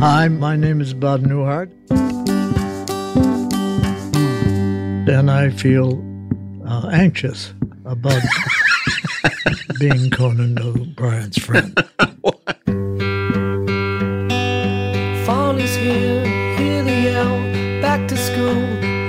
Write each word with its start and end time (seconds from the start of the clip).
Hi, 0.00 0.28
my 0.28 0.56
name 0.56 0.80
is 0.80 0.94
Bob 0.94 1.20
Newhart. 1.24 1.70
And 5.06 5.30
I 5.30 5.50
feel 5.50 6.02
uh, 6.66 6.88
anxious 6.90 7.52
about 7.84 8.22
being 9.78 10.10
Conan 10.10 10.58
O'Brien's 10.58 11.36
friend. 11.36 11.74
Fall 15.26 15.58
is 15.58 15.76
here, 15.76 16.24
hear 16.56 16.82
the 16.82 16.98
yell. 17.08 17.82
Back 17.82 18.08
to 18.08 18.16
school, 18.16 18.54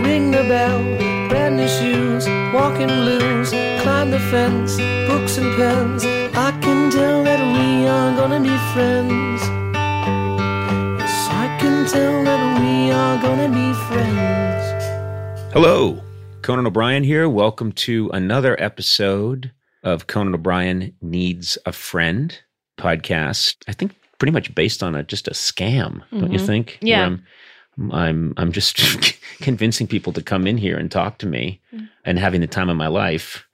ring 0.03 0.31
the 0.31 0.43
bell. 0.43 0.83
Brand 1.29 1.55
new 1.55 1.69
shoes, 1.69 2.27
walking 2.53 2.89
blues. 2.89 3.51
Climb 3.81 4.11
the 4.11 4.19
fence, 4.29 4.75
books 5.07 5.37
and 5.37 5.55
pens. 5.55 6.03
I 6.35 6.51
can 6.59 6.91
tell 6.91 7.23
that 7.23 7.39
we 7.55 7.87
are 7.87 8.13
gonna 8.17 8.41
be 8.41 8.57
friends. 8.73 9.10
Hello, 15.53 16.01
Conan 16.43 16.65
O'Brien 16.65 17.03
here. 17.03 17.27
Welcome 17.27 17.71
to 17.73 18.09
another 18.13 18.55
episode 18.61 19.51
of 19.83 20.07
Conan 20.07 20.33
O'Brien 20.33 20.93
Needs 21.01 21.57
a 21.65 21.71
Friend 21.73 22.37
podcast. 22.77 23.57
I 23.67 23.73
think 23.73 23.93
pretty 24.17 24.31
much 24.31 24.53
based 24.55 24.81
on 24.81 24.95
a 24.95 25.03
just 25.03 25.27
a 25.27 25.31
scam, 25.31 26.03
don't 26.11 26.31
you 26.31 26.39
Mhm. 26.39 26.45
think? 26.45 26.77
Yeah. 26.81 26.99
Where 26.99 27.17
I'm, 27.77 27.91
I'm 27.91 28.33
I'm 28.37 28.51
just 28.51 28.77
convincing 29.41 29.87
people 29.87 30.13
to 30.13 30.21
come 30.21 30.47
in 30.47 30.57
here 30.57 30.77
and 30.77 30.89
talk 30.89 31.17
to 31.19 31.25
me 31.27 31.59
Mm. 31.73 31.89
and 32.05 32.17
having 32.19 32.39
the 32.41 32.47
time 32.47 32.69
of 32.69 32.77
my 32.77 32.87
life, 32.87 33.45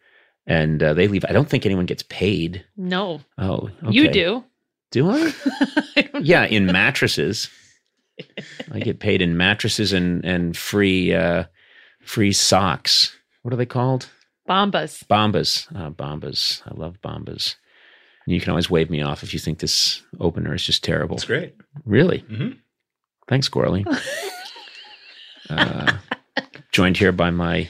and 0.45 0.81
uh, 0.83 0.93
they 0.93 1.07
leave. 1.07 1.25
I 1.27 1.33
don't 1.33 1.49
think 1.49 1.65
anyone 1.65 1.85
gets 1.87 2.03
paid. 2.03 2.63
No, 2.75 3.21
Oh, 3.39 3.69
you 3.89 4.09
do. 4.11 4.43
Do 4.91 5.09
I? 5.09 5.33
I 5.97 6.09
yeah, 6.21 6.45
in 6.45 6.67
mattresses. 6.67 7.49
I 8.71 8.79
get 8.79 8.99
paid 8.99 9.21
in 9.21 9.35
mattresses 9.37 9.93
and 9.93 10.23
and 10.25 10.55
free 10.55 11.13
uh, 11.13 11.45
free 12.07 12.31
socks. 12.33 13.15
What 13.43 13.53
are 13.53 13.57
they 13.57 13.65
called? 13.65 14.09
Bombas. 14.49 15.03
Bombas. 15.07 15.67
Uh, 15.75 15.89
bombas. 15.91 16.61
I 16.65 16.73
love 16.73 16.97
bombas. 17.03 17.55
You 18.25 18.39
can 18.41 18.49
always 18.49 18.69
wave 18.69 18.89
me 18.89 19.01
off 19.01 19.23
if 19.23 19.33
you 19.33 19.39
think 19.39 19.59
this 19.59 20.01
opener 20.19 20.53
is 20.53 20.63
just 20.63 20.83
terrible. 20.83 21.15
That's 21.15 21.25
great. 21.25 21.55
Really? 21.85 22.19
Mhm. 22.29 22.57
Thanks, 23.27 23.49
Gourley. 23.49 23.85
uh, 25.49 25.97
joined 26.71 26.97
here 26.97 27.11
by 27.11 27.29
my 27.29 27.69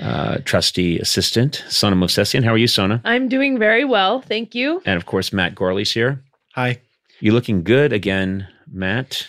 uh, 0.00 0.38
trusty 0.44 0.98
assistant, 0.98 1.64
Sona 1.68 1.96
Movsesian. 1.96 2.44
How 2.44 2.52
are 2.52 2.58
you, 2.58 2.66
Sona? 2.66 3.00
I'm 3.04 3.28
doing 3.28 3.58
very 3.58 3.84
well. 3.84 4.20
Thank 4.22 4.54
you. 4.54 4.82
And 4.84 4.96
of 4.96 5.06
course, 5.06 5.32
Matt 5.32 5.54
Gourley's 5.54 5.92
here. 5.92 6.22
Hi. 6.54 6.80
You're 7.20 7.34
looking 7.34 7.62
good 7.62 7.92
again, 7.92 8.48
Matt? 8.70 9.26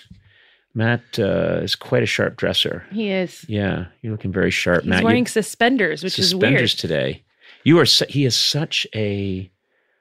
Matt 0.75 1.01
uh, 1.19 1.59
is 1.61 1.75
quite 1.75 2.03
a 2.03 2.07
sharp 2.07 2.35
dresser. 2.37 2.83
He 2.91 3.09
is. 3.11 3.45
Yeah, 3.47 3.85
you're 4.01 4.11
looking 4.11 4.31
very 4.31 4.51
sharp, 4.51 4.81
He's 4.83 4.89
Matt. 4.89 4.99
He's 4.99 5.05
wearing 5.05 5.27
suspenders, 5.27 6.03
which 6.03 6.17
is 6.17 6.33
weird. 6.33 6.41
suspenders 6.41 6.75
today. 6.75 7.23
You 7.63 7.79
are. 7.79 7.85
Su- 7.85 8.05
he 8.09 8.25
is 8.25 8.35
such 8.35 8.87
a. 8.95 9.49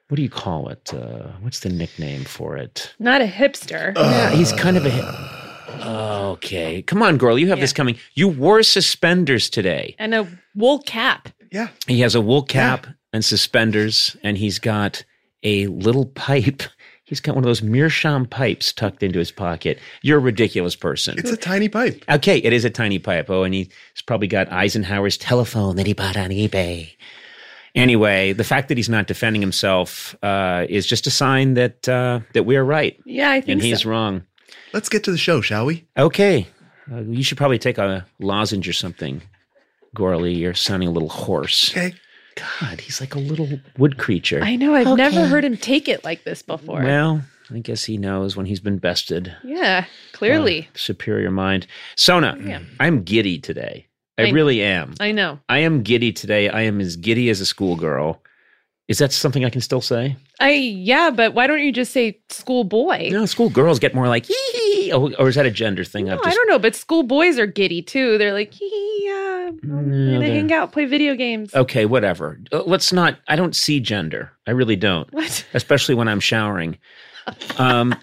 What 0.09 0.17
do 0.17 0.21
you 0.23 0.29
call 0.29 0.69
it? 0.69 0.93
Uh, 0.93 1.29
what's 1.41 1.61
the 1.61 1.69
nickname 1.69 2.23
for 2.25 2.57
it? 2.57 2.93
Not 2.99 3.21
a 3.21 3.25
hipster. 3.25 3.95
yeah, 3.95 4.31
he's 4.31 4.51
kind 4.53 4.77
of 4.77 4.85
a. 4.85 4.89
hi- 4.91 5.39
Okay, 6.33 6.81
come 6.83 7.01
on, 7.01 7.17
girl. 7.17 7.37
You 7.37 7.49
have 7.49 7.59
this 7.59 7.73
coming. 7.73 7.97
You 8.13 8.27
wore 8.27 8.61
suspenders 8.63 9.49
today. 9.49 9.95
and 9.99 10.13
a 10.13 10.27
wool 10.55 10.79
cap. 10.79 11.29
Yeah. 11.51 11.69
He 11.87 11.99
has 12.01 12.15
a 12.15 12.21
wool 12.21 12.43
cap 12.43 12.87
and 13.11 13.23
suspenders, 13.25 14.15
and 14.23 14.37
he's 14.37 14.59
got 14.59 15.03
a 15.43 15.67
little 15.67 16.05
pipe. 16.05 16.63
He's 17.13 17.19
got 17.19 17.35
one 17.35 17.43
of 17.43 17.47
those 17.47 17.61
meerschaum 17.61 18.25
pipes 18.25 18.73
tucked 18.73 19.03
into 19.03 19.19
his 19.19 19.31
pocket. 19.31 19.77
You're 20.01 20.17
a 20.17 20.21
ridiculous 20.21 20.75
person. 20.75 21.13
It's 21.19 21.29
a 21.29 21.37
tiny 21.37 21.69
pipe. 21.69 22.03
Okay, 22.09 22.39
it 22.39 22.51
is 22.53 22.65
a 22.65 22.71
tiny 22.71 22.97
pipe. 22.97 23.29
Oh, 23.29 23.43
and 23.43 23.53
he's 23.53 23.67
probably 24.07 24.25
got 24.27 24.51
Eisenhower's 24.51 25.15
telephone 25.15 25.75
that 25.75 25.85
he 25.85 25.93
bought 25.93 26.17
on 26.17 26.31
eBay. 26.31 26.89
Anyway, 27.75 28.33
the 28.33 28.43
fact 28.43 28.67
that 28.69 28.77
he's 28.77 28.89
not 28.89 29.05
defending 29.05 29.43
himself 29.43 30.15
uh, 30.23 30.65
is 30.69 30.87
just 30.87 31.05
a 31.05 31.11
sign 31.11 31.53
that 31.53 31.87
uh, 31.87 32.21
that 32.33 32.43
we're 32.45 32.63
right 32.63 32.99
Yeah, 33.05 33.29
I 33.29 33.41
think 33.41 33.49
and 33.49 33.61
he's 33.61 33.83
so. 33.83 33.89
wrong. 33.91 34.23
Let's 34.73 34.89
get 34.89 35.03
to 35.03 35.11
the 35.11 35.17
show, 35.19 35.39
shall 35.41 35.67
we? 35.67 35.85
Okay, 35.95 36.47
uh, 36.91 37.01
you 37.01 37.21
should 37.21 37.37
probably 37.37 37.59
take 37.59 37.77
a 37.77 38.07
lozenge 38.19 38.67
or 38.67 38.73
something. 38.73 39.21
Gourley, 39.95 40.35
you're 40.35 40.55
sounding 40.55 40.89
a 40.89 40.91
little 40.91 41.09
hoarse. 41.09 41.69
Okay. 41.69 41.93
God, 42.35 42.79
he's 42.81 42.99
like 42.99 43.15
a 43.15 43.19
little 43.19 43.49
wood 43.77 43.97
creature. 43.97 44.41
I 44.43 44.55
know. 44.55 44.73
I've 44.75 44.97
never 44.97 45.25
heard 45.27 45.45
him 45.45 45.57
take 45.57 45.87
it 45.87 46.03
like 46.03 46.23
this 46.23 46.41
before. 46.41 46.81
Well, 46.83 47.21
I 47.51 47.59
guess 47.59 47.83
he 47.83 47.97
knows 47.97 48.35
when 48.35 48.45
he's 48.45 48.59
been 48.59 48.77
bested. 48.79 49.35
yeah, 49.43 49.85
clearly. 50.13 50.61
Uh, 50.73 50.77
superior 50.77 51.31
mind. 51.31 51.67
Sona, 51.95 52.37
Yeah. 52.43 52.61
I'm 52.79 53.03
giddy 53.03 53.37
today. 53.39 53.87
I 54.17 54.23
I- 54.27 54.29
really 54.31 54.61
am. 54.61 54.93
I 54.99 55.11
know. 55.11 55.39
I 55.49 55.59
am 55.59 55.81
giddy 55.83 56.11
today. 56.11 56.49
I 56.49 56.61
am 56.61 56.79
as 56.81 56.95
giddy 56.95 57.29
as 57.29 57.41
a 57.41 57.45
schoolgirl. 57.45 58.21
Is 58.89 58.97
that 58.97 59.13
something 59.13 59.45
I 59.45 59.49
can 59.49 59.61
still 59.61 59.79
say? 59.81 60.17
I 60.41 60.51
yeah, 60.51 61.09
but 61.09 61.33
why 61.33 61.47
don't 61.47 61.61
you 61.63 61.71
just 61.71 61.93
say 61.93 62.19
schoolboy? 62.29 63.09
No, 63.11 63.25
schoolgirls 63.25 63.79
get 63.79 63.95
more 63.95 64.07
like 64.09 64.25
hee 64.25 64.33
Oh, 64.91 65.13
or 65.19 65.29
is 65.29 65.35
that 65.35 65.45
a 65.45 65.51
gender 65.51 65.83
thing? 65.83 66.05
No, 66.05 66.13
I've 66.13 66.19
I 66.25 66.31
don't 66.33 66.49
know, 66.49 66.59
but 66.59 66.75
school 66.75 67.03
boys 67.03 67.37
are 67.39 67.45
giddy 67.45 67.81
too. 67.81 68.17
They're 68.17 68.33
like, 68.33 68.53
hee, 68.53 69.01
yeah, 69.05 69.51
No, 69.63 70.19
they're- 70.19 70.21
hang 70.33 70.51
out, 70.51 70.71
play 70.71 70.85
video 70.85 71.15
games. 71.15 71.53
okay, 71.55 71.85
whatever. 71.85 72.39
Uh, 72.51 72.63
Let's 72.65 72.91
not. 72.91 73.19
I 73.27 73.35
don't 73.35 73.55
see 73.55 73.79
gender. 73.79 74.31
I 74.47 74.51
really 74.51 74.75
don't, 74.75 75.11
What? 75.13 75.45
especially 75.53 75.95
when 75.95 76.07
I'm 76.07 76.19
showering. 76.19 76.77
Um, 77.57 77.95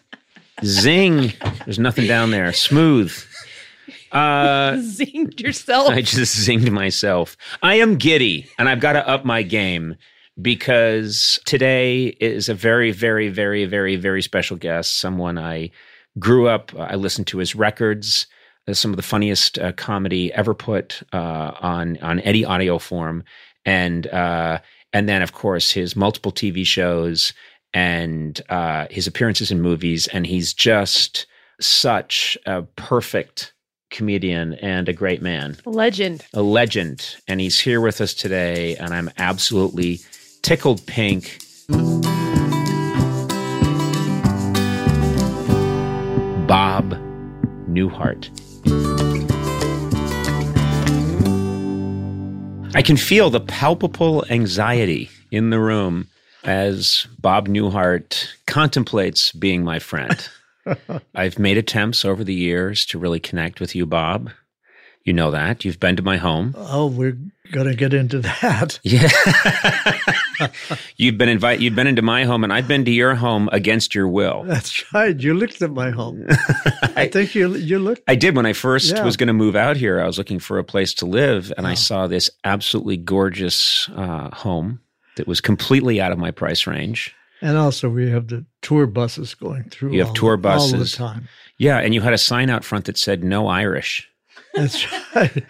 zing. 0.64 1.32
There's 1.64 1.78
nothing 1.78 2.06
down 2.06 2.30
there. 2.30 2.52
Smooth. 2.52 3.12
Uh, 4.12 4.72
Zinged 4.78 5.40
yourself. 5.40 5.90
I 5.90 6.02
just 6.02 6.36
zinged 6.48 6.70
myself. 6.70 7.36
I 7.62 7.76
am 7.76 7.96
giddy, 7.96 8.48
and 8.58 8.68
I've 8.68 8.80
got 8.80 8.94
to 8.94 9.06
up 9.08 9.24
my 9.24 9.42
game 9.42 9.96
because 10.40 11.38
today 11.44 12.06
is 12.20 12.48
a 12.48 12.54
very, 12.54 12.90
very, 12.92 13.28
very, 13.28 13.66
very, 13.66 13.96
very 13.96 14.22
special 14.22 14.56
guest. 14.56 14.98
Someone 14.98 15.38
I 15.38 15.70
grew 16.18 16.48
up. 16.48 16.72
I 16.78 16.96
listened 16.96 17.26
to 17.28 17.38
his 17.38 17.54
records. 17.54 18.26
uh, 18.68 18.74
Some 18.74 18.90
of 18.90 18.96
the 18.96 19.02
funniest 19.02 19.58
uh, 19.58 19.72
comedy 19.72 20.32
ever 20.32 20.54
put 20.54 21.02
uh, 21.12 21.52
on 21.60 21.98
on 22.02 22.20
any 22.20 22.44
audio 22.44 22.78
form, 22.78 23.24
and 23.64 24.06
uh, 24.08 24.58
and 24.92 25.08
then 25.08 25.22
of 25.22 25.32
course 25.32 25.70
his 25.70 25.94
multiple 25.96 26.32
TV 26.32 26.64
shows 26.66 27.32
and 27.72 28.40
uh, 28.48 28.86
his 28.90 29.06
appearances 29.06 29.50
in 29.52 29.60
movies, 29.60 30.08
and 30.08 30.26
he's 30.26 30.52
just 30.52 31.26
such 31.60 32.36
a 32.46 32.62
perfect 32.62 33.52
comedian 33.90 34.54
and 34.54 34.88
a 34.88 34.92
great 34.92 35.20
man 35.20 35.56
Legend. 35.66 36.24
a 36.34 36.42
legend, 36.42 37.16
and 37.28 37.40
he's 37.40 37.58
here 37.60 37.80
with 37.80 38.00
us 38.00 38.14
today, 38.14 38.76
and 38.76 38.94
I'm 38.94 39.10
absolutely 39.18 40.00
tickled 40.42 40.84
pink. 40.86 41.38
Bob 46.50 46.98
Newhart. 47.68 48.28
I 52.74 52.82
can 52.82 52.96
feel 52.96 53.30
the 53.30 53.38
palpable 53.38 54.24
anxiety 54.30 55.10
in 55.30 55.50
the 55.50 55.60
room 55.60 56.08
as 56.42 57.06
Bob 57.20 57.46
Newhart 57.46 58.32
contemplates 58.48 59.30
being 59.30 59.62
my 59.62 59.78
friend. 59.78 60.28
I've 61.14 61.38
made 61.38 61.56
attempts 61.56 62.04
over 62.04 62.24
the 62.24 62.34
years 62.34 62.84
to 62.86 62.98
really 62.98 63.20
connect 63.20 63.60
with 63.60 63.76
you, 63.76 63.86
Bob. 63.86 64.32
You 65.04 65.12
know 65.14 65.30
that. 65.30 65.64
You've 65.64 65.80
been 65.80 65.96
to 65.96 66.02
my 66.02 66.18
home. 66.18 66.54
Oh, 66.56 66.86
we're 66.86 67.16
going 67.52 67.66
to 67.66 67.74
get 67.74 67.94
into 67.94 68.20
that. 68.20 68.78
Yeah. 68.84 69.08
you've 70.96 71.18
been 71.18 71.28
invited 71.28 71.62
you've 71.62 71.74
been 71.74 71.86
into 71.86 72.00
my 72.02 72.24
home 72.24 72.44
and 72.44 72.52
I've 72.52 72.66
been 72.68 72.84
to 72.86 72.90
your 72.90 73.14
home 73.14 73.48
against 73.52 73.94
your 73.94 74.08
will. 74.08 74.42
That's 74.44 74.84
right. 74.94 75.18
You 75.18 75.34
looked 75.34 75.60
at 75.62 75.70
my 75.70 75.90
home. 75.90 76.26
I 76.96 77.08
think 77.08 77.34
you 77.34 77.54
you 77.56 77.78
looked. 77.78 78.02
I 78.08 78.14
did 78.14 78.34
when 78.36 78.46
I 78.46 78.52
first 78.54 78.94
Yeah. 78.94 79.04
was 79.04 79.16
going 79.16 79.26
to 79.26 79.32
move 79.34 79.54
out 79.56 79.76
here. 79.76 80.00
I 80.00 80.06
was 80.06 80.16
looking 80.18 80.38
for 80.38 80.58
a 80.58 80.64
place 80.64 80.94
to 80.94 81.06
live 81.06 81.52
and 81.58 81.66
I 81.66 81.74
saw 81.74 82.06
this 82.06 82.30
absolutely 82.44 82.96
gorgeous 82.96 83.88
uh, 83.94 84.34
home 84.34 84.80
that 85.16 85.26
was 85.26 85.40
completely 85.40 86.00
out 86.00 86.12
of 86.12 86.18
my 86.18 86.30
price 86.30 86.66
range. 86.66 87.14
And 87.42 87.56
also, 87.56 87.88
we 87.88 88.10
have 88.10 88.28
the 88.28 88.44
tour 88.62 88.86
buses 88.86 89.34
going 89.34 89.64
through. 89.70 89.92
You 89.92 90.00
have 90.00 90.08
all- 90.08 90.14
tour 90.14 90.30
all 90.32 90.36
the 90.36 90.42
buses. 90.42 90.92
time. 90.94 91.28
Yeah, 91.58 91.78
and 91.78 91.94
you 91.94 92.00
had 92.02 92.12
a 92.14 92.18
sign 92.18 92.50
out 92.50 92.64
front 92.64 92.84
that 92.86 92.96
said 92.98 93.24
no 93.24 93.46
Irish. 93.46 94.06
That's 94.54 94.86
right. 95.14 95.44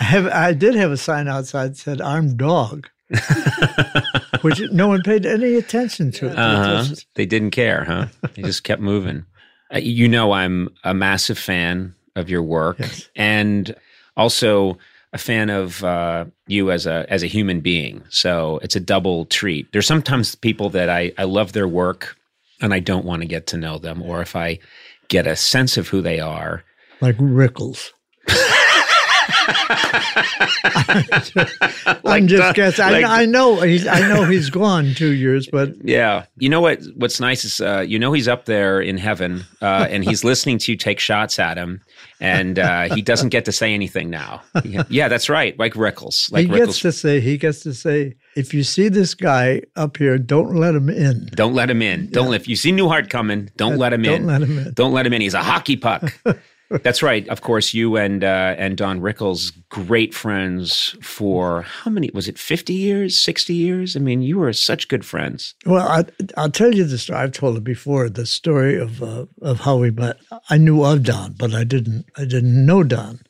I 0.00 0.04
have. 0.04 0.26
I 0.28 0.52
did 0.52 0.74
have 0.74 0.90
a 0.90 0.96
sign 0.96 1.28
outside 1.28 1.72
that 1.72 1.76
said 1.76 2.00
"Armed 2.00 2.36
Dog," 2.38 2.88
which 4.42 4.60
no 4.72 4.88
one 4.88 5.02
paid 5.02 5.26
any 5.26 5.54
attention 5.54 6.10
to. 6.12 6.30
Uh-huh. 6.30 6.84
just- 6.84 7.06
They 7.14 7.26
didn't 7.26 7.50
care, 7.52 7.84
huh? 7.84 8.06
They 8.34 8.42
just 8.42 8.64
kept 8.64 8.80
moving. 8.82 9.24
Uh, 9.74 9.78
you 9.78 10.08
know, 10.08 10.32
I'm 10.32 10.68
a 10.84 10.94
massive 10.94 11.38
fan 11.38 11.94
of 12.14 12.30
your 12.30 12.42
work, 12.42 12.78
Yes. 12.78 13.08
and 13.16 13.74
also 14.16 14.78
a 15.12 15.18
fan 15.18 15.50
of 15.50 15.82
uh, 15.84 16.24
you 16.46 16.70
as 16.70 16.86
a 16.86 17.04
as 17.08 17.22
a 17.22 17.26
human 17.26 17.60
being. 17.60 18.02
So 18.10 18.58
it's 18.62 18.76
a 18.76 18.80
double 18.80 19.24
treat. 19.26 19.70
There's 19.72 19.86
sometimes 19.86 20.34
people 20.34 20.70
that 20.70 20.88
I 20.88 21.12
I 21.18 21.24
love 21.24 21.52
their 21.52 21.68
work, 21.68 22.16
and 22.60 22.72
I 22.72 22.78
don't 22.80 23.04
want 23.04 23.22
to 23.22 23.28
get 23.28 23.46
to 23.48 23.56
know 23.56 23.78
them, 23.78 24.02
or 24.02 24.22
if 24.22 24.36
I 24.36 24.58
get 25.08 25.26
a 25.26 25.36
sense 25.36 25.76
of 25.76 25.88
who 25.88 26.00
they 26.00 26.20
are. 26.20 26.64
like 27.00 27.16
Rickles. 27.18 27.90
I'm 32.04 32.26
just 32.26 32.54
guessing. 32.56 32.84
I, 32.84 32.90
like- 32.90 33.04
I 33.04 33.26
know 33.26 33.60
he's. 33.60 33.86
I 33.86 34.00
know 34.08 34.24
he's 34.24 34.50
gone 34.50 34.94
two 34.94 35.12
years, 35.12 35.48
but 35.50 35.74
Yeah, 35.84 36.26
you 36.38 36.48
know 36.48 36.60
what? 36.60 36.82
What's 36.96 37.20
nice 37.20 37.44
is 37.44 37.60
uh, 37.60 37.84
you 37.86 37.98
know 37.98 38.12
he's 38.12 38.28
up 38.28 38.44
there 38.46 38.80
in 38.80 38.96
heaven, 38.98 39.44
uh, 39.60 39.86
and 39.90 40.04
he's 40.04 40.24
listening 40.24 40.58
to 40.58 40.72
you 40.72 40.78
take 40.78 41.00
shots 41.00 41.38
at 41.38 41.56
him, 41.56 41.80
and 42.20 42.58
uh, 42.58 42.94
he 42.94 43.02
doesn't 43.02 43.30
get 43.30 43.44
to 43.46 43.52
say 43.52 43.74
anything 43.74 44.10
now. 44.10 44.42
Yeah, 44.64 44.84
yeah, 44.88 45.08
that's 45.08 45.28
right, 45.28 45.58
like 45.58 45.74
Rickles, 45.74 46.30
like 46.32 46.48
he 46.48 46.56
gets 46.56 46.80
to 46.80 46.92
say. 46.92 47.20
He 47.20 47.38
gets 47.38 47.60
to 47.60 47.74
say, 47.74 48.14
if 48.34 48.54
you 48.54 48.62
see 48.62 48.88
this 48.88 49.14
guy 49.14 49.62
up 49.76 49.96
here, 49.96 50.18
don't 50.18 50.56
let 50.56 50.74
him 50.74 50.88
in. 50.88 51.26
don't 51.34 51.54
let 51.54 51.70
him 51.70 51.82
in. 51.82 52.10
Don't 52.10 52.32
if 52.34 52.48
you 52.48 52.56
see 52.56 52.72
Newhart 52.72 53.10
coming, 53.10 53.50
don't 53.56 53.78
let 53.78 53.92
him 53.92 54.02
don't 54.02 54.22
in. 54.22 54.26
let 54.26 54.42
him 54.42 54.58
in. 54.58 54.72
Don't 54.74 54.92
let 54.92 55.06
him 55.06 55.12
in. 55.12 55.20
He's 55.20 55.34
a 55.34 55.42
hockey 55.42 55.76
puck. 55.76 56.12
That's 56.70 57.02
right. 57.02 57.28
Of 57.28 57.42
course, 57.42 57.74
you 57.74 57.96
and 57.96 58.24
uh, 58.24 58.54
and 58.58 58.76
Don 58.76 59.00
Rickles, 59.00 59.52
great 59.68 60.12
friends 60.14 60.96
for 61.00 61.62
how 61.62 61.90
many? 61.90 62.10
Was 62.12 62.28
it 62.28 62.38
fifty 62.38 62.74
years, 62.74 63.18
sixty 63.18 63.54
years? 63.54 63.96
I 63.96 64.00
mean, 64.00 64.22
you 64.22 64.38
were 64.38 64.52
such 64.52 64.88
good 64.88 65.04
friends. 65.04 65.54
Well, 65.64 65.86
I, 65.86 66.04
I'll 66.36 66.50
tell 66.50 66.74
you 66.74 66.84
the 66.84 66.98
story. 66.98 67.20
I've 67.20 67.32
told 67.32 67.56
it 67.56 67.64
before. 67.64 68.08
The 68.08 68.26
story 68.26 68.78
of 68.78 69.02
uh, 69.02 69.26
of 69.42 69.60
how 69.60 69.76
we 69.76 69.90
met. 69.90 70.16
I 70.50 70.58
knew 70.58 70.82
of 70.82 71.04
Don, 71.04 71.34
but 71.38 71.54
I 71.54 71.64
didn't. 71.64 72.06
I 72.16 72.24
didn't 72.24 72.66
know 72.66 72.82
Don. 72.82 73.20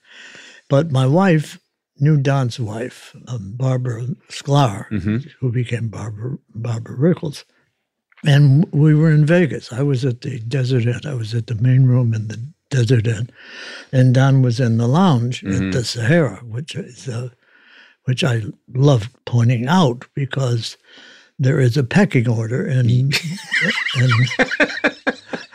But 0.68 0.90
my 0.90 1.06
wife 1.06 1.60
knew 1.98 2.16
Don's 2.16 2.58
wife, 2.58 3.14
um, 3.28 3.52
Barbara 3.56 4.06
Sklar, 4.28 4.86
who 5.40 5.52
became 5.52 5.88
Barbara 5.88 6.38
Barbara 6.54 6.96
Rickles. 6.96 7.44
And 8.24 8.66
we 8.72 8.94
were 8.94 9.10
in 9.12 9.26
Vegas. 9.26 9.72
I 9.72 9.82
was 9.82 10.04
at 10.04 10.22
the 10.22 10.40
Desert 10.40 10.86
Inn. 10.86 11.00
I 11.04 11.14
was 11.14 11.34
at 11.34 11.46
the 11.46 11.54
main 11.54 11.84
room 11.84 12.14
in 12.14 12.28
the 12.28 12.42
Desert 12.70 13.06
Inn, 13.06 13.30
and 13.92 14.14
Don 14.14 14.42
was 14.42 14.58
in 14.60 14.78
the 14.78 14.88
lounge 14.88 15.44
at 15.44 15.72
the 15.72 15.84
Sahara, 15.84 16.38
which 16.44 16.74
is 16.74 17.08
uh, 17.08 17.30
which 18.04 18.24
I 18.24 18.42
love 18.74 19.10
pointing 19.24 19.66
out 19.66 20.04
because 20.14 20.76
there 21.38 21.60
is 21.60 21.76
a 21.76 21.84
pecking 21.84 22.28
order, 22.28 22.66
and 22.66 22.90
and 23.94 24.12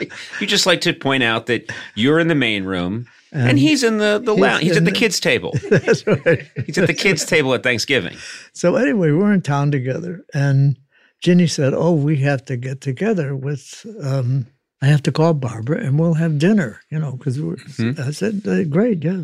You 0.40 0.48
just 0.48 0.66
like 0.66 0.82
to 0.82 0.94
point 0.94 1.24
out 1.24 1.46
that 1.46 1.72
you're 1.96 2.20
in 2.20 2.28
the 2.28 2.36
main 2.36 2.64
room 2.64 3.08
and, 3.32 3.60
he's 3.60 3.84
in 3.84 4.00
the, 4.00 4.20
the 4.24 4.36
lounge. 4.36 4.64
He's 4.64 4.76
at 4.76 4.84
the 4.84 4.92
the- 4.92 4.98
kids' 4.98 5.20
table. 5.20 5.54
that's 5.70 6.06
right. 6.06 6.46
He's 6.66 6.78
at 6.78 6.88
the 6.88 6.94
kids' 6.94 7.24
table 7.24 7.54
at 7.54 7.64
Thanksgiving. 7.64 8.18
So 8.52 8.76
anyway, 8.76 9.12
we're 9.12 9.32
in 9.32 9.42
town 9.42 9.72
together, 9.72 10.26
and 10.34 10.78
Ginny 11.22 11.48
said, 11.48 11.74
"Oh, 11.74 11.94
we 11.94 12.18
have 12.18 12.44
to 12.46 12.58
get 12.58 12.82
together 12.82 13.36
with. 13.36 13.86
Um, 14.04 14.48
I 14.82 14.88
have 14.88 15.04
to 15.04 15.12
call 15.12 15.34
Barbara, 15.36 15.80
and 15.86 16.00
we'll 16.00 16.16
have 16.16 16.40
dinner. 16.40 16.82
You 16.90 17.00
know, 17.00 17.14
because 17.14 17.38
I 18.00 18.12
said, 18.12 18.42
uh, 18.48 18.64
great, 18.64 19.04
yeah." 19.04 19.24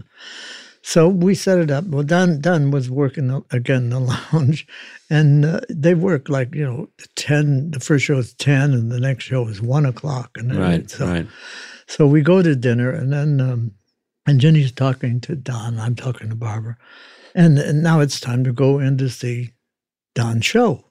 So 0.83 1.09
we 1.09 1.36
set 1.36 1.57
it 1.59 1.69
up. 1.71 1.85
Well, 1.85 2.04
Don 2.04 2.40
Don 2.40 2.71
was 2.71 2.90
working 2.90 3.28
the- 3.28 3.44
again 3.52 3.83
in 3.83 3.90
the 3.90 3.99
lounge, 4.33 4.68
and 5.09 5.44
uh, 5.45 5.59
they 5.69 5.95
work 5.95 6.30
like 6.30 6.54
you 6.56 6.64
know 6.66 6.90
ten. 7.16 7.71
The 7.71 7.80
first 7.80 8.06
show 8.06 8.18
is 8.19 8.33
ten, 8.35 8.73
and 8.73 8.92
the 8.92 8.99
next 8.99 9.26
show 9.26 9.47
is 9.47 9.61
one 9.61 9.85
o'clock, 9.85 10.37
and 10.37 10.49
then 10.52 10.59
so, 10.87 11.06
So 11.87 12.06
we 12.07 12.21
go 12.21 12.42
to 12.42 12.56
dinner, 12.56 12.92
and 12.92 13.11
then 13.11 13.42
um, 13.42 13.71
and 14.28 14.40
Ginny's 14.40 14.71
talking 14.71 15.19
to 15.21 15.35
Don. 15.35 15.80
I'm 15.80 15.95
talking 15.95 16.30
to 16.30 16.35
Barbara, 16.35 16.78
and, 17.33 17.57
and 17.57 17.81
now 17.81 17.99
it's 17.99 18.19
time 18.19 18.44
to 18.44 18.54
go 18.54 18.80
in 18.80 18.97
to 18.99 19.09
see 19.09 19.52
Don's 20.16 20.45
show. 20.45 20.85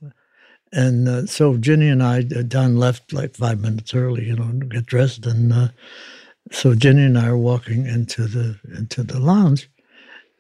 And 0.73 1.09
uh, 1.09 1.27
so 1.27 1.57
Ginny 1.57 1.89
and 1.89 2.03
I, 2.03 2.19
uh, 2.21 2.43
Don 2.43 2.77
left 2.77 3.13
like 3.13 3.37
five 3.37 3.61
minutes 3.61 3.95
early, 3.95 4.25
you 4.27 4.37
know, 4.37 4.51
to 4.61 4.67
get 4.67 4.87
dressed, 4.87 5.25
and 5.27 5.53
uh, 5.53 5.69
so 6.51 6.75
Ginny 6.75 7.05
and 7.05 7.19
I 7.19 7.29
are 7.29 7.37
walking 7.39 7.87
into 7.87 8.27
the 8.27 8.59
into 8.77 9.03
the 9.03 9.19
lounge, 9.21 9.71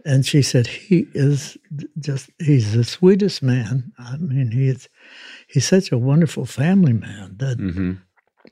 and 0.05 0.27
she 0.27 0.43
said 0.43 0.67
he 0.67 1.07
is 1.15 1.57
just 1.99 2.31
he's 2.39 2.73
the 2.75 2.85
sweetest 2.85 3.43
man. 3.43 3.93
I 3.99 4.17
mean, 4.17 4.51
he's 4.51 4.89
he's 5.47 5.67
such 5.67 5.93
a 5.93 5.99
wonderful 5.99 6.45
family 6.47 6.93
man 6.93 7.37
that 7.39 7.59
hmm 7.59 7.93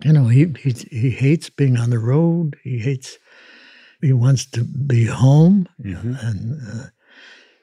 you 0.04 0.12
know 0.12 0.26
he 0.26 0.46
he 0.58 0.72
he 0.90 1.10
hates 1.10 1.48
being 1.50 1.76
on 1.76 1.90
the 1.90 2.00
road 2.00 2.56
he 2.64 2.78
hates 2.80 3.16
he 4.00 4.12
wants 4.12 4.44
to 4.44 4.64
be 4.64 5.04
home 5.06 5.68
Mhm. 5.80 6.18
and 6.28 6.60
uh, 6.68 6.86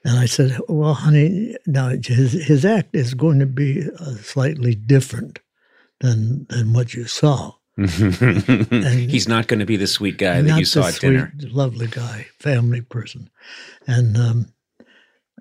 and 0.04 0.18
I 0.18 0.26
said 0.26 0.58
well 0.68 0.94
honey 0.94 1.56
now 1.66 1.90
his 1.90 2.34
his 2.34 2.66
act 2.66 2.96
is 2.96 3.14
going 3.14 3.40
to 3.40 3.46
be 3.46 3.88
uh, 4.00 4.16
slightly 4.16 4.76
different 4.76 5.40
than 6.00 6.46
than 6.50 6.74
what 6.74 6.94
you 6.94 7.06
saw 7.06 7.54
He's 7.78 9.30
not 9.30 9.48
going 9.48 9.60
to 9.62 9.66
be 9.66 9.78
the 9.78 9.88
sweet 9.88 10.18
guy 10.18 10.42
that 10.42 10.60
you 10.60 10.66
saw 10.66 10.88
at 10.88 11.00
dinner. 11.00 11.32
sweet, 11.40 11.54
lovely 11.54 11.88
guy 11.88 12.28
family 12.38 12.82
person 12.82 13.30
and 13.88 14.18
um 14.18 14.54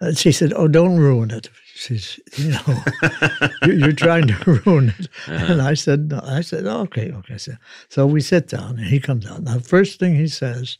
uh, 0.00 0.12
she 0.12 0.32
said, 0.32 0.52
"Oh, 0.54 0.68
don't 0.68 0.96
ruin 0.96 1.30
it." 1.30 1.50
She's, 1.74 2.20
you 2.36 2.50
know, 2.50 2.82
you're, 3.62 3.74
you're 3.74 3.92
trying 3.92 4.26
to 4.28 4.60
ruin 4.66 4.94
it. 4.98 5.08
Uh-huh. 5.26 5.52
And 5.52 5.62
I 5.62 5.74
said, 5.74 6.10
no. 6.10 6.20
I 6.22 6.40
said, 6.40 6.66
oh, 6.66 6.80
"Okay, 6.82 7.10
okay." 7.12 7.38
So, 7.38 7.52
so 7.88 8.06
we 8.06 8.20
sit 8.20 8.48
down, 8.48 8.78
and 8.78 8.86
he 8.86 9.00
comes 9.00 9.26
out. 9.26 9.42
Now, 9.42 9.54
the 9.54 9.64
first 9.64 9.98
thing 9.98 10.14
he 10.14 10.28
says 10.28 10.78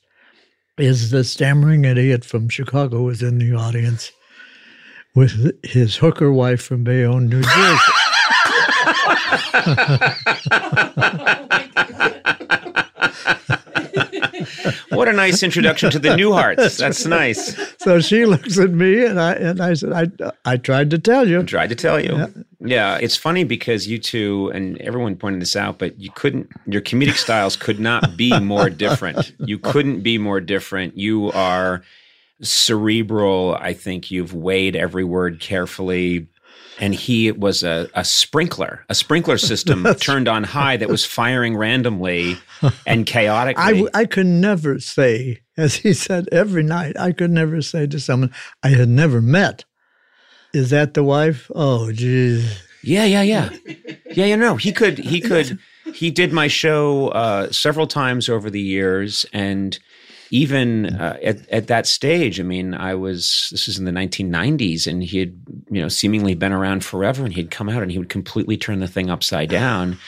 is 0.81 1.11
the 1.11 1.25
stammering 1.25 1.85
idiot 1.85 2.25
from 2.25 2.49
Chicago 2.49 3.03
was 3.03 3.23
in 3.23 3.39
the 3.39 3.55
audience 3.55 4.13
with 5.15 5.53
his 5.65 5.97
hooker 5.97 6.33
wife 6.33 6.63
from 6.63 6.85
Bayonne, 6.85 7.29
New 7.29 7.43
Jersey. 7.43 7.79
What 14.91 15.09
a 15.09 15.13
nice 15.13 15.43
introduction 15.43 15.91
to 15.91 15.99
the 15.99 16.11
Newharts. 16.11 16.79
That's 16.79 17.07
nice. 17.07 17.57
So 17.79 18.01
she 18.01 18.27
looks 18.27 18.59
at 18.59 18.71
me, 18.71 19.05
and 19.05 19.21
I 19.21 19.33
and 19.33 19.61
I 19.61 19.75
said, 19.75 19.93
"I 19.93 20.33
I 20.45 20.57
tried 20.57 20.91
to 20.91 20.99
tell 20.99 21.27
you." 21.29 21.41
I 21.41 21.45
Tried 21.45 21.69
to 21.69 21.75
tell 21.75 22.01
you. 22.01 22.27
Yeah. 22.61 22.99
it's 22.99 23.17
funny 23.17 23.45
because 23.45 23.87
you 23.89 23.99
two 23.99 24.51
and 24.55 24.79
everyone 24.79 25.17
pointed 25.17 25.41
this 25.41 25.57
out, 25.57 25.79
but 25.79 25.99
you 25.99 26.11
couldn't. 26.15 26.51
Your 26.67 26.83
comedic 26.83 27.17
styles 27.17 27.57
could 27.57 27.81
not 27.81 28.17
be 28.17 28.39
more 28.41 28.69
different. 28.71 29.33
You 29.39 29.59
couldn't 29.59 30.01
be 30.01 30.19
more 30.19 30.41
different. 30.41 30.97
You 30.97 31.31
are 31.33 31.83
cerebral. 32.43 33.57
I 33.61 33.73
think 33.75 34.11
you've 34.11 34.35
weighed 34.35 34.77
every 34.77 35.05
word 35.05 35.41
carefully. 35.41 36.27
And 36.81 36.95
he 36.95 37.31
was 37.31 37.63
a, 37.63 37.89
a 37.95 38.05
sprinkler, 38.05 38.85
a 38.89 38.95
sprinkler 38.95 39.39
system 39.51 39.87
turned 40.01 40.29
on 40.29 40.45
high 40.45 40.77
that 40.79 40.89
was 40.89 41.05
firing 41.05 41.57
randomly 41.57 42.39
and 42.87 43.07
chaotically. 43.07 43.89
I, 43.95 44.01
I 44.01 44.05
could 44.07 44.27
never 44.27 44.79
say, 44.79 45.41
as 45.57 45.77
he 45.77 45.93
said 45.93 46.29
every 46.33 46.63
night, 46.63 46.99
I 46.99 47.13
could 47.13 47.31
never 47.31 47.61
say 47.63 47.87
to 47.87 48.01
someone 48.01 48.33
I 48.63 48.69
had 48.71 48.89
never 48.89 49.21
met, 49.21 49.65
"Is 50.55 50.71
that 50.71 50.95
the 50.95 51.05
wife?" 51.05 51.51
Oh, 51.55 51.93
geez. 51.93 52.63
Yeah, 52.83 53.05
yeah, 53.05 53.23
yeah, 53.23 53.51
yeah. 54.11 54.25
You 54.25 54.37
know, 54.37 54.57
he 54.57 54.73
could, 54.73 54.99
he 54.99 55.21
could, 55.21 55.59
he 55.95 56.11
did 56.11 56.33
my 56.33 56.49
show 56.49 57.09
uh, 57.09 57.51
several 57.53 57.87
times 57.87 58.29
over 58.29 58.49
the 58.51 58.61
years, 58.61 59.27
and 59.33 59.79
even 60.31 60.87
uh, 60.95 61.19
at 61.23 61.49
at 61.49 61.67
that 61.67 61.87
stage, 61.87 62.39
I 62.41 62.45
mean, 62.45 62.75
I 62.75 62.95
was 62.95 63.49
this 63.51 63.69
is 63.69 63.79
in 63.79 63.85
the 63.85 63.91
1990s, 63.91 64.87
and 64.87 65.03
he 65.03 65.19
had 65.19 65.35
you 65.71 65.83
know 65.83 65.89
seemingly 65.89 66.35
been 66.35 66.53
around 66.53 66.85
forever, 66.85 67.25
and 67.25 67.35
he'd 67.35 67.51
come 67.51 67.69
out 67.69 67.83
and 67.83 67.91
he 67.91 67.99
would 67.99 68.09
completely 68.09 68.57
turn 68.57 68.81
the 68.81 68.89
thing 68.89 69.11
upside 69.11 69.51
down. 69.51 69.99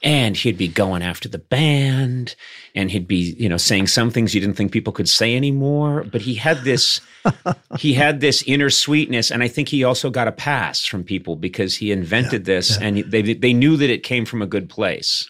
And 0.00 0.36
he'd 0.36 0.56
be 0.56 0.68
going 0.68 1.02
after 1.02 1.28
the 1.28 1.40
band, 1.40 2.36
and 2.72 2.88
he'd 2.88 3.08
be, 3.08 3.34
you 3.36 3.48
know, 3.48 3.56
saying 3.56 3.88
some 3.88 4.12
things 4.12 4.32
you 4.32 4.40
didn't 4.40 4.54
think 4.54 4.70
people 4.70 4.92
could 4.92 5.08
say 5.08 5.34
anymore. 5.34 6.04
But 6.04 6.20
he 6.20 6.36
had 6.36 6.58
this, 6.58 7.00
he 7.80 7.94
had 7.94 8.20
this 8.20 8.44
inner 8.46 8.70
sweetness, 8.70 9.32
and 9.32 9.42
I 9.42 9.48
think 9.48 9.68
he 9.68 9.82
also 9.82 10.08
got 10.08 10.28
a 10.28 10.32
pass 10.32 10.84
from 10.84 11.02
people 11.02 11.34
because 11.34 11.74
he 11.74 11.90
invented 11.90 12.44
this, 12.44 12.78
and 12.78 12.98
they 12.98 13.34
they 13.34 13.52
knew 13.52 13.76
that 13.76 13.90
it 13.90 14.04
came 14.04 14.24
from 14.24 14.40
a 14.40 14.46
good 14.46 14.68
place. 14.68 15.28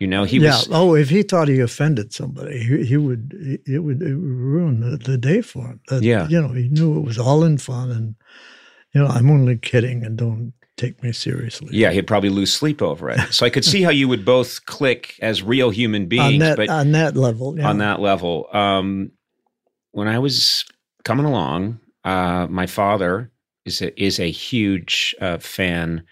You 0.00 0.06
know, 0.06 0.24
he 0.24 0.38
yeah. 0.38 0.50
was 0.50 0.68
Oh, 0.70 0.94
if 0.94 1.10
he 1.10 1.22
thought 1.22 1.48
he 1.48 1.60
offended 1.60 2.12
somebody, 2.12 2.58
he, 2.58 2.84
he 2.84 2.96
would 2.96 3.32
it 3.66 3.80
would, 3.80 4.02
it 4.02 4.14
would 4.14 4.22
ruin 4.22 4.80
the, 4.80 4.96
the 4.96 5.18
day 5.18 5.40
for 5.42 5.66
him. 5.66 5.80
That, 5.88 6.02
Yeah. 6.02 6.28
You 6.28 6.40
know, 6.40 6.52
he 6.52 6.68
knew 6.68 6.98
it 6.98 7.04
was 7.04 7.18
all 7.18 7.44
in 7.44 7.58
fun, 7.58 7.90
and 7.90 8.14
you 8.94 9.02
know, 9.02 9.08
I'm 9.08 9.30
only 9.30 9.56
kidding, 9.56 10.04
and 10.04 10.16
don't 10.16 10.52
take 10.76 11.02
me 11.02 11.12
seriously. 11.12 11.68
Yeah, 11.72 11.90
he'd 11.90 12.06
probably 12.06 12.30
lose 12.30 12.52
sleep 12.52 12.80
over 12.80 13.10
it. 13.10 13.20
So 13.32 13.44
I 13.44 13.50
could 13.50 13.64
see 13.64 13.82
how 13.82 13.90
you 13.90 14.08
would 14.08 14.24
both 14.24 14.64
click 14.64 15.16
as 15.20 15.42
real 15.42 15.70
human 15.70 16.02
on 16.04 16.08
beings, 16.08 16.40
that 16.40 16.56
but 16.56 16.68
on 16.68 16.92
that 16.92 17.16
level. 17.16 17.58
Yeah. 17.58 17.68
on 17.68 17.78
that 17.78 18.00
level. 18.00 18.48
Um, 18.52 19.10
when 19.90 20.08
I 20.08 20.18
was 20.18 20.64
coming 21.04 21.26
along, 21.26 21.80
uh, 22.04 22.46
my 22.48 22.66
father 22.66 23.30
is 23.64 23.82
a, 23.82 24.02
is 24.02 24.18
a 24.20 24.30
huge 24.30 25.14
uh, 25.20 25.38
fan 25.38 26.04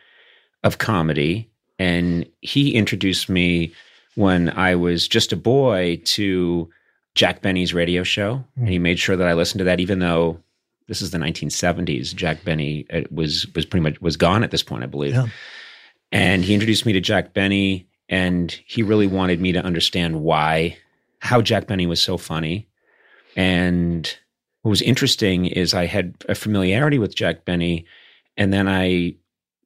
of 0.63 0.79
comedy, 0.79 1.51
and 1.79 2.27
he 2.41 2.75
introduced 2.75 3.29
me 3.29 3.73
when 4.15 4.51
I 4.51 4.75
was 4.75 5.07
just 5.07 5.33
a 5.33 5.37
boy 5.37 6.01
to 6.05 6.71
Jack 7.15 7.43
Benny's 7.43 7.75
radio 7.75 8.03
show, 8.03 8.45
and 8.57 8.69
he 8.69 8.79
made 8.79 8.99
sure 8.99 9.17
that 9.17 9.29
I 9.29 9.35
listened 9.35 9.61
to 9.61 9.65
that, 9.65 9.81
even 9.81 9.99
though 9.99 10.41
this 10.89 11.03
is 11.03 11.11
the 11.11 11.19
1970s. 11.19 12.15
Jack 12.15 12.45
Benny 12.45 12.87
uh, 12.93 13.03
was 13.11 13.47
was 13.55 13.67
pretty 13.67 13.83
much 13.83 14.01
was 14.01 14.17
gone 14.17 14.43
at 14.43 14.51
this 14.51 14.63
point, 14.63 14.85
I 14.85 14.87
believe. 14.87 15.15
Yeah. 15.15 15.27
And 16.13 16.45
he 16.45 16.55
introduced 16.55 16.87
me 16.87 16.93
to 16.93 17.01
Jack 17.01 17.35
Benny, 17.35 17.89
and 18.09 18.53
he 18.67 18.83
really 18.83 19.07
wanted 19.07 19.41
me 19.41 19.53
to 19.53 19.65
understand 19.65 20.21
why, 20.21 20.77
how 21.21 21.43
Jack 21.43 21.67
Benny 21.67 21.87
was 21.87 22.01
so 22.01 22.17
funny. 22.17 22.69
And 23.35 24.17
what 24.63 24.71
was 24.71 24.83
interesting 24.83 25.47
is 25.47 25.75
I 25.75 25.87
had 25.87 26.15
a 26.29 26.35
familiarity 26.35 26.99
with 26.99 27.15
Jack 27.15 27.45
Benny, 27.45 27.87
and 28.37 28.53
then 28.53 28.69
I 28.69 29.17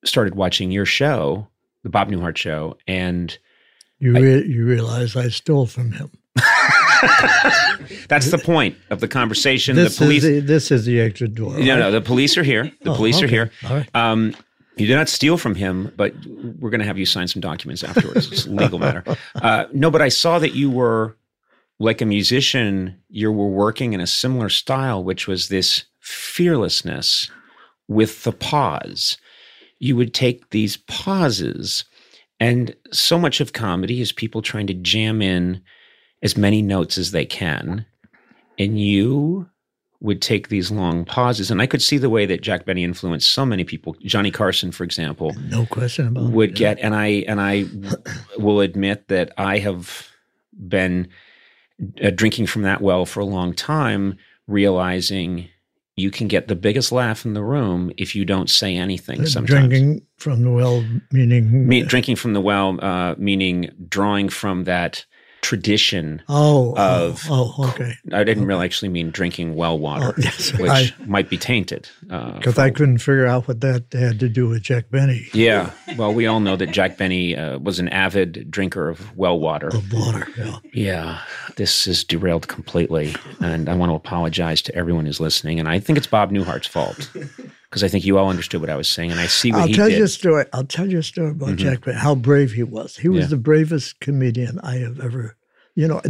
started 0.04 0.34
watching 0.34 0.70
your 0.70 0.86
show, 0.86 1.46
the 1.82 1.88
Bob 1.90 2.10
Newhart 2.10 2.36
show, 2.36 2.76
and 2.86 3.36
You 3.98 4.12
re- 4.14 4.46
you 4.46 4.64
realize 4.64 5.16
I 5.16 5.28
stole 5.28 5.66
from 5.66 5.92
him. 5.92 6.10
that's 8.08 8.30
the 8.30 8.38
point 8.42 8.76
of 8.90 9.00
the 9.00 9.08
conversation. 9.08 9.76
This 9.76 9.96
the 9.96 10.04
police, 10.04 10.24
is 10.24 10.42
the, 10.42 10.46
this 10.46 10.70
is 10.70 10.84
the 10.84 11.00
exit 11.00 11.34
door. 11.34 11.58
no, 11.58 11.78
no, 11.78 11.90
the 11.90 12.00
police 12.00 12.36
are 12.36 12.42
here. 12.42 12.70
The 12.82 12.90
Oh, 12.92 12.96
police 12.96 13.22
are 13.22 13.26
here. 13.26 13.50
Right. 13.62 13.88
Um, 13.94 14.34
you 14.76 14.86
did 14.86 14.96
not 14.96 15.08
steal 15.08 15.36
from 15.36 15.54
him, 15.54 15.92
but 15.96 16.14
we're 16.58 16.70
going 16.70 16.80
to 16.80 16.86
have 16.86 16.96
you 16.98 17.04
sign 17.06 17.28
some 17.28 17.40
documents 17.40 17.82
afterwards. 17.84 18.30
It's 18.32 18.46
a 18.46 18.50
legal 18.50 18.78
matter. 18.86 19.04
Uh, 19.34 19.66
no, 19.72 19.90
but 19.90 20.00
I 20.02 20.08
saw 20.08 20.38
that 20.38 20.54
you 20.54 20.70
were 20.70 21.16
like 21.78 22.00
a 22.00 22.06
musician. 22.06 22.98
You 23.10 23.30
were 23.32 23.48
working 23.48 23.92
in 23.92 24.00
a 24.00 24.06
similar 24.06 24.48
style, 24.48 25.02
which 25.04 25.26
was 25.26 25.48
this 25.48 25.84
fearlessness 25.98 27.30
with 27.88 28.22
the 28.24 28.32
pause. 28.32 29.18
You 29.80 29.96
would 29.96 30.14
take 30.14 30.50
these 30.50 30.76
pauses, 30.76 31.84
and 32.38 32.74
so 32.92 33.18
much 33.18 33.40
of 33.40 33.52
comedy 33.52 34.00
is 34.00 34.12
people 34.12 34.40
trying 34.42 34.66
to 34.68 34.74
jam 34.74 35.20
in 35.20 35.60
as 36.22 36.36
many 36.36 36.62
notes 36.62 36.96
as 36.98 37.10
they 37.10 37.24
can, 37.26 37.84
and 38.58 38.78
you 38.78 39.48
would 40.02 40.22
take 40.22 40.48
these 40.48 40.70
long 40.70 41.04
pauses. 41.04 41.50
And 41.50 41.60
I 41.60 41.66
could 41.66 41.82
see 41.82 41.98
the 41.98 42.08
way 42.08 42.24
that 42.24 42.40
Jack 42.40 42.64
Benny 42.64 42.84
influenced 42.84 43.30
so 43.32 43.44
many 43.44 43.64
people. 43.64 43.94
Johnny 44.02 44.30
Carson, 44.30 44.70
for 44.72 44.84
example, 44.84 45.34
No 45.50 45.66
question 45.66 46.06
about 46.06 46.24
it. 46.24 46.30
would 46.30 46.54
get, 46.54 46.78
and 46.80 46.94
I 46.94 47.24
and 47.26 47.40
I 47.40 47.64
will 48.38 48.60
admit 48.60 49.08
that 49.08 49.32
I 49.36 49.58
have 49.58 50.08
been 50.68 51.08
uh, 52.02 52.10
drinking 52.10 52.46
from 52.46 52.62
that 52.62 52.80
well 52.80 53.04
for 53.06 53.20
a 53.20 53.24
long 53.26 53.52
time, 53.54 54.16
realizing 54.46 55.48
you 56.00 56.10
can 56.10 56.28
get 56.28 56.48
the 56.48 56.56
biggest 56.56 56.90
laugh 56.90 57.24
in 57.24 57.34
the 57.34 57.42
room 57.42 57.92
if 57.96 58.16
you 58.16 58.24
don't 58.24 58.50
say 58.50 58.76
anything. 58.76 59.26
Sometimes 59.26 59.68
Drinking 59.68 60.06
from 60.16 60.42
the 60.42 60.50
well, 60.50 60.84
meaning 61.12 61.68
Me, 61.68 61.82
drinking 61.82 62.16
from 62.16 62.32
the 62.32 62.40
well, 62.40 62.78
uh, 62.82 63.14
meaning 63.18 63.70
drawing 63.88 64.28
from 64.28 64.64
that 64.64 65.04
tradition. 65.42 66.22
oh, 66.28 66.74
of- 66.76 67.22
oh, 67.30 67.54
oh, 67.58 67.68
okay. 67.70 67.94
I 68.12 68.24
didn't 68.24 68.46
really 68.46 68.64
actually 68.64 68.88
mean 68.90 69.10
drinking 69.10 69.54
well 69.54 69.78
water, 69.78 70.08
Oh, 70.16 70.20
yes, 70.22 70.52
which 70.58 70.70
I- 70.70 70.92
might 71.06 71.28
be 71.30 71.36
tainted. 71.36 71.88
Uh, 72.10 72.32
Because 72.32 72.58
I 72.58 72.70
couldn't 72.70 72.98
figure 72.98 73.26
out 73.26 73.48
what 73.48 73.60
that 73.60 73.84
had 73.92 74.20
to 74.20 74.28
do 74.28 74.48
with 74.48 74.62
Jack 74.62 74.90
Benny. 74.90 75.26
yeah, 75.32 75.70
well, 75.96 76.12
we 76.12 76.26
all 76.26 76.40
know 76.40 76.56
that 76.56 76.70
Jack 76.72 76.96
Benny 76.98 77.36
uh, 77.36 77.58
was 77.58 77.78
an 77.78 77.88
avid 77.88 78.50
drinker 78.50 78.88
of 78.88 79.16
well 79.16 79.38
water. 79.38 79.68
Of 79.68 79.92
water, 79.92 80.26
yeah. 80.36 80.58
Yeah, 80.72 81.20
this 81.56 81.86
is 81.86 82.04
derailed 82.04 82.48
completely, 82.48 83.14
and 83.40 83.68
I 83.68 83.74
want 83.74 83.90
to 83.90 83.94
apologize 83.96 84.62
to 84.62 84.74
everyone 84.74 85.06
who's 85.06 85.20
listening. 85.20 85.58
And 85.58 85.68
I 85.68 85.80
think 85.80 85.96
it's 85.98 86.06
Bob 86.06 86.30
Newhart's 86.30 86.66
fault 86.66 87.10
because 87.70 87.84
I 87.84 87.88
think 87.88 88.04
you 88.04 88.18
all 88.18 88.28
understood 88.28 88.60
what 88.60 88.68
I 88.70 88.76
was 88.76 88.88
saying, 88.88 89.10
and 89.12 89.20
I 89.20 89.26
see 89.26 89.52
what 89.52 89.60
I'll 89.62 89.66
he 89.68 89.74
tell 89.74 89.86
did. 89.86 89.92
Mm-hmm. 89.94 89.98
you 90.00 90.04
a 90.04 90.08
story. 90.08 90.44
I'll 90.52 90.64
tell 90.64 90.90
you 90.90 90.98
a 90.98 91.02
story 91.02 91.30
about 91.30 91.56
Jack 91.56 91.84
Benny, 91.84 91.98
how 91.98 92.14
brave 92.16 92.52
he 92.52 92.62
was. 92.64 92.96
He 92.96 93.08
was 93.08 93.22
Yeah. 93.24 93.28
the 93.28 93.36
bravest 93.36 94.00
comedian 94.00 94.58
I 94.62 94.76
have 94.78 94.98
ever, 95.00 95.36
you 95.76 95.86
know, 95.86 96.00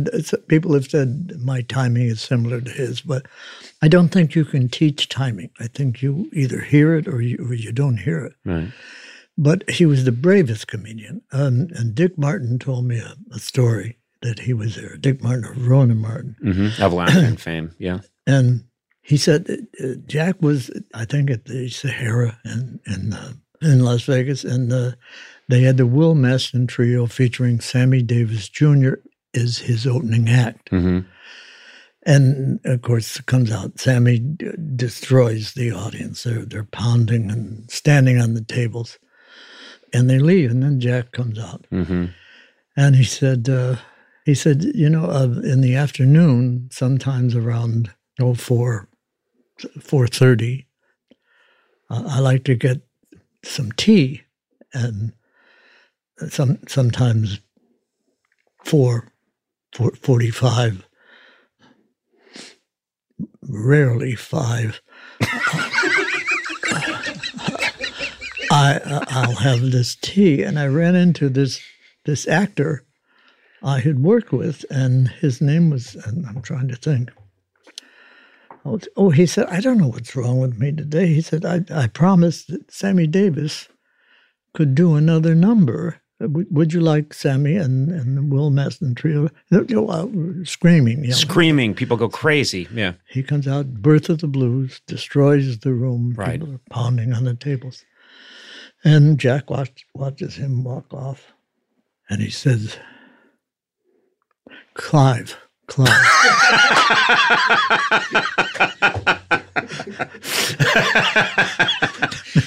people 0.48 0.72
have 0.74 0.86
said 0.86 1.32
my 1.38 1.60
timing 1.62 2.06
is 2.06 2.22
similar 2.22 2.60
to 2.62 2.70
his, 2.70 3.02
but 3.02 3.26
I 3.82 3.88
don't 3.88 4.08
think 4.08 4.34
you 4.34 4.44
can 4.46 4.68
teach 4.70 5.08
timing. 5.10 5.50
I 5.60 5.66
think 5.66 6.00
you 6.02 6.30
either 6.32 6.60
hear 6.60 6.94
it 6.96 7.06
or 7.06 7.20
you, 7.20 7.36
or 7.46 7.52
you 7.54 7.72
don't 7.72 7.98
hear 7.98 8.24
it. 8.24 8.32
Right. 8.44 8.68
But 9.38 9.68
he 9.70 9.86
was 9.86 10.04
the 10.04 10.12
bravest 10.12 10.66
comedian. 10.66 11.22
Um, 11.32 11.68
and 11.74 11.94
Dick 11.94 12.18
Martin 12.18 12.58
told 12.58 12.84
me 12.86 12.98
a, 12.98 13.14
a 13.32 13.38
story 13.38 13.98
that 14.22 14.40
he 14.40 14.52
was 14.52 14.76
there. 14.76 14.96
Dick 14.96 15.22
Martin 15.22 15.44
or 15.46 15.52
Rowan 15.54 15.90
and 15.90 16.00
Martin. 16.00 16.36
mm-hmm. 16.42 16.82
Of 16.82 16.92
and 16.92 17.40
fame. 17.40 17.74
Yeah. 17.78 18.00
And 18.26 18.64
he 19.10 19.16
said 19.16 19.46
uh, 19.50 19.84
uh, 19.84 19.94
Jack 20.06 20.40
was, 20.40 20.70
I 20.94 21.04
think, 21.04 21.30
at 21.32 21.46
the 21.46 21.68
Sahara 21.68 22.38
in 22.44 22.78
in, 22.86 23.12
uh, 23.12 23.32
in 23.60 23.80
Las 23.80 24.04
Vegas, 24.04 24.44
and 24.44 24.72
uh, 24.72 24.92
they 25.48 25.62
had 25.62 25.78
the 25.78 25.86
Will 25.86 26.14
Mastin 26.14 26.68
trio 26.68 27.06
featuring 27.06 27.58
Sammy 27.58 28.02
Davis 28.02 28.48
Jr. 28.48 28.94
as 29.34 29.58
his 29.58 29.84
opening 29.84 30.28
act. 30.28 30.68
hmm 30.68 31.00
And 32.06 32.60
of 32.64 32.82
course, 32.82 33.18
it 33.18 33.26
comes 33.26 33.50
out 33.50 33.80
Sammy 33.80 34.20
d- 34.20 34.52
destroys 34.76 35.54
the 35.54 35.72
audience. 35.72 36.22
They're 36.22 36.46
they're 36.46 36.64
pounding 36.70 37.32
and 37.32 37.68
standing 37.68 38.20
on 38.20 38.34
the 38.34 38.44
tables, 38.44 38.98
and 39.92 40.08
they 40.08 40.20
leave. 40.20 40.52
And 40.52 40.62
then 40.62 40.78
Jack 40.78 41.10
comes 41.10 41.38
out, 41.38 41.66
hmm 41.70 42.06
and 42.76 42.94
he 42.94 43.04
said, 43.04 43.48
uh, 43.48 43.76
he 44.24 44.34
said, 44.34 44.62
you 44.74 44.88
know, 44.88 45.04
uh, 45.04 45.40
in 45.42 45.60
the 45.60 45.74
afternoon, 45.74 46.68
sometimes 46.70 47.34
around 47.34 47.90
oh 48.20 48.34
four, 48.34 48.88
four 48.89 48.89
thirty, 50.08 50.66
uh, 51.88 52.04
I 52.06 52.20
like 52.20 52.44
to 52.44 52.54
get 52.54 52.82
some 53.44 53.72
tea, 53.72 54.22
and 54.72 55.12
some 56.28 56.58
sometimes 56.68 57.40
four, 58.64 59.12
four 59.74 59.92
forty-five, 59.92 60.86
rarely 63.42 64.14
five. 64.14 64.80
I 68.52 68.80
I'll 69.08 69.36
have 69.36 69.70
this 69.70 69.96
tea, 69.96 70.42
and 70.42 70.58
I 70.58 70.66
ran 70.66 70.94
into 70.96 71.28
this 71.28 71.60
this 72.04 72.26
actor 72.26 72.84
I 73.62 73.80
had 73.80 74.00
worked 74.00 74.32
with, 74.32 74.64
and 74.70 75.08
his 75.08 75.40
name 75.40 75.70
was, 75.70 75.94
and 75.94 76.26
I'm 76.26 76.40
trying 76.40 76.68
to 76.68 76.76
think. 76.76 77.10
Oh, 78.64 79.10
he 79.10 79.26
said, 79.26 79.46
I 79.46 79.60
don't 79.60 79.78
know 79.78 79.88
what's 79.88 80.14
wrong 80.14 80.38
with 80.38 80.58
me 80.58 80.72
today. 80.72 81.06
He 81.06 81.22
said, 81.22 81.44
I, 81.44 81.64
I 81.70 81.86
promised 81.86 82.48
that 82.48 82.70
Sammy 82.70 83.06
Davis 83.06 83.68
could 84.52 84.74
do 84.74 84.96
another 84.96 85.34
number. 85.34 86.00
Would 86.20 86.48
would 86.50 86.72
you 86.74 86.80
like 86.80 87.14
Sammy 87.14 87.56
and, 87.56 87.90
and 87.90 88.18
the 88.18 88.22
Will 88.22 88.50
Mastin 88.50 88.94
trio? 88.94 89.30
They're, 89.48 89.64
you 89.64 89.76
know, 89.76 89.88
uh, 89.88 90.44
screaming. 90.44 91.02
Know. 91.02 91.14
Screaming, 91.14 91.74
people 91.74 91.96
go 91.96 92.10
crazy. 92.10 92.68
Yeah. 92.74 92.94
He 93.08 93.22
comes 93.22 93.48
out, 93.48 93.72
Birth 93.72 94.10
of 94.10 94.18
the 94.18 94.28
Blues, 94.28 94.82
destroys 94.86 95.60
the 95.60 95.72
room. 95.72 96.12
Right. 96.14 96.38
People 96.38 96.56
are 96.56 96.60
pounding 96.68 97.14
on 97.14 97.24
the 97.24 97.34
tables. 97.34 97.84
And 98.84 99.18
Jack 99.18 99.48
watch, 99.48 99.86
watches 99.94 100.36
him 100.36 100.62
walk 100.62 100.92
off. 100.92 101.32
And 102.10 102.20
he 102.20 102.30
says, 102.30 102.76
Clive, 104.74 105.38
Clive. 105.70 105.90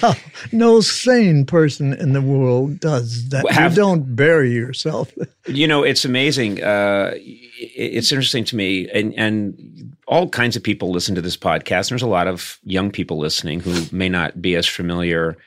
no, 0.02 0.14
no 0.52 0.82
sane 0.82 1.46
person 1.46 1.94
in 1.94 2.14
the 2.14 2.22
world 2.22 2.80
does 2.80 3.30
that. 3.30 3.48
Have- 3.50 3.72
you 3.72 3.78
don't 3.78 4.16
bury 4.16 4.52
yourself. 4.52 5.12
You 5.48 5.68
know, 5.68 5.84
it's 5.84 6.06
amazing. 6.06 6.64
Uh, 6.64 7.12
it's 7.16 8.12
interesting 8.12 8.46
to 8.46 8.56
me, 8.56 8.90
and 8.90 9.14
and 9.18 9.96
all 10.08 10.30
kinds 10.30 10.56
of 10.56 10.64
people 10.64 10.92
listen 10.92 11.16
to 11.16 11.22
this 11.22 11.38
podcast. 11.38 11.90
There's 11.90 12.02
a 12.02 12.08
lot 12.08 12.28
of 12.28 12.60
young 12.64 12.92
people 12.92 13.18
listening 13.18 13.62
who 13.62 13.86
may 13.96 14.10
not 14.10 14.42
be 14.42 14.56
as 14.56 14.68
familiar 14.68 15.38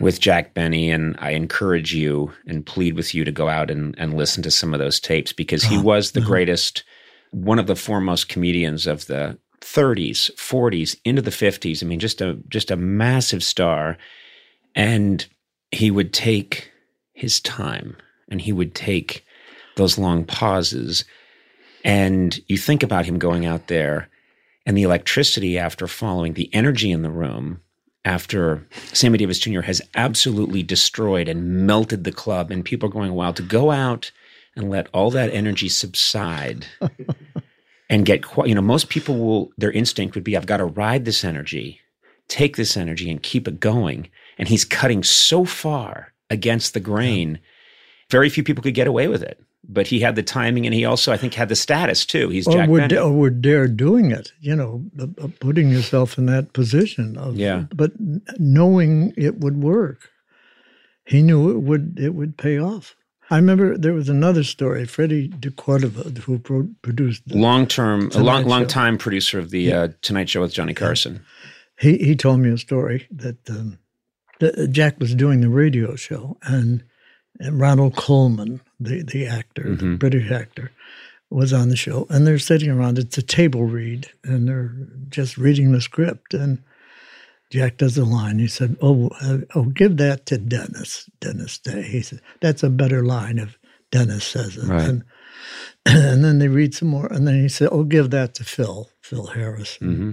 with 0.00 0.20
Jack 0.20 0.54
Benny, 0.54 0.90
and 0.90 1.16
I 1.18 1.30
encourage 1.30 1.94
you 1.94 2.32
and 2.46 2.66
plead 2.66 2.94
with 2.94 3.14
you 3.14 3.24
to 3.24 3.32
go 3.32 3.48
out 3.48 3.70
and, 3.70 3.94
and 3.98 4.14
listen 4.14 4.42
to 4.42 4.50
some 4.50 4.74
of 4.74 4.80
those 4.80 5.00
tapes 5.00 5.32
because 5.32 5.62
he 5.62 5.76
uh-huh. 5.76 5.84
was 5.84 6.12
the 6.12 6.20
uh-huh. 6.20 6.28
greatest, 6.28 6.84
one 7.30 7.58
of 7.58 7.66
the 7.66 7.76
foremost 7.76 8.28
comedians 8.28 8.86
of 8.86 9.06
the 9.06 9.38
30s, 9.60 10.30
40s, 10.34 10.96
into 11.04 11.22
the 11.22 11.30
50s. 11.30 11.82
I 11.82 11.86
mean, 11.86 11.98
just 11.98 12.20
a 12.20 12.38
just 12.48 12.70
a 12.70 12.76
massive 12.76 13.42
star, 13.42 13.96
and 14.74 15.26
he 15.70 15.90
would 15.90 16.12
take 16.12 16.72
his 17.12 17.40
time 17.40 17.96
and 18.28 18.40
he 18.40 18.52
would 18.52 18.74
take 18.74 19.24
those 19.76 19.98
long 19.98 20.24
pauses. 20.24 21.04
And 21.84 22.38
you 22.48 22.58
think 22.58 22.82
about 22.82 23.06
him 23.06 23.18
going 23.18 23.46
out 23.46 23.68
there 23.68 24.08
and 24.66 24.76
the 24.76 24.82
electricity 24.82 25.58
after 25.58 25.86
following 25.86 26.34
the 26.34 26.52
energy 26.52 26.90
in 26.90 27.02
the 27.02 27.10
room 27.10 27.60
after 28.06 28.66
Sammy 28.92 29.18
Davis 29.18 29.40
Jr. 29.40 29.62
has 29.62 29.82
absolutely 29.96 30.62
destroyed 30.62 31.28
and 31.28 31.66
melted 31.66 32.04
the 32.04 32.12
club, 32.12 32.50
and 32.50 32.64
people 32.64 32.88
are 32.88 32.92
going 32.92 33.12
wild 33.12 33.36
to 33.36 33.42
go 33.42 33.72
out 33.72 34.12
and 34.54 34.70
let 34.70 34.88
all 34.94 35.10
that 35.10 35.32
energy 35.32 35.68
subside 35.68 36.66
and 37.90 38.06
get 38.06 38.22
quiet. 38.22 38.48
You 38.48 38.54
know, 38.54 38.62
most 38.62 38.88
people 38.88 39.18
will, 39.18 39.50
their 39.58 39.72
instinct 39.72 40.14
would 40.14 40.24
be, 40.24 40.36
I've 40.36 40.46
got 40.46 40.58
to 40.58 40.64
ride 40.64 41.04
this 41.04 41.24
energy, 41.24 41.80
take 42.28 42.56
this 42.56 42.76
energy, 42.76 43.10
and 43.10 43.22
keep 43.22 43.48
it 43.48 43.58
going. 43.58 44.08
And 44.38 44.48
he's 44.48 44.64
cutting 44.64 45.02
so 45.02 45.44
far 45.44 46.12
against 46.30 46.74
the 46.74 46.80
grain. 46.80 47.40
Very 48.08 48.30
few 48.30 48.44
people 48.44 48.62
could 48.62 48.74
get 48.74 48.86
away 48.86 49.08
with 49.08 49.22
it. 49.22 49.42
But 49.68 49.88
he 49.88 49.98
had 50.00 50.14
the 50.14 50.22
timing, 50.22 50.64
and 50.64 50.72
he 50.74 50.84
also, 50.84 51.12
I 51.12 51.16
think, 51.16 51.34
had 51.34 51.48
the 51.48 51.56
status 51.56 52.06
too. 52.06 52.28
He's 52.28 52.46
or 52.46 52.52
Jack 52.52 52.68
would, 52.68 52.88
Benny. 52.88 52.98
or 52.98 53.12
would 53.12 53.42
dare 53.42 53.66
doing 53.66 54.12
it, 54.12 54.30
you 54.40 54.54
know, 54.54 54.84
uh, 54.98 55.06
uh, 55.20 55.28
putting 55.40 55.70
yourself 55.70 56.18
in 56.18 56.26
that 56.26 56.52
position 56.52 57.16
of, 57.18 57.36
Yeah. 57.36 57.64
but 57.74 57.90
knowing 58.38 59.12
it 59.16 59.40
would 59.40 59.62
work. 59.62 60.10
He 61.04 61.22
knew 61.22 61.50
it 61.50 61.58
would 61.62 61.98
it 62.00 62.14
would 62.14 62.36
pay 62.36 62.58
off. 62.58 62.94
I 63.28 63.36
remember 63.36 63.76
there 63.76 63.92
was 63.92 64.08
another 64.08 64.44
story, 64.44 64.84
Freddie 64.86 65.26
de 65.28 65.50
Cordova, 65.50 66.10
who 66.20 66.38
pro- 66.38 66.68
produced. 66.82 67.26
the- 67.26 67.36
long 67.36 67.66
term, 67.66 68.10
a 68.14 68.20
long, 68.22 68.44
long 68.46 68.62
Show. 68.62 68.68
time 68.68 68.98
producer 68.98 69.38
of 69.40 69.50
the 69.50 69.72
uh, 69.72 69.88
Tonight 70.02 70.28
Show 70.28 70.42
with 70.42 70.52
Johnny 70.52 70.74
Carson. 70.74 71.22
he 71.80 71.98
he 71.98 72.14
told 72.14 72.38
me 72.40 72.50
a 72.50 72.58
story 72.58 73.06
that, 73.10 73.38
um, 73.50 73.78
that 74.38 74.70
Jack 74.70 75.00
was 75.00 75.12
doing 75.14 75.40
the 75.40 75.48
radio 75.48 75.96
show, 75.96 76.38
and, 76.42 76.84
and 77.40 77.60
Ronald 77.60 77.96
Colman, 77.96 78.60
the 78.80 79.02
the 79.02 79.26
actor, 79.26 79.74
the 79.76 79.96
British 79.96 80.30
actor, 80.30 80.70
was 81.30 81.52
on 81.52 81.68
the 81.68 81.76
show, 81.76 82.06
and 82.10 82.26
they're 82.26 82.38
sitting 82.38 82.70
around. 82.70 82.98
It's 82.98 83.18
a 83.18 83.22
table 83.22 83.64
read, 83.64 84.08
and 84.24 84.48
they're 84.48 84.72
just 85.08 85.36
reading 85.36 85.72
the 85.72 85.80
script, 85.80 86.34
and 86.34 86.62
Jack 87.50 87.76
does 87.78 87.96
a 87.98 88.04
line. 88.04 88.38
He 88.38 88.46
said, 88.48 88.76
"Oh, 88.80 89.08
uh, 89.20 89.38
oh, 89.54 89.64
give 89.64 89.96
that 89.98 90.26
to 90.26 90.38
Dennis, 90.38 91.08
Dennis 91.20 91.58
Day." 91.58 91.82
He 91.82 92.02
said, 92.02 92.20
"That's 92.40 92.62
a 92.62 92.70
better 92.70 93.04
line 93.04 93.38
if 93.38 93.58
Dennis 93.90 94.24
says 94.24 94.56
it." 94.56 94.64
Right. 94.68 94.88
And, 94.88 95.04
and 95.86 96.24
then 96.24 96.38
they 96.38 96.48
read 96.48 96.74
some 96.74 96.88
more, 96.88 97.06
and 97.12 97.26
then 97.26 97.40
he 97.40 97.48
said, 97.48 97.68
"Oh, 97.72 97.84
give 97.84 98.10
that 98.10 98.34
to 98.34 98.44
Phil, 98.44 98.90
Phil 99.00 99.26
Harris." 99.26 99.76
hmm 99.76 100.12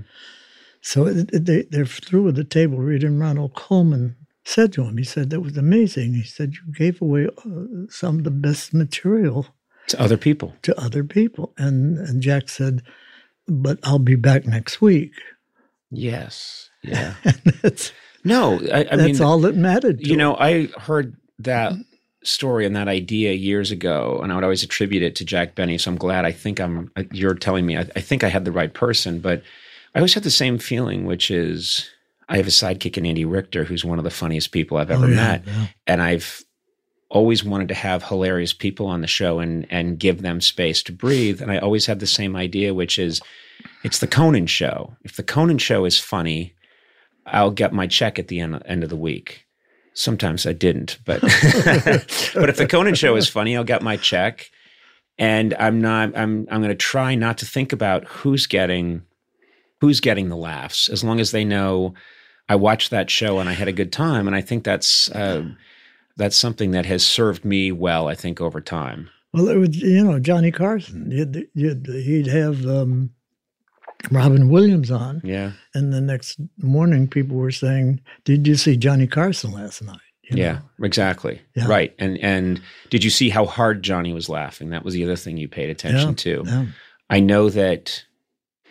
So 0.82 1.08
it, 1.08 1.30
it- 1.34 1.46
they, 1.46 1.62
they're 1.64 1.86
through 1.86 2.24
with 2.24 2.36
the 2.36 2.44
table 2.44 2.78
read, 2.78 3.04
and 3.04 3.20
Ronald 3.20 3.54
Colman 3.56 4.16
said 4.46 4.74
to 4.74 4.84
him, 4.84 4.98
he 4.98 5.04
said, 5.04 5.30
that 5.30 5.42
was 5.42 5.58
amazing. 5.58 6.14
He 6.16 6.24
said, 6.24 6.54
you 6.54 6.74
gave 6.74 7.02
away 7.02 7.28
uh, 7.46 7.86
some 7.90 8.18
of 8.20 8.24
the 8.24 8.32
best 8.32 8.74
material 8.74 9.48
To 9.88 10.02
other 10.02 10.18
people. 10.18 10.54
to 10.64 10.78
other 10.80 11.04
people. 11.04 11.54
And, 11.58 11.98
and 11.98 12.22
Jack 12.22 12.50
said, 12.50 12.82
but 13.48 13.80
I'll 13.84 14.00
be 14.00 14.16
back 14.16 14.46
next 14.46 14.82
week. 14.82 15.12
Yes. 15.92 16.70
Yeah. 16.82 17.14
That's, 17.62 17.92
No, 18.24 18.60
I, 18.72 18.80
I 18.80 18.96
that's 18.96 19.20
mean, 19.20 19.22
all 19.22 19.40
that 19.42 19.56
mattered 19.56 20.00
to 20.00 20.06
you 20.06 20.14
him. 20.14 20.20
know, 20.20 20.36
I 20.36 20.68
heard 20.80 21.16
that 21.40 21.74
story 22.24 22.66
and 22.66 22.76
that 22.76 22.88
idea 22.88 23.34
years 23.34 23.70
ago, 23.72 24.20
and 24.24 24.32
I 24.32 24.36
would 24.36 24.44
always 24.46 24.64
attribute 24.64 25.04
it 25.04 25.16
to 25.18 25.26
Jack 25.26 25.56
Benny. 25.56 25.78
So 25.78 25.92
I'm 25.92 25.98
glad. 25.98 26.24
I 26.26 26.32
think 26.32 26.60
I'm. 26.60 26.90
You're 27.12 27.36
telling 27.36 27.66
me. 27.66 27.78
I, 27.78 27.82
I 27.98 28.00
think 28.02 28.24
I 28.24 28.30
had 28.30 28.46
the 28.46 28.52
right 28.52 28.74
person, 28.74 29.20
but 29.20 29.44
I 29.94 30.00
always 30.00 30.14
had 30.14 30.24
the 30.24 30.32
same 30.32 30.58
feeling, 30.58 31.06
which 31.06 31.30
is 31.30 31.90
I 32.30 32.38
have 32.38 32.48
a 32.48 32.52
sidekick 32.52 32.98
in 32.98 33.06
Andy 33.06 33.26
Richter, 33.26 33.64
who's 33.64 33.84
one 33.86 33.98
of 33.98 34.04
the 34.04 34.10
funniest 34.12 34.52
people 34.52 34.78
I've 34.78 34.92
oh, 34.92 34.96
ever 34.96 35.06
Oh, 35.06 35.10
yeah, 35.10 35.16
met, 35.16 35.44
yeah. 35.46 35.68
and 35.88 36.02
I've 36.02 36.44
always 37.10 37.44
wanted 37.44 37.68
to 37.68 37.76
have 37.76 38.04
hilarious 38.04 38.54
people 38.54 38.88
on 38.88 39.02
the 39.02 39.08
show 39.08 39.40
and 39.40 39.68
and 39.70 40.00
give 40.00 40.22
them 40.22 40.42
space 40.42 40.82
to 40.84 40.92
breathe. 40.92 41.42
And 41.42 41.52
I 41.52 41.60
always 41.60 41.86
had 41.86 42.00
the 42.00 42.08
same 42.08 42.36
idea, 42.36 42.74
which 42.74 42.98
is 42.98 43.22
it's 43.84 44.00
the 44.00 44.08
Conan 44.08 44.48
show. 44.48 44.96
If 45.04 45.16
the 45.16 45.24
Conan 45.24 45.60
show 45.60 45.86
is 45.86 46.00
funny, 46.00 46.54
I'll 47.26 47.52
get 47.52 47.72
my 47.74 47.88
check 47.88 48.18
at 48.20 48.28
the 48.30 48.40
end, 48.40 48.62
end 48.66 48.84
of 48.84 48.90
the 48.90 48.96
week. 48.96 49.46
Sometimes 49.94 50.48
I 50.48 50.54
didn't, 50.54 50.98
but 51.06 51.22
but 51.22 52.50
if 52.50 52.58
the 52.58 52.68
Conan 52.70 52.96
show 52.96 53.16
is 53.16 53.30
funny, 53.30 53.56
I'll 53.56 53.64
get 53.64 53.84
my 53.84 53.96
check. 53.98 54.50
And 55.20 55.54
I'm 55.60 55.80
not 55.82 56.18
I'm 56.18 56.48
I'm 56.50 56.62
gonna 56.62 56.74
try 56.74 57.14
not 57.14 57.38
to 57.40 57.46
think 57.46 57.72
about 57.74 58.06
who's 58.06 58.48
getting 58.48 59.04
who's 59.84 60.00
getting 60.00 60.30
the 60.30 60.38
laughs, 60.38 60.88
as 60.88 61.04
long 61.04 61.20
as 61.20 61.32
they 61.32 61.44
know 61.44 61.94
I 62.48 62.56
watched 62.56 62.90
that 62.92 63.10
show 63.10 63.40
and 63.40 63.50
I 63.50 63.54
had 63.54 63.68
a 63.68 63.74
good 63.74 63.92
time. 63.92 64.28
And 64.28 64.36
I 64.36 64.40
think 64.40 64.64
that's 64.64 65.12
uh, 65.12 65.44
that's 66.16 66.38
something 66.38 66.72
that 66.72 66.86
has 66.86 67.06
served 67.06 67.44
me 67.44 67.72
well, 67.74 68.08
I 68.08 68.16
think, 68.16 68.40
over 68.40 68.62
time. 68.62 69.10
Well, 69.34 69.50
it 69.50 69.58
was, 69.58 69.76
you 69.76 70.04
know, 70.06 70.20
Johnny 70.20 70.52
Carson. 70.52 71.12
You'd, 71.12 71.50
you'd, 71.54 71.86
he'd 71.88 72.28
have 72.28 72.66
um, 72.66 73.10
Robin 74.10 74.50
Williams 74.50 74.90
on. 74.90 75.22
Yeah. 75.24 75.52
And 75.74 75.92
the 75.92 76.00
next 76.02 76.40
morning, 76.62 77.08
people 77.10 77.36
were 77.36 77.52
saying, 77.52 78.00
Did 78.24 78.48
you 78.48 78.56
see 78.56 78.78
Johnny 78.78 79.08
Carson 79.08 79.52
last 79.52 79.82
night? 79.82 79.98
You 80.30 80.38
Yeah, 80.38 80.60
know? 80.80 80.86
exactly. 80.86 81.42
Yeah. 81.56 81.68
Right. 81.68 81.94
And 82.00 82.18
and 82.20 82.62
did 82.90 83.04
you 83.04 83.10
see 83.10 83.30
how 83.30 83.46
hard 83.46 83.84
Johnny 83.84 84.14
was 84.14 84.30
laughing? 84.30 84.70
That 84.70 84.86
was 84.86 84.94
the 84.94 85.04
other 85.04 85.18
thing 85.18 85.36
you 85.36 85.50
paid 85.50 85.70
attention 85.70 86.10
Yeah, 86.10 86.16
to. 86.16 86.44
yeah. 86.46 86.66
I 87.10 87.20
know 87.20 87.50
that 87.50 88.06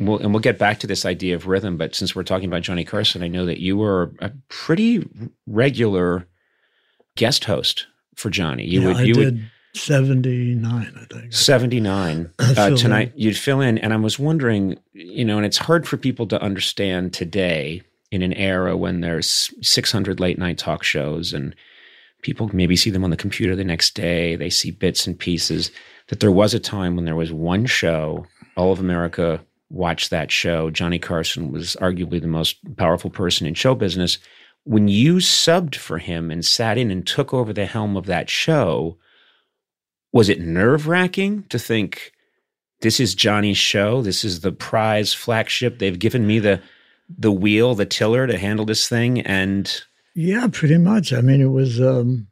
we'll, 0.07 0.19
and 0.19 0.33
we'll 0.33 0.41
get 0.41 0.59
back 0.59 0.81
to 0.81 0.87
this 0.87 1.05
idea 1.05 1.35
of 1.35 1.47
rhythm, 1.47 1.77
but 1.77 1.95
since 1.95 2.15
we're 2.15 2.23
talking 2.23 2.49
about 2.49 2.63
Johnny 2.63 2.85
Carson, 2.85 3.23
I 3.23 3.29
know 3.29 3.47
that 3.47 3.61
you 3.61 3.77
were 3.77 4.15
a 4.21 4.31
pretty 4.49 5.09
regular 5.47 6.27
guest 7.17 7.45
host 7.45 7.87
for 8.15 8.31
Johnny. 8.31 8.65
You 8.65 8.81
Yeah, 8.81 8.87
would 8.89 8.97
I 8.97 9.03
you 9.03 9.15
did 9.15 9.25
would 9.25 9.51
79, 9.75 10.93
I 10.95 11.15
think. 11.15 11.33
79 11.33 12.31
uh, 12.39 12.71
tonight 12.77 13.13
you'd 13.17 13.39
fill 13.39 13.61
in 13.61 13.79
and 13.79 13.93
i 13.93 13.97
was 13.97 14.19
wondering 14.19 14.79
you 14.93 15.25
know 15.25 15.39
and 15.39 15.47
it's 15.47 15.57
hard 15.57 15.89
for 15.89 15.97
people 15.97 16.27
to 16.27 16.41
understand 16.43 17.15
today 17.15 17.81
in 18.11 18.21
an 18.21 18.35
era 18.35 18.77
when 18.77 19.01
there's 19.01 19.51
600 19.63 20.21
late 20.21 20.39
night 20.39 20.59
talk 20.59 20.83
shows 20.83 21.33
and 21.33 21.57
people 22.21 22.51
maybe 22.53 22.77
see 22.77 22.91
them 22.91 23.03
on 23.03 23.11
the 23.11 23.17
computer 23.17 23.57
the 23.57 23.65
next 23.65 23.95
day 23.95 24.37
they 24.37 24.51
see 24.51 24.71
bits 24.71 25.07
and 25.07 25.19
pieces 25.19 25.71
that 26.09 26.21
there 26.21 26.31
was 26.31 26.53
a 26.53 26.61
time 26.61 26.95
when 26.95 27.07
there 27.07 27.17
was 27.17 27.33
one 27.33 27.65
show 27.65 28.27
all 28.59 28.73
of 28.73 28.81
america 28.81 29.43
watched 29.73 30.11
that 30.11 30.31
show 30.31 30.71
johnny 30.71 30.99
carson 30.99 31.51
was 31.51 31.77
arguably 31.81 32.21
the 32.21 32.27
most 32.27 32.59
powerful 32.77 33.11
person 33.11 33.47
in 33.47 33.55
show 33.55 33.75
business 33.75 34.19
when 34.65 34.87
you 34.87 35.17
subbed 35.17 35.75
for 35.75 35.99
him 35.99 36.31
and 36.31 36.45
sat 36.45 36.79
in 36.79 36.91
and 36.91 37.07
took 37.07 37.35
over 37.35 37.53
the 37.53 37.67
helm 37.67 37.97
of 37.97 38.07
that 38.07 38.31
show 38.31 38.97
was 40.13 40.29
it 40.29 40.41
nerve 40.41 40.87
wracking 40.87 41.45
to 41.49 41.59
think 41.59 42.13
this 42.83 43.01
is 43.01 43.15
Johnny's 43.15 43.57
show? 43.57 44.03
This 44.03 44.25
is 44.25 44.41
the 44.41 44.53
prize 44.53 45.15
flagship. 45.15 45.79
They've 45.79 45.99
given 45.99 46.27
me 46.27 46.39
the 46.39 46.61
the 47.09 47.33
wheel, 47.33 47.75
the 47.75 47.87
tiller 47.87 48.27
to 48.27 48.39
handle 48.39 48.67
this 48.67 48.89
thing, 48.89 49.21
and 49.21 49.83
Yeah, 50.15 50.49
pretty 50.53 50.79
much. 50.79 51.13
I 51.13 51.21
mean, 51.21 51.41
it 51.41 51.47
was. 51.47 51.81
Um, 51.81 52.29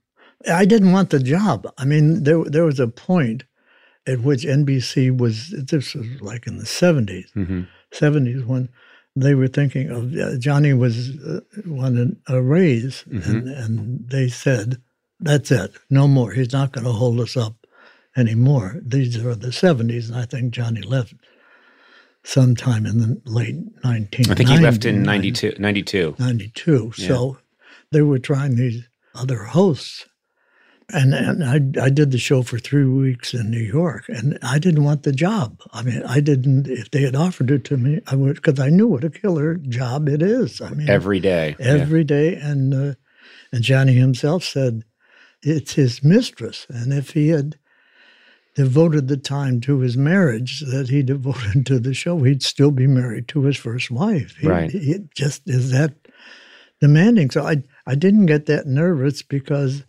I 0.51 0.65
didn't 0.65 0.93
want 0.93 1.11
the 1.11 1.21
job. 1.21 1.73
I 1.79 1.85
mean, 1.85 2.25
there 2.25 2.45
there 2.45 2.65
was 2.65 2.81
a 2.81 2.89
point 2.89 3.45
at 4.07 4.21
which 4.21 4.45
NBC 4.45 5.17
was. 5.17 5.51
This 5.51 5.95
was 5.95 6.07
like 6.21 6.47
in 6.47 6.59
the 6.59 6.67
seventies. 6.67 7.31
hmm 7.35 7.63
70s 7.93 8.47
when 8.47 8.69
they 9.17 9.35
were 9.35 9.49
thinking 9.49 9.91
of 9.91 10.15
uh, 10.15 10.39
Johnny 10.39 10.73
was 10.73 11.11
uh, 11.19 11.41
wanted 11.67 12.17
a 12.29 12.41
raise, 12.41 13.05
and, 13.11 13.49
and 13.49 14.09
they 14.09 14.29
said, 14.29 14.81
"That's 15.19 15.51
it, 15.51 15.73
no 15.91 16.07
more. 16.07 16.31
He's 16.33 16.53
not 16.53 16.71
going 16.73 16.85
to 16.87 16.93
hold 16.93 17.19
us 17.21 17.37
up 17.37 17.67
anymore." 18.17 18.77
These 18.81 19.17
are 19.25 19.35
the 19.35 19.49
70s, 19.49 20.09
and 20.09 20.17
I 20.17 20.25
think 20.25 20.53
Johnny 20.53 20.83
left 20.83 21.15
sometime 22.23 22.87
in 22.87 22.99
the 22.99 23.21
late 23.25 23.57
1990s. 23.83 24.31
I 24.31 24.35
think 24.35 24.49
he 24.49 24.59
left 24.59 24.85
in 24.85 25.03
92. 25.03 25.55
92. 25.59 26.17
92. 26.19 26.93
So 26.93 27.39
they 27.91 28.03
were 28.03 28.19
trying 28.19 28.57
these 28.57 28.89
other 29.15 29.45
hosts. 29.45 30.07
And, 30.93 31.15
and 31.15 31.45
I, 31.79 31.85
I 31.85 31.91
did 31.91 32.11
the 32.11 32.19
show 32.19 32.43
for 32.43 32.59
three 32.59 32.85
weeks 32.85 33.35
in 33.35 33.51
New 33.51 33.59
York, 33.61 34.05
and 34.09 34.39
I 34.43 34.59
didn't 34.59 34.85
want 34.85 35.03
the 35.05 35.13
job. 35.13 35.61
I 35.73 35.83
mean, 35.83 36.03
I 36.05 36.21
didn't. 36.21 36.67
If 36.69 36.91
they 36.91 37.03
had 37.03 37.15
offered 37.17 37.51
it 37.51 37.65
to 37.67 37.77
me, 37.77 38.01
I 38.07 38.17
would 38.17 38.37
because 38.37 38.59
I 38.59 38.69
knew 38.71 38.87
what 38.89 39.05
a 39.05 39.11
killer 39.11 39.55
job 39.57 40.09
it 40.09 40.23
is. 40.23 40.61
I 40.61 40.71
mean, 40.71 40.89
Every 40.89 41.21
day. 41.21 41.57
Yeah. 41.59 41.67
every 41.67 42.05
day. 42.05 42.35
And 42.37 42.75
uh, 42.75 42.95
and 43.53 43.63
Johnny 43.63 43.95
himself 43.95 44.45
said 44.45 44.83
it's 45.43 45.75
his 45.75 46.03
mistress, 46.03 46.67
and 46.69 46.93
if 46.93 47.11
he 47.11 47.29
had 47.29 47.57
devoted 48.55 49.09
the 49.09 49.17
time 49.17 49.61
to 49.63 49.79
his 49.81 49.97
marriage 49.97 50.61
that 50.73 50.89
he 50.89 51.03
devoted 51.15 51.65
to 51.67 51.79
the 51.79 51.95
show, 51.95 52.19
he'd 52.23 52.43
still 52.43 52.71
be 52.71 52.87
married 52.87 53.29
to 53.29 53.43
his 53.45 53.57
first 53.57 53.91
wife. 53.91 54.37
He- 54.37 54.49
Right. 54.49 54.71
It 54.75 55.15
just 55.15 55.43
is 55.49 55.71
that 55.71 55.95
demanding. 56.81 57.31
So 57.31 57.47
I 57.47 57.63
I 57.87 57.95
didn't 57.95 58.27
get 58.27 58.47
that 58.47 58.67
nervous 58.67 59.23
because 59.23 59.85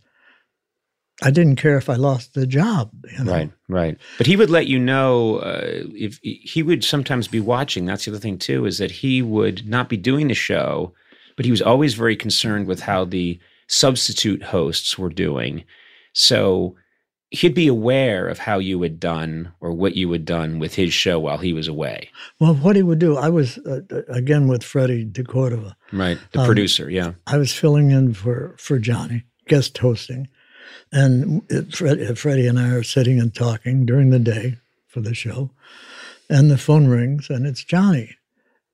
I 1.21 1.31
didn't 1.31 1.57
care 1.57 1.77
if 1.77 1.89
I 1.89 1.95
lost 1.95 2.33
the 2.33 2.47
job. 2.47 2.91
You 3.17 3.23
know? 3.23 3.31
Right, 3.31 3.51
right. 3.67 3.97
But 4.17 4.27
he 4.27 4.35
would 4.35 4.49
let 4.49 4.67
you 4.67 4.79
know 4.79 5.37
uh, 5.37 5.83
if 5.93 6.19
he 6.23 6.63
would 6.63 6.83
sometimes 6.83 7.27
be 7.27 7.39
watching. 7.39 7.85
That's 7.85 8.05
the 8.05 8.11
other 8.11 8.19
thing 8.19 8.37
too, 8.39 8.65
is 8.65 8.77
that 8.79 8.91
he 8.91 9.21
would 9.21 9.67
not 9.67 9.87
be 9.89 9.97
doing 9.97 10.27
the 10.29 10.33
show, 10.33 10.93
but 11.35 11.45
he 11.45 11.51
was 11.51 11.61
always 11.61 11.93
very 11.93 12.15
concerned 12.15 12.67
with 12.67 12.81
how 12.81 13.05
the 13.05 13.39
substitute 13.67 14.43
hosts 14.43 14.97
were 14.97 15.09
doing. 15.09 15.63
So 16.13 16.75
he'd 17.29 17.53
be 17.53 17.67
aware 17.67 18.27
of 18.27 18.39
how 18.39 18.59
you 18.59 18.81
had 18.81 18.99
done 18.99 19.53
or 19.61 19.71
what 19.71 19.95
you 19.95 20.11
had 20.11 20.25
done 20.25 20.59
with 20.59 20.75
his 20.75 20.91
show 20.93 21.17
while 21.19 21.37
he 21.37 21.53
was 21.53 21.67
away. 21.67 22.09
Well, 22.39 22.55
what 22.55 22.75
he 22.75 22.83
would 22.83 22.99
do, 22.99 23.15
I 23.15 23.29
was 23.29 23.57
uh, 23.59 23.81
again 24.09 24.47
with 24.49 24.63
Freddie 24.63 25.05
De 25.05 25.23
Cordova. 25.23 25.77
Right, 25.93 26.17
the 26.33 26.39
Um, 26.41 26.45
producer. 26.45 26.89
Yeah, 26.89 27.13
I 27.27 27.37
was 27.37 27.53
filling 27.53 27.91
in 27.91 28.13
for 28.13 28.55
for 28.57 28.79
Johnny, 28.79 29.23
guest 29.47 29.77
hosting, 29.77 30.27
and 30.91 31.43
it, 31.49 31.75
Fred, 31.75 32.17
Freddie 32.17 32.47
and 32.47 32.59
I 32.59 32.69
are 32.69 32.83
sitting 32.83 33.19
and 33.19 33.33
talking 33.33 33.85
during 33.85 34.09
the 34.09 34.19
day 34.19 34.57
for 34.87 35.01
the 35.01 35.13
show, 35.13 35.51
and 36.29 36.49
the 36.49 36.57
phone 36.57 36.87
rings 36.87 37.29
and 37.29 37.45
it's 37.45 37.63
Johnny, 37.63 38.15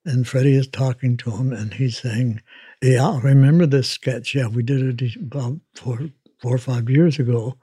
and 0.05 0.27
Freddie 0.27 0.55
is 0.55 0.67
talking 0.67 1.17
to 1.17 1.31
him 1.31 1.53
and 1.53 1.73
he's 1.73 1.97
saying, 1.99 2.41
"Yeah, 2.81 3.09
I 3.09 3.19
remember 3.19 3.65
this 3.65 3.89
sketch. 3.89 4.33
Yeah, 4.35 4.47
we 4.47 4.63
did 4.63 5.01
it 5.01 5.15
about 5.15 5.59
four 5.75 5.99
four 6.39 6.55
or 6.55 6.59
five 6.59 6.89
years 6.89 7.19
ago." 7.19 7.57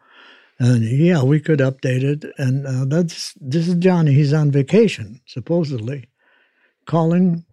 And 0.59 0.85
yeah, 0.85 1.23
we 1.23 1.41
could 1.41 1.59
update 1.59 2.05
it. 2.05 2.25
And 2.39 2.67
uh, 2.67 2.85
that's 2.85 3.35
this 3.41 3.67
is 3.69 3.75
Johnny. 3.75 4.13
He's 4.13 4.33
on 4.33 4.51
vacation, 4.51 5.21
supposedly, 5.27 6.09
calling 6.87 7.45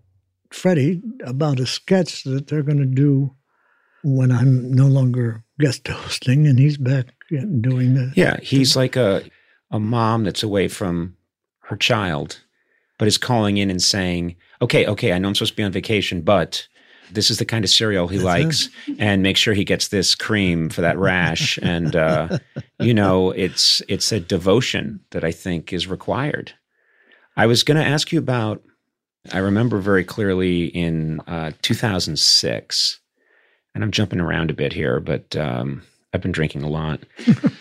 Freddie 0.51 1.01
about 1.25 1.59
a 1.59 1.65
sketch 1.65 2.23
that 2.25 2.47
they're 2.47 2.63
going 2.63 2.77
to 2.77 2.85
do 2.85 3.35
when 4.03 4.31
I'm 4.31 4.71
no 4.71 4.87
longer 4.87 5.43
guest 5.61 5.87
hosting, 5.87 6.47
and 6.47 6.59
he's 6.59 6.77
back 6.77 7.13
doing 7.29 7.93
the. 7.93 8.11
yeah. 8.15 8.37
He's 8.41 8.75
like 8.75 8.95
a 8.95 9.23
a 9.69 9.79
mom 9.79 10.23
that's 10.25 10.43
away 10.43 10.67
from 10.67 11.15
her 11.61 11.77
child, 11.77 12.41
but 12.97 13.07
is 13.07 13.17
calling 13.17 13.57
in 13.57 13.69
and 13.69 13.81
saying, 13.81 14.35
"Okay, 14.61 14.85
okay, 14.85 15.13
I 15.13 15.19
know 15.19 15.29
I'm 15.29 15.35
supposed 15.35 15.53
to 15.53 15.57
be 15.57 15.63
on 15.63 15.71
vacation, 15.71 16.21
but." 16.21 16.67
This 17.13 17.29
is 17.29 17.39
the 17.39 17.45
kind 17.45 17.65
of 17.65 17.69
cereal 17.69 18.07
he 18.07 18.15
That's 18.15 18.25
likes, 18.25 18.69
and 18.97 19.21
make 19.21 19.35
sure 19.35 19.53
he 19.53 19.65
gets 19.65 19.89
this 19.89 20.15
cream 20.15 20.69
for 20.69 20.79
that 20.79 20.97
rash. 20.97 21.59
And 21.61 21.93
uh, 21.93 22.37
you 22.79 22.93
know, 22.93 23.31
it's 23.31 23.81
it's 23.89 24.13
a 24.13 24.19
devotion 24.21 25.01
that 25.09 25.25
I 25.25 25.33
think 25.33 25.73
is 25.73 25.87
required. 25.87 26.53
I 27.35 27.47
was 27.47 27.63
going 27.63 27.75
to 27.75 27.85
ask 27.85 28.13
you 28.13 28.19
about. 28.19 28.63
I 29.33 29.39
remember 29.39 29.79
very 29.79 30.05
clearly 30.05 30.67
in 30.67 31.19
uh, 31.27 31.51
2006, 31.61 33.00
and 33.73 33.83
I'm 33.83 33.91
jumping 33.91 34.19
around 34.19 34.51
a 34.51 34.55
bit 34.55 34.73
here, 34.73 34.99
but 34.99 35.35
um, 35.35 35.83
I've 36.13 36.21
been 36.21 36.31
drinking 36.31 36.63
a 36.63 36.69
lot. 36.69 36.99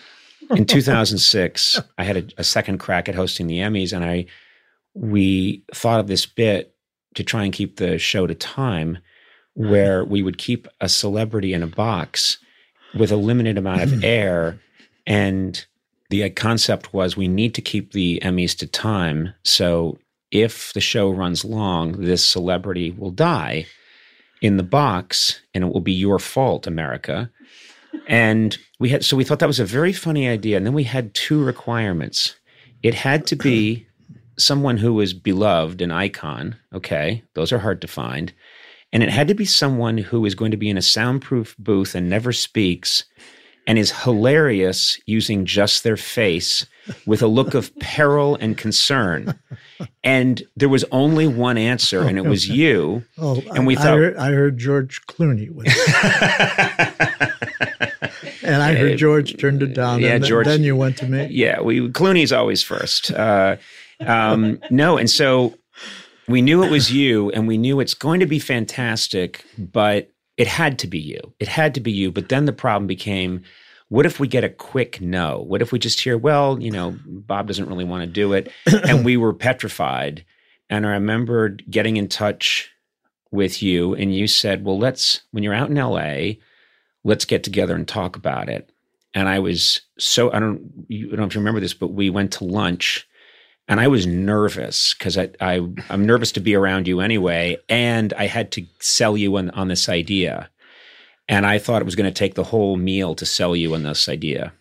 in 0.51 0.67
2006, 0.67 1.81
I 1.99 2.05
had 2.05 2.17
a, 2.17 2.25
a 2.39 2.45
second 2.45 2.79
crack 2.79 3.09
at 3.09 3.15
hosting 3.15 3.47
the 3.47 3.59
Emmys, 3.59 3.93
and 3.93 4.05
I 4.05 4.27
we 4.95 5.63
thought 5.73 6.01
of 6.01 6.09
this 6.09 6.27
bit 6.27 6.75
to 7.15 7.23
try 7.23 7.45
and 7.45 7.53
keep 7.53 7.77
the 7.77 7.99
show 7.99 8.27
to 8.27 8.35
time, 8.35 8.99
where 9.55 10.05
we 10.05 10.23
would 10.23 10.39
keep 10.39 10.67
a 10.81 10.89
celebrity 10.89 11.53
in 11.53 11.63
a 11.63 11.69
box 11.69 12.39
with 12.95 13.13
a 13.13 13.17
limited 13.17 13.57
amount 13.57 13.83
of 13.83 14.05
air, 14.05 14.59
and 15.07 15.65
the 16.11 16.29
concept 16.31 16.93
was 16.93 17.17
we 17.17 17.29
need 17.29 17.55
to 17.55 17.63
keep 17.63 17.93
the 17.93 18.21
Emmys 18.25 18.57
to 18.59 18.67
time. 18.67 19.33
So 19.45 19.99
if 20.33 20.73
the 20.73 20.81
show 20.81 21.11
runs 21.11 21.45
long, 21.45 21.93
this 21.93 22.27
celebrity 22.27 22.91
will 22.91 23.13
die 23.13 23.67
in 24.41 24.57
the 24.57 24.63
box, 24.63 25.41
and 25.55 25.65
it 25.65 25.73
will 25.73 25.81
be 25.81 25.93
your 25.93 26.19
fault, 26.19 26.67
America. 26.67 27.31
And 28.07 28.57
we 28.79 28.89
had 28.89 29.05
so 29.05 29.17
we 29.17 29.25
thought 29.25 29.41
that 29.41 29.47
was 29.47 29.61
a 29.61 29.65
very 29.65 29.93
funny 29.93 30.29
idea. 30.29 30.57
And 30.57 30.67
then 30.67 30.75
we 30.75 30.85
had 30.85 31.15
two 31.15 31.43
requirements. 31.43 32.37
It 32.83 32.95
had 32.95 33.27
to 33.29 33.37
be 33.37 33.87
someone 34.39 34.77
who 34.77 34.95
was 34.95 35.13
beloved, 35.13 35.83
an 35.83 35.91
icon. 35.91 36.57
Okay, 36.73 37.23
those 37.35 37.53
are 37.53 37.59
hard 37.59 37.81
to 37.83 37.89
find. 37.89 38.33
And 38.93 39.03
it 39.03 39.11
had 39.11 39.29
to 39.29 39.35
be 39.35 39.45
someone 39.45 39.99
who 39.99 40.25
is 40.25 40.35
going 40.35 40.51
to 40.51 40.57
be 40.57 40.69
in 40.69 40.77
a 40.77 40.83
soundproof 40.83 41.55
booth 41.59 41.95
and 41.95 42.11
never 42.11 42.33
speaks 42.33 43.05
and 43.67 43.79
is 43.79 44.03
hilarious 44.03 44.99
using 45.07 45.45
just 45.45 45.85
their 45.85 45.97
face 45.97 46.67
with 47.07 47.23
a 47.23 47.27
look 47.27 47.55
of 47.55 47.77
peril 47.79 48.37
and 48.37 48.57
concern. 48.57 49.39
And 50.05 50.43
there 50.57 50.69
was 50.69 50.85
only 50.93 51.27
one 51.27 51.59
answer, 51.59 52.03
and 52.03 52.19
it 52.19 52.25
was 52.27 52.49
you. 52.49 53.05
Oh, 53.19 53.43
And 53.55 53.67
we 53.67 53.77
I, 53.77 53.81
thought- 53.81 53.93
I, 53.93 53.97
heard, 53.97 54.17
I 54.17 54.31
heard 54.33 54.59
George 54.59 55.01
Clooney 55.07 55.53
was, 55.55 55.67
and 58.43 58.63
I 58.63 58.75
heard 58.75 58.97
George 58.99 59.37
turned 59.39 59.63
it 59.63 59.75
down. 59.75 60.01
Yeah, 60.01 60.15
and 60.15 60.25
George- 60.25 60.47
Then 60.47 60.63
you 60.63 60.77
went 60.77 60.97
to 60.99 61.07
me. 61.07 61.29
Yeah, 61.31 61.61
we 61.61 61.89
Clooney's 61.91 62.33
always 62.33 62.63
first. 62.63 63.11
Uh, 63.13 63.57
um, 64.01 64.61
no, 64.71 64.97
and 64.97 65.11
so 65.11 65.55
we 66.29 66.43
knew 66.43 66.63
it 66.65 66.71
was 66.71 66.93
you, 66.93 67.31
and 67.31 67.47
we 67.47 67.59
knew 67.59 67.81
it's 67.81 67.95
going 67.95 68.21
to 68.21 68.27
be 68.27 68.39
fantastic, 68.39 69.45
but 69.59 70.11
it 70.37 70.47
had 70.47 70.79
to 70.81 70.87
be 70.87 70.99
you. 70.99 71.21
It 71.39 71.49
had 71.49 71.75
to 71.75 71.81
be 71.81 71.93
you. 71.93 72.11
But 72.11 72.29
then 72.29 72.47
the 72.47 72.53
problem 72.53 72.87
became. 72.87 73.43
What 73.91 74.07
if 74.07 74.19
we 74.19 74.27
get 74.27 74.45
a 74.45 74.49
quick 74.49 75.01
no? 75.01 75.41
What 75.41 75.63
if 75.63 75.73
we 75.73 75.79
just 75.79 76.01
hear, 76.01 76.17
well, 76.17 76.61
you 76.61 76.71
know, 76.71 76.97
Bob 77.05 77.47
doesn't 77.47 77.69
really 77.69 77.85
want 77.85 78.03
to 78.03 78.07
do 78.07 78.33
it? 78.33 78.51
And 78.67 79.05
we 79.05 79.17
were 79.17 79.35
petrified. 79.35 80.25
And 80.71 80.87
I 80.87 80.91
remembered 80.91 81.65
getting 81.69 81.97
in 81.97 82.09
touch 82.09 82.71
with 83.33 83.63
you, 83.63 83.95
and 83.95 84.15
you 84.15 84.27
said, 84.27 84.65
well, 84.65 84.79
let's, 84.79 85.23
when 85.33 85.45
you're 85.45 85.55
out 85.55 85.71
in 85.71 85.77
LA, 85.77 86.41
let's 87.05 87.25
get 87.25 87.45
together 87.45 87.75
and 87.75 87.87
talk 87.87 88.17
about 88.17 88.49
it. 88.49 88.71
And 89.13 89.29
I 89.29 89.41
was 89.41 89.81
so 89.99 90.33
I 90.33 90.39
don't 90.39 90.87
you 90.87 91.09
I 91.09 91.11
don't 91.11 91.21
know 91.21 91.27
if 91.27 91.35
you 91.35 91.41
remember 91.41 91.61
this, 91.61 91.75
but 91.75 91.89
we 91.89 92.11
went 92.11 92.33
to 92.35 92.45
lunch 92.45 93.09
and 93.71 93.81
I 93.81 93.89
was 93.89 94.07
nervous 94.07 94.95
because 94.95 95.19
I, 95.19 95.31
I 95.41 95.69
I'm 95.89 96.07
nervous 96.07 96.33
to 96.33 96.41
be 96.41 96.55
around 96.55 96.87
you 96.87 97.01
anyway, 97.01 97.57
and 97.69 98.13
I 98.15 98.27
had 98.27 98.53
to 98.53 98.67
sell 98.81 99.17
you 99.17 99.37
on, 99.37 99.51
on 99.51 99.69
this 99.69 99.89
idea. 99.89 100.51
And 101.31 101.47
I 101.47 101.61
thought 101.61 101.81
it 101.81 101.85
was 101.85 101.95
going 101.95 102.13
to 102.13 102.19
take 102.19 102.35
the 102.35 102.43
whole 102.43 102.77
meal 102.77 103.15
to 103.15 103.25
sell 103.25 103.55
you 103.55 103.73
on 103.73 103.85
this 103.85 104.09
idea. 104.09 104.53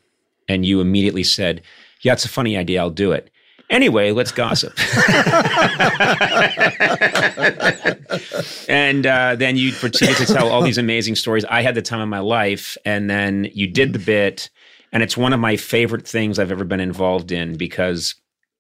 And 0.48 0.64
you 0.64 0.82
immediately 0.82 1.24
said, 1.24 1.64
Yeah, 2.02 2.14
it's 2.14 2.26
a 2.26 2.30
funny 2.30 2.56
idea, 2.56 2.80
I'll 2.80 2.92
do 2.92 3.12
it. 3.12 3.32
Anyway, 3.72 4.12
let's 4.12 4.32
gossip. 4.32 4.74
and 8.70 9.06
uh, 9.06 9.36
then 9.36 9.58
you 9.58 9.74
proceeded 9.74 10.16
to 10.18 10.26
tell 10.28 10.50
all 10.50 10.62
these 10.62 10.78
amazing 10.78 11.16
stories. 11.16 11.44
I 11.46 11.64
had 11.64 11.74
the 11.74 11.82
time 11.82 12.02
of 12.02 12.08
my 12.08 12.20
life, 12.20 12.78
and 12.86 13.10
then 13.10 13.50
you 13.54 13.68
did 13.68 13.94
the 13.94 14.00
bit, 14.00 14.50
and 14.92 15.02
it's 15.04 15.18
one 15.18 15.34
of 15.34 15.40
my 15.40 15.56
favorite 15.56 16.08
things 16.08 16.40
I've 16.40 16.52
ever 16.52 16.66
been 16.66 16.80
involved 16.80 17.32
in 17.32 17.58
because 17.58 18.16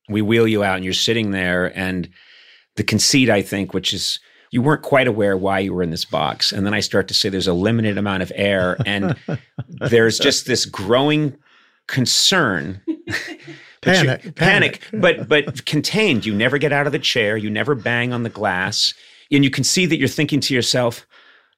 we 0.09 0.21
wheel 0.21 0.47
you 0.47 0.63
out, 0.63 0.75
and 0.75 0.83
you're 0.83 0.93
sitting 0.93 1.31
there, 1.31 1.75
and 1.77 2.07
the 2.75 2.83
conceit, 2.83 3.31
I 3.31 3.41
think, 3.41 3.73
which 3.73 3.93
is 3.93 4.19
you 4.51 4.61
weren't 4.61 4.81
quite 4.81 5.07
aware 5.07 5.37
why 5.37 5.59
you 5.59 5.73
were 5.73 5.83
in 5.83 5.91
this 5.91 6.05
box, 6.05 6.51
and 6.51 6.65
then 6.65 6.73
I 6.73 6.79
start 6.79 7.07
to 7.09 7.13
say 7.13 7.29
there's 7.29 7.47
a 7.47 7.53
limited 7.53 7.97
amount 7.97 8.23
of 8.23 8.31
air, 8.35 8.77
and 8.85 9.15
there's 9.67 10.17
just 10.19 10.45
this 10.47 10.65
growing 10.65 11.37
concern 11.87 12.81
you- 12.87 13.03
Panic, 13.81 14.35
panic, 14.35 14.35
panic. 14.35 14.89
but 14.91 15.27
but 15.29 15.65
contained. 15.65 16.25
You 16.25 16.33
never 16.35 16.57
get 16.57 16.73
out 16.73 16.85
of 16.85 16.91
the 16.91 16.99
chair. 16.99 17.37
You 17.37 17.49
never 17.49 17.75
bang 17.75 18.11
on 18.11 18.23
the 18.23 18.29
glass, 18.29 18.93
and 19.31 19.41
you 19.43 19.49
can 19.49 19.63
see 19.63 19.85
that 19.85 19.97
you're 19.97 20.09
thinking 20.09 20.41
to 20.41 20.53
yourself, 20.53 21.07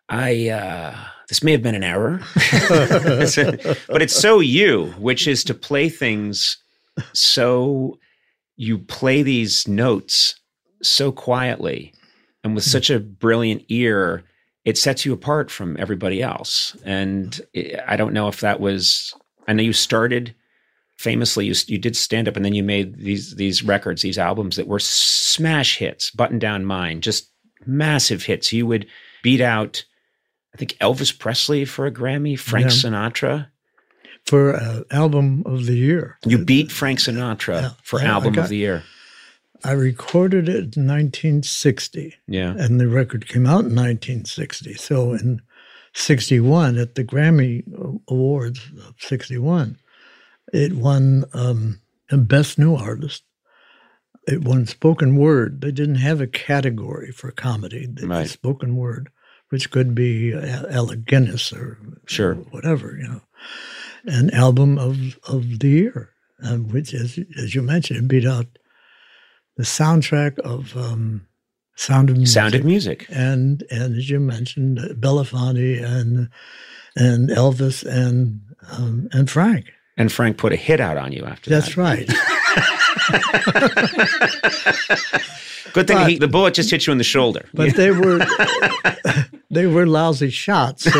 "I 0.07 0.49
uh, 0.49 0.95
this 1.29 1.41
may 1.41 1.51
have 1.53 1.63
been 1.63 1.73
an 1.73 1.83
error," 1.83 2.19
but 2.69 4.01
it's 4.03 4.15
so 4.15 4.39
you, 4.39 4.93
which 4.99 5.27
is 5.27 5.43
to 5.45 5.55
play 5.55 5.89
things 5.89 6.57
so 7.13 7.97
you 8.55 8.77
play 8.77 9.23
these 9.23 9.67
notes 9.67 10.35
so 10.83 11.11
quietly 11.11 11.91
and 12.43 12.55
with 12.55 12.63
such 12.63 12.89
a 12.89 12.99
brilliant 12.99 13.63
ear, 13.69 14.23
it 14.65 14.77
sets 14.77 15.05
you 15.05 15.13
apart 15.13 15.49
from 15.51 15.75
everybody 15.79 16.21
else. 16.21 16.75
And 16.85 17.39
I- 17.87 17.95
don't 17.97 18.13
know 18.13 18.27
if 18.27 18.39
that 18.41 18.59
was, 18.59 19.13
I 19.47 19.53
know 19.53 19.63
you 19.63 19.73
started 19.73 20.35
famously, 20.97 21.47
you, 21.47 21.55
you 21.67 21.77
did 21.77 21.95
stand 21.95 22.27
up 22.27 22.35
and 22.35 22.45
then 22.45 22.53
you 22.53 22.63
made 22.63 22.95
these, 22.97 23.35
these 23.35 23.63
records, 23.63 24.01
these 24.01 24.17
albums 24.19 24.55
that 24.55 24.67
were 24.67 24.79
smash 24.79 25.77
hits, 25.77 26.11
Button 26.11 26.37
Down 26.39 26.65
Mind, 26.65 27.01
just 27.03 27.29
massive 27.65 28.23
hits. 28.23 28.53
You 28.53 28.67
would 28.67 28.87
beat 29.23 29.41
out, 29.41 29.83
I 30.53 30.57
think, 30.57 30.73
Elvis 30.81 31.17
Presley 31.17 31.65
for 31.65 31.85
a 31.85 31.91
Grammy, 31.91 32.37
Frank 32.37 32.65
Yeah. 32.65 32.71
Sinatra. 32.71 33.47
for 34.27 34.55
uh, 34.55 34.81
album 34.91 35.41
of 35.47 35.65
the 35.65 35.75
year. 35.75 36.17
You 36.25 36.37
beat 36.37 36.71
Frank 36.71 36.99
Sinatra 36.99 37.61
Yeah. 37.61 37.69
for 37.83 37.99
I 37.99 38.05
album 38.05 38.33
got- 38.33 38.43
of 38.43 38.49
the 38.49 38.57
year. 38.57 38.83
I 39.63 39.71
recorded 39.73 40.49
it 40.49 40.75
in 40.77 40.87
1960, 40.87 42.15
Yeah. 42.27 42.53
and 42.57 42.79
the 42.79 42.87
record 42.87 43.27
came 43.27 43.45
out 43.45 43.65
in 43.65 43.75
1960. 43.75 44.73
So 44.75 45.13
in 45.13 45.41
61, 45.93 46.77
at 46.77 46.95
the 46.95 47.03
Grammy 47.03 47.63
Awards 48.07 48.59
of 48.87 48.95
61, 48.99 49.77
it 50.53 50.73
won 50.73 51.25
um, 51.33 51.79
Best 52.11 52.57
New 52.57 52.75
Artist. 52.75 53.23
It 54.27 54.43
won 54.43 54.65
spoken 54.65 55.15
word. 55.15 55.61
They 55.61 55.71
didn't 55.71 55.95
have 55.95 56.21
a 56.21 56.27
category 56.27 57.11
for 57.11 57.31
comedy. 57.31 57.87
They 57.87 58.05
Right. 58.05 58.29
Spoken 58.29 58.75
word, 58.75 59.09
which 59.49 59.71
could 59.71 59.93
be 59.95 60.33
uh, 60.33 60.67
Alec 60.69 61.05
Guinness 61.05 61.51
or 61.51 61.77
Sure. 62.05 62.35
whatever, 62.35 62.95
you 62.97 63.07
know. 63.07 63.21
An 64.05 64.29
album 64.31 64.77
of, 64.77 65.17
of 65.27 65.59
the 65.59 65.69
year, 65.69 66.09
um, 66.43 66.69
which, 66.69 66.93
as, 66.93 67.19
as 67.37 67.53
you 67.55 67.61
mentioned, 67.61 67.99
it 67.99 68.07
beat 68.07 68.25
out 68.25 68.47
the 69.57 69.63
soundtrack 69.63 70.39
of 70.39 70.75
um, 70.77 71.27
Sound 71.75 72.09
of 72.09 72.17
Music. 72.17 72.33
Sound 72.33 72.55
of 72.55 72.63
Music. 72.63 73.05
And, 73.09 73.63
and 73.71 73.97
as 73.97 74.09
you 74.09 74.19
mentioned, 74.19 74.79
uh, 74.79 74.89
Belafonte 74.93 75.83
and, 75.83 76.29
and 76.95 77.29
Elvis 77.29 77.83
and, 77.85 78.41
um, 78.71 79.07
and 79.11 79.29
Frank. 79.29 79.71
And 79.97 80.11
Frank 80.11 80.37
put 80.37 80.53
a 80.53 80.55
hit 80.55 80.79
out 80.79 80.97
on 80.97 81.11
you 81.11 81.25
after 81.25 81.49
That's 81.49 81.75
that. 81.75 82.07
That's 82.07 82.19
right. 85.11 85.21
Good 85.73 85.87
thing 85.87 85.97
But- 85.97 86.09
he, 86.09 86.17
the 86.17 86.27
bullet 86.27 86.53
just 86.53 86.69
hit 86.71 86.85
you 86.87 86.91
in 86.91 86.97
the 86.97 87.03
shoulder. 87.03 87.45
But 87.53 87.75
they 87.75 87.91
were 87.91 88.19
they 89.51 89.67
were 89.67 89.85
lousy 89.87 90.29
shots. 90.29 90.83
So 90.83 90.99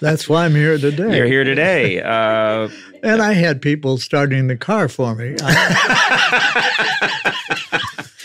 that's 0.00 0.28
why 0.28 0.44
I'm 0.44 0.54
here 0.54 0.78
today. 0.78 1.16
You're 1.16 1.26
here 1.26 1.44
today. 1.44 2.00
Uh, 2.02 2.68
And 3.02 3.22
I 3.22 3.32
had 3.32 3.62
people 3.62 3.96
starting 3.98 4.46
the 4.48 4.56
car 4.56 4.88
for 4.88 5.14
me. 5.14 5.30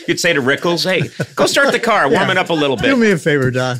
You'd 0.07 0.19
say 0.19 0.33
to 0.33 0.41
Rickles, 0.41 0.83
"Hey, 0.83 1.09
go 1.35 1.45
start 1.47 1.71
the 1.71 1.79
car, 1.79 2.07
warm 2.09 2.29
it 2.29 2.37
up 2.37 2.49
a 2.49 2.53
little 2.53 2.75
bit." 2.75 2.83
do 2.83 2.95
me 2.97 3.11
a 3.11 3.17
favor, 3.17 3.49
Don. 3.51 3.79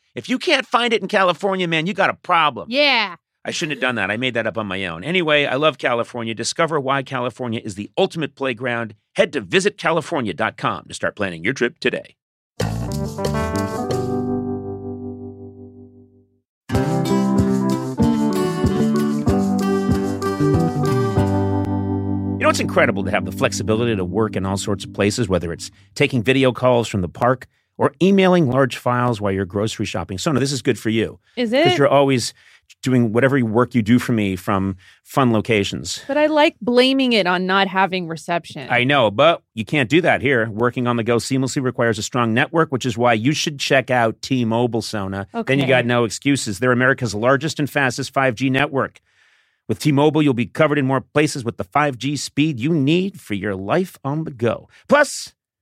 if 0.15 0.27
you 0.29 0.37
can't 0.37 0.65
find 0.65 0.93
it 0.93 1.01
in 1.01 1.07
California, 1.07 1.67
man, 1.67 1.87
you 1.87 1.93
got 1.93 2.09
a 2.09 2.15
problem. 2.15 2.67
yeah. 2.69 3.15
I 3.43 3.49
shouldn't 3.49 3.77
have 3.77 3.81
done 3.81 3.95
that. 3.95 4.11
I 4.11 4.17
made 4.17 4.35
that 4.35 4.45
up 4.45 4.55
on 4.55 4.67
my 4.67 4.85
own. 4.85 5.03
Anyway, 5.03 5.47
I 5.47 5.55
love 5.55 5.79
California. 5.79 6.35
Discover 6.35 6.79
why 6.79 7.01
California 7.01 7.59
is 7.63 7.73
the 7.73 7.89
ultimate 7.97 8.35
playground. 8.35 8.93
Head 9.15 9.33
to 9.33 9.41
visitcalifornia.com 9.41 10.85
to 10.87 10.93
start 10.93 11.15
planning 11.15 11.43
your 11.43 11.53
trip 11.53 11.79
today. 11.79 12.17
You 22.39 22.45
know, 22.45 22.49
it's 22.49 22.59
incredible 22.59 23.03
to 23.03 23.11
have 23.11 23.25
the 23.25 23.31
flexibility 23.31 23.95
to 23.95 24.03
work 24.03 24.35
in 24.35 24.47
all 24.47 24.57
sorts 24.57 24.83
of 24.83 24.93
places, 24.93 25.29
whether 25.29 25.53
it's 25.53 25.69
taking 25.93 26.23
video 26.23 26.51
calls 26.51 26.87
from 26.87 27.01
the 27.01 27.09
park 27.09 27.45
or 27.81 27.91
emailing 27.99 28.47
large 28.47 28.77
files 28.77 29.19
while 29.19 29.31
you're 29.31 29.43
grocery 29.43 29.87
shopping. 29.87 30.19
Sona, 30.19 30.39
this 30.39 30.51
is 30.51 30.61
good 30.61 30.77
for 30.77 30.89
you 30.89 31.19
Is 31.35 31.51
it? 31.51 31.63
because 31.63 31.79
you're 31.79 31.87
always 31.87 32.31
doing 32.83 33.11
whatever 33.11 33.43
work 33.43 33.73
you 33.73 33.81
do 33.81 33.97
for 33.97 34.11
me 34.11 34.35
from 34.35 34.77
fun 35.03 35.33
locations. 35.33 36.03
But 36.07 36.15
I 36.15 36.27
like 36.27 36.55
blaming 36.61 37.13
it 37.13 37.25
on 37.25 37.47
not 37.47 37.67
having 37.67 38.07
reception. 38.07 38.67
I 38.69 38.83
know, 38.83 39.09
but 39.09 39.41
you 39.55 39.65
can't 39.65 39.89
do 39.89 39.99
that 40.01 40.21
here. 40.21 40.47
Working 40.51 40.85
on 40.85 40.95
the 40.95 41.03
go 41.03 41.17
seamlessly 41.17 41.63
requires 41.63 41.97
a 41.97 42.03
strong 42.03 42.35
network, 42.35 42.71
which 42.71 42.85
is 42.85 42.99
why 42.99 43.13
you 43.13 43.33
should 43.33 43.59
check 43.59 43.89
out 43.89 44.21
T-Mobile 44.21 44.83
Sona. 44.83 45.27
Okay. 45.33 45.51
Then 45.51 45.59
you 45.59 45.67
got 45.67 45.85
no 45.87 46.03
excuses. 46.03 46.59
They're 46.59 46.71
America's 46.71 47.15
largest 47.15 47.59
and 47.59 47.67
fastest 47.67 48.13
5G 48.13 48.51
network. 48.51 49.01
With 49.67 49.79
T-Mobile, 49.79 50.21
you'll 50.21 50.35
be 50.35 50.45
covered 50.45 50.77
in 50.77 50.85
more 50.85 51.01
places 51.01 51.43
with 51.43 51.57
the 51.57 51.65
5G 51.65 52.19
speed 52.19 52.59
you 52.59 52.75
need 52.75 53.19
for 53.19 53.33
your 53.33 53.55
life 53.55 53.97
on 54.03 54.23
the 54.23 54.31
go. 54.31 54.69
Plus, 54.87 55.33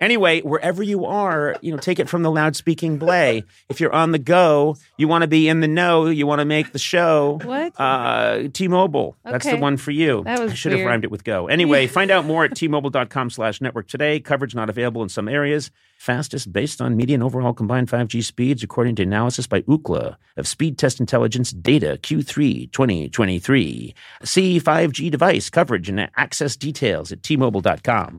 Anyway, 0.00 0.42
wherever 0.42 0.82
you 0.82 1.06
are, 1.06 1.56
you 1.62 1.72
know, 1.72 1.78
take 1.78 1.98
it 1.98 2.08
from 2.08 2.22
the 2.22 2.30
loud 2.30 2.54
speaking 2.54 2.98
Blay. 2.98 3.44
If 3.68 3.80
you're 3.80 3.92
on 3.92 4.12
the 4.12 4.18
go, 4.18 4.76
you 4.98 5.08
want 5.08 5.22
to 5.22 5.28
be 5.28 5.48
in 5.48 5.60
the 5.60 5.68
know, 5.68 6.06
you 6.06 6.26
want 6.26 6.40
to 6.40 6.44
make 6.44 6.72
the 6.72 6.78
show. 6.78 7.38
What? 7.42 7.72
Uh, 7.80 8.48
T-Mobile. 8.52 9.16
That's 9.24 9.46
the 9.46 9.56
one 9.56 9.78
for 9.78 9.92
you. 9.92 10.22
That 10.24 10.40
was 10.40 10.52
I 10.52 10.54
should 10.54 10.72
have 10.72 10.84
rhymed 10.84 11.04
it 11.04 11.10
with 11.10 11.24
go. 11.24 11.48
Anyway, 11.48 11.86
find 11.86 12.10
out 12.10 12.26
more 12.26 12.44
at 12.44 12.54
T-Mobile.com 12.54 13.30
slash 13.30 13.60
network 13.60 13.88
today. 13.88 14.20
Coverage 14.20 14.54
not 14.54 14.68
available 14.68 15.02
in 15.02 15.08
some 15.08 15.28
areas. 15.28 15.70
Fastest 15.98 16.52
based 16.52 16.82
on 16.82 16.94
median 16.94 17.22
overall 17.22 17.54
combined 17.54 17.88
5G 17.88 18.22
speeds, 18.22 18.62
according 18.62 18.96
to 18.96 19.02
analysis 19.02 19.46
by 19.46 19.62
Ookla 19.62 20.16
of 20.36 20.44
Speedtest 20.44 21.00
Intelligence 21.00 21.52
Data 21.52 21.98
Q3 22.02 22.70
2023. 22.70 23.94
See 24.22 24.60
5G 24.60 25.10
device 25.10 25.48
coverage 25.48 25.88
and 25.88 26.10
access 26.16 26.54
details 26.54 27.12
at 27.12 27.22
T-Mobile.com. 27.22 28.18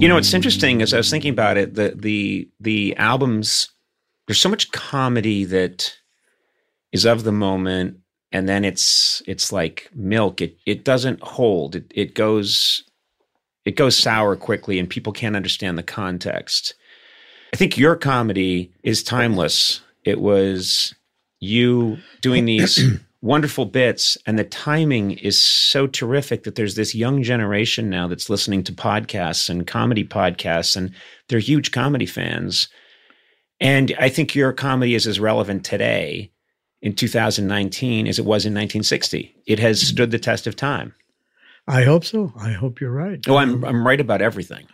You 0.00 0.08
know, 0.08 0.14
what's 0.14 0.32
interesting 0.32 0.80
as 0.80 0.94
I 0.94 0.96
was 0.96 1.10
thinking 1.10 1.30
about 1.30 1.58
it, 1.58 1.74
the 1.74 1.92
the 1.94 2.48
the 2.58 2.96
albums 2.96 3.68
there's 4.26 4.40
so 4.40 4.48
much 4.48 4.72
comedy 4.72 5.44
that 5.44 5.94
is 6.90 7.04
of 7.04 7.24
the 7.24 7.32
moment 7.32 7.98
and 8.32 8.48
then 8.48 8.64
it's 8.64 9.22
it's 9.26 9.52
like 9.52 9.90
milk. 9.94 10.40
It 10.40 10.56
it 10.64 10.84
doesn't 10.84 11.22
hold. 11.22 11.76
It 11.76 11.92
it 11.94 12.14
goes 12.14 12.82
it 13.66 13.76
goes 13.76 13.94
sour 13.94 14.36
quickly 14.36 14.78
and 14.78 14.88
people 14.88 15.12
can't 15.12 15.36
understand 15.36 15.76
the 15.76 15.82
context. 15.82 16.74
I 17.52 17.58
think 17.58 17.76
your 17.76 17.94
comedy 17.94 18.72
is 18.82 19.02
timeless. 19.02 19.82
It 20.06 20.20
was 20.20 20.94
you 21.40 21.98
doing 22.22 22.46
these 22.46 22.80
wonderful 23.22 23.66
bits 23.66 24.16
and 24.26 24.38
the 24.38 24.44
timing 24.44 25.12
is 25.12 25.42
so 25.42 25.86
terrific 25.86 26.44
that 26.44 26.54
there's 26.54 26.74
this 26.74 26.94
young 26.94 27.22
generation 27.22 27.90
now 27.90 28.08
that's 28.08 28.30
listening 28.30 28.62
to 28.64 28.72
podcasts 28.72 29.50
and 29.50 29.66
comedy 29.66 30.04
podcasts 30.04 30.74
and 30.74 30.92
they're 31.28 31.38
huge 31.38 31.70
comedy 31.70 32.06
fans 32.06 32.68
and 33.60 33.94
i 33.98 34.08
think 34.08 34.34
your 34.34 34.52
comedy 34.52 34.94
is 34.94 35.06
as 35.06 35.20
relevant 35.20 35.64
today 35.64 36.30
in 36.80 36.94
2019 36.94 38.06
as 38.06 38.18
it 38.18 38.24
was 38.24 38.46
in 38.46 38.54
1960 38.54 39.34
it 39.46 39.58
has 39.58 39.80
mm-hmm. 39.80 39.92
stood 39.94 40.10
the 40.10 40.18
test 40.18 40.46
of 40.46 40.56
time 40.56 40.94
I 41.68 41.84
hope 41.84 42.04
so. 42.04 42.32
I 42.36 42.50
hope 42.52 42.80
you're 42.80 42.90
right. 42.90 43.20
oh 43.28 43.36
i'm, 43.36 43.62
I'm 43.64 43.86
right 43.86 44.00
about 44.00 44.22
everything 44.22 44.66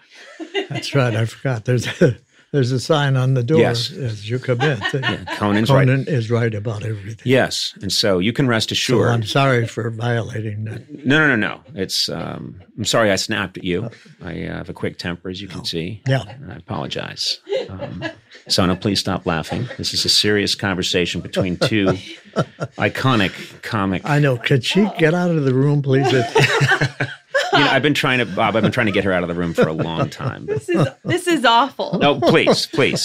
That's 0.69 0.95
right. 0.95 1.15
I 1.15 1.25
forgot. 1.27 1.65
There's 1.65 1.87
a, 2.01 2.17
there's 2.53 2.73
a 2.73 2.81
sign 2.81 3.17
on 3.17 3.35
the 3.35 3.43
door 3.43 3.59
Yes. 3.61 3.91
as 3.93 4.31
you 4.31 4.39
come 4.39 4.61
in. 4.61 4.79
conan's 5.37 5.71
right 5.71 5.87
Conan 5.87 6.05
is 6.09 6.31
right 6.31 6.55
about 6.55 6.85
everything. 6.85 7.23
yes 7.25 7.75
and 7.83 7.93
so 7.93 8.19
you 8.19 8.33
can 8.33 8.47
rest 8.49 8.71
So 8.71 8.75
assured 8.75 9.09
I'm 9.11 9.23
sorry 9.25 9.67
for 9.67 9.91
violating 9.91 10.65
that. 10.65 10.89
no 11.05 11.19
no 11.19 11.35
no 11.35 11.37
no 11.37 11.61
it's 11.75 12.09
um, 12.09 12.61
i'm 12.79 12.85
sorry 12.85 13.11
i 13.11 13.17
snapped 13.17 13.59
at 13.59 13.65
you 13.65 13.91
i 14.23 14.45
uh, 14.45 14.57
have 14.59 14.69
a 14.71 14.73
quick 14.73 14.99
temper 14.99 15.29
as 15.29 15.41
you 15.43 15.49
can 15.49 15.65
see 15.65 16.03
Yeah. 16.07 16.23
I 16.49 16.55
apologize. 16.57 17.41
Um, 17.69 18.05
Sona, 18.49 18.77
please 18.77 19.01
stop 19.01 19.27
laughing. 19.27 19.69
This 19.77 19.93
is 19.93 20.05
a 20.05 20.09
serious 20.09 20.55
conversation 20.55 21.21
between 21.21 21.57
two 21.57 21.87
iconic 22.79 23.33
comic. 23.63 24.03
I 24.05 24.21
know. 24.21 24.37
Could 24.37 24.65
she 24.65 24.89
get 24.99 25.15
out 25.15 25.31
of 25.31 25.45
the 25.45 25.53
room, 25.53 25.83
please? 25.83 26.07
It- 27.53 27.59
You 27.59 27.65
know, 27.65 27.71
I've 27.71 27.83
been 27.83 27.95
trying 27.95 28.19
to, 28.19 28.27
Bob. 28.27 28.57
I've 28.57 28.63
been 28.63 28.73
trying 28.73 28.87
to 28.87 28.93
get 28.93 29.05
her 29.05 29.13
out 29.13 29.23
of 29.23 29.29
the 29.29 29.35
room 29.35 29.55
for 29.55 29.69
a 29.69 29.73
long 29.73 30.09
time. 30.25 30.47
This 30.47 30.69
is 30.69 30.87
this 31.05 31.27
is 31.27 31.45
awful. 31.45 31.99
No, 31.99 32.19
please, 32.21 32.67
please, 32.67 33.03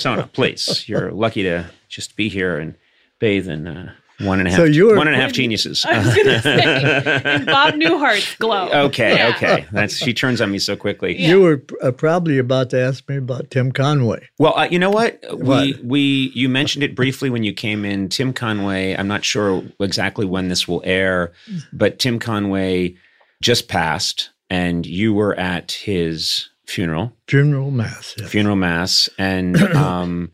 Sona, 0.00 0.26
please. 0.32 0.88
You're 0.88 1.10
lucky 1.12 1.42
to 1.44 1.66
just 1.88 2.16
be 2.16 2.28
here 2.28 2.58
and 2.58 2.74
bathe 3.20 3.48
in 3.48 3.66
uh, 3.68 3.92
one 4.20 4.38
and 4.40 4.48
a 4.48 4.50
half, 4.50 4.58
So 4.60 4.64
you 4.64 4.86
were- 4.86 4.96
one 4.96 5.06
and 5.08 5.16
a 5.16 5.20
half 5.20 5.32
geniuses. 5.32 5.84
I 5.86 5.98
was 5.98 6.14
gonna 6.14 6.42
say 6.42 7.34
in 7.36 7.44
Bob 7.46 7.74
Newhart's 7.74 8.34
glow. 8.36 8.68
okay, 8.86 9.16
Yeah. 9.16 9.28
okay. 9.36 9.66
That's 9.72 9.96
she 9.96 10.12
turns 10.12 10.40
on 10.40 10.50
me 10.50 10.58
so 10.58 10.76
quickly. 10.76 11.16
You 11.20 11.40
were 11.40 11.62
uh, 11.82 11.90
probably 11.92 12.38
about 12.38 12.70
to 12.70 12.80
ask 12.80 13.08
me 13.08 13.16
about 13.16 13.50
Tim 13.50 13.72
Conway. 13.72 14.28
Well, 14.38 14.56
uh, 14.58 14.68
you 14.70 14.78
know 14.78 14.90
what? 14.90 15.20
We 15.30 15.36
What? 15.72 15.84
we 15.84 16.00
you 16.34 16.48
mentioned 16.48 16.82
it 16.84 16.94
briefly 16.94 17.30
when 17.30 17.42
you 17.44 17.52
came 17.52 17.84
in. 17.84 18.08
Tim 18.08 18.32
Conway. 18.32 18.94
I'm 18.94 19.08
not 19.08 19.24
sure 19.24 19.62
exactly 19.80 20.26
when 20.26 20.48
this 20.48 20.68
will 20.68 20.82
air, 20.84 21.32
but 21.72 21.98
Tim 21.98 22.18
Conway 22.18 22.96
just 23.44 23.68
passed, 23.68 24.30
and 24.48 24.86
you 24.86 25.12
were 25.12 25.38
at 25.38 25.72
his 25.72 26.48
funeral, 26.66 27.12
Funeral 27.28 27.70
mass. 27.70 28.14
yes. 28.18 28.30
funeral 28.30 28.56
mass, 28.56 29.08
and 29.18 29.60
um, 29.76 30.32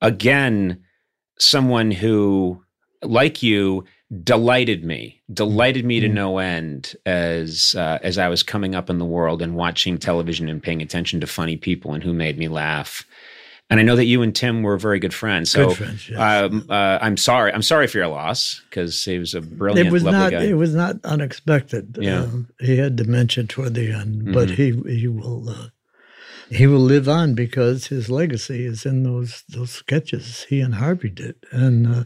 again, 0.00 0.80
someone 1.38 1.90
who, 1.90 2.62
like 3.02 3.42
you, 3.42 3.84
delighted 4.22 4.84
me, 4.84 5.20
delighted 5.32 5.84
me 5.84 5.98
to 5.98 6.08
no 6.08 6.38
end 6.38 6.94
as 7.04 7.74
uh, 7.76 7.98
as 8.02 8.18
I 8.18 8.28
was 8.28 8.44
coming 8.44 8.76
up 8.76 8.88
in 8.88 8.98
the 8.98 9.04
world 9.04 9.42
and 9.42 9.56
watching 9.56 9.98
television 9.98 10.48
and 10.48 10.62
paying 10.62 10.80
attention 10.80 11.20
to 11.20 11.26
funny 11.26 11.56
people 11.56 11.92
and 11.92 12.04
who 12.04 12.12
made 12.12 12.38
me 12.38 12.46
laugh. 12.46 13.04
And 13.70 13.80
I 13.80 13.82
know 13.82 13.96
that 13.96 14.04
you 14.04 14.20
and 14.22 14.34
Tim 14.36 14.62
were 14.62 14.76
very 14.76 14.98
good 14.98 15.14
friends. 15.14 15.50
So 15.50 15.68
Good 15.68 15.76
friends, 15.78 16.08
yes. 16.10 16.18
um, 16.20 16.66
uh, 16.68 16.98
I'm 17.00 17.16
sorry. 17.16 17.50
I'm 17.52 17.62
sorry 17.62 17.86
for 17.86 17.96
your 17.98 18.08
loss 18.08 18.60
because 18.68 19.02
he 19.02 19.18
was 19.18 19.34
a 19.34 19.40
brilliant, 19.40 19.88
It 19.88 19.90
was 19.92 20.02
lovely 20.04 20.20
not. 20.20 20.30
guy. 20.32 20.42
It 20.44 20.54
was 20.54 20.74
not 20.74 20.96
unexpected. 21.04 21.96
Yeah. 22.00 22.22
Um, 22.24 22.48
he 22.60 22.76
had 22.76 22.94
dementia 22.96 23.44
toward 23.44 23.74
the 23.74 23.90
end, 23.90 24.32
but 24.34 24.48
Mm-hmm. 24.50 24.86
he 24.88 24.98
he 25.00 25.08
will 25.08 25.48
uh, 25.48 25.68
he 26.50 26.66
will 26.66 26.78
live 26.80 27.08
on 27.08 27.34
because 27.34 27.86
his 27.86 28.10
legacy 28.10 28.66
is 28.66 28.84
in 28.84 29.02
those 29.02 29.44
those 29.48 29.70
sketches 29.70 30.44
he 30.50 30.60
and 30.60 30.74
Harvey 30.74 31.08
did. 31.08 31.34
And 31.50 31.86
uh, 31.86 32.04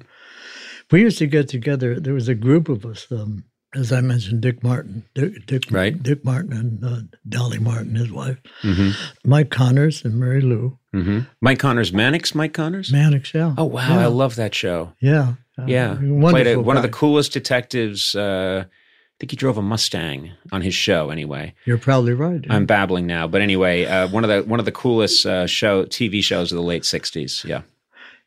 we 0.92 1.00
used 1.02 1.18
to 1.18 1.26
get 1.26 1.48
together. 1.48 1.98
There 1.98 2.14
was 2.14 2.28
a 2.28 2.34
group 2.36 2.68
of 2.68 2.86
us. 2.86 3.06
Um, 3.10 3.44
as 3.74 3.92
I 3.92 4.00
mentioned, 4.00 4.40
Dick 4.40 4.62
Martin, 4.62 5.04
Dick, 5.14 5.44
Dick, 5.44 5.64
Right. 5.70 6.00
Dick 6.02 6.24
Martin, 6.24 6.52
and 6.52 6.82
uh, 6.84 7.00
Dolly 7.28 7.58
Martin, 7.58 7.96
his 7.96 8.10
wife, 8.10 8.38
Mhm. 8.62 8.94
Mike 9.26 9.50
Connors, 9.50 10.04
and 10.06 10.14
Mary 10.18 10.40
Lou 10.40 10.77
Mhm. 10.94 11.26
Mike 11.40 11.58
Connors, 11.58 11.92
Mannix, 11.92 12.34
Mike 12.34 12.54
Connors. 12.54 12.90
Mannix. 12.92 13.34
Yeah. 13.34 13.54
Oh 13.58 13.64
wow, 13.64 13.88
yeah. 13.96 14.00
I 14.04 14.06
love 14.06 14.36
that 14.36 14.54
show. 14.54 14.92
yeah. 15.00 15.34
Uh, 15.58 15.64
Yeah, 15.66 15.94
played 15.96 16.06
a, 16.06 16.10
wonderful 16.12 16.62
one 16.62 16.76
of 16.76 16.82
the 16.82 16.88
coolest 16.88 17.32
detectives. 17.32 18.14
Uh, 18.14 18.64
I 18.66 19.14
think 19.20 19.32
he 19.32 19.36
drove 19.36 19.58
a 19.58 19.62
Mustang 19.62 20.30
on 20.52 20.62
his 20.62 20.74
show. 20.74 21.10
Anyway, 21.10 21.52
You're 21.66 21.76
probably 21.78 22.12
right. 22.14 22.44
I'm 22.48 22.64
babbling 22.66 23.06
now, 23.08 23.26
but 23.26 23.42
anyway, 23.42 23.84
uh, 23.84 24.06
one 24.08 24.22
of 24.24 24.30
the 24.30 24.48
one 24.48 24.60
of 24.60 24.66
the 24.66 24.72
coolest 24.72 25.26
uh, 25.26 25.46
show 25.48 25.84
TV 25.84 26.22
shows 26.22 26.52
of 26.52 26.56
the 26.56 26.62
late 26.62 26.84
'60s. 26.84 27.44
Yeah, 27.44 27.62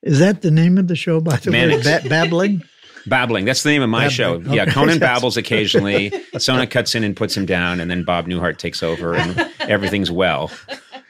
Is 0.03 0.19
that 0.19 0.41
the 0.41 0.51
name 0.51 0.77
of 0.77 0.87
the 0.89 0.95
show? 0.97 1.21
By 1.21 1.37
the 1.37 1.51
Mannix. 1.51 1.85
way, 1.85 1.99
ba- 2.03 2.09
babbling. 2.09 2.61
babbling. 3.07 3.45
That's 3.45 3.63
the 3.63 3.69
name 3.69 3.81
of 3.81 3.89
my 3.89 4.09
show. 4.09 4.37
Babbling, 4.37 4.53
Yeah, 4.55 4.63
okay. 4.63 4.71
Conan 4.71 4.99
babbles 5.07 5.37
occasionally. 5.37 6.11
Sona 6.37 6.67
cuts 6.67 6.93
in 6.95 7.05
and 7.05 7.15
puts 7.15 7.35
him 7.37 7.45
down, 7.45 7.79
and 7.79 7.89
then 7.89 8.03
Bob 8.03 8.27
Newhart 8.27 8.57
takes 8.57 8.83
over, 8.83 9.15
and 9.15 9.49
everything's 9.61 10.11
well. 10.11 10.51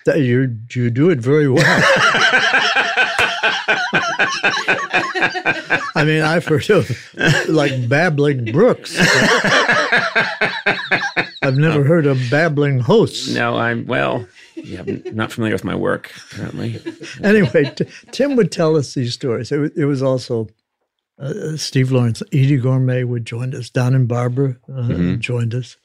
That 0.06 0.22
You 0.22 0.58
you 0.72 0.90
do 0.90 1.10
it 1.10 1.20
very 1.20 1.50
well. 1.50 1.64
I 5.94 6.04
mean, 6.06 6.22
I've 6.22 6.46
heard 6.46 6.70
of 6.70 6.90
like 7.50 7.88
babbling 7.88 8.52
brooks. 8.52 8.96
I've 11.44 11.58
never 11.58 11.84
heard 11.84 12.06
of 12.06 12.18
babbling 12.30 12.80
hosts. 12.80 13.34
No, 13.34 13.58
I'm 13.58 13.86
well. 13.86 14.28
Yeah, 14.56 14.82
I'm 14.82 15.04
not 15.14 15.32
familiar 15.32 15.56
with 15.56 15.64
my 15.64 15.76
work 15.76 16.12
apparently. 16.32 16.80
Anyway, 17.24 17.72
t- 17.76 17.86
Tim 18.12 18.36
would 18.36 18.52
tell 18.52 18.76
us 18.76 18.94
these 18.94 19.14
stories. 19.14 19.52
It 19.52 19.58
was, 19.58 19.72
it 19.78 19.86
was 19.86 20.04
also 20.04 20.48
uh, 21.20 21.58
Steve 21.58 21.92
Lawrence, 21.92 22.22
Eydie 22.32 22.62
Gormé 22.62 23.06
would 23.06 23.26
join 23.26 23.56
us. 23.56 23.70
Don 23.70 23.96
and 23.96 24.08
Barbara 24.08 24.58
uh, 24.74 25.16
joined 25.16 25.54
us, 25.56 25.78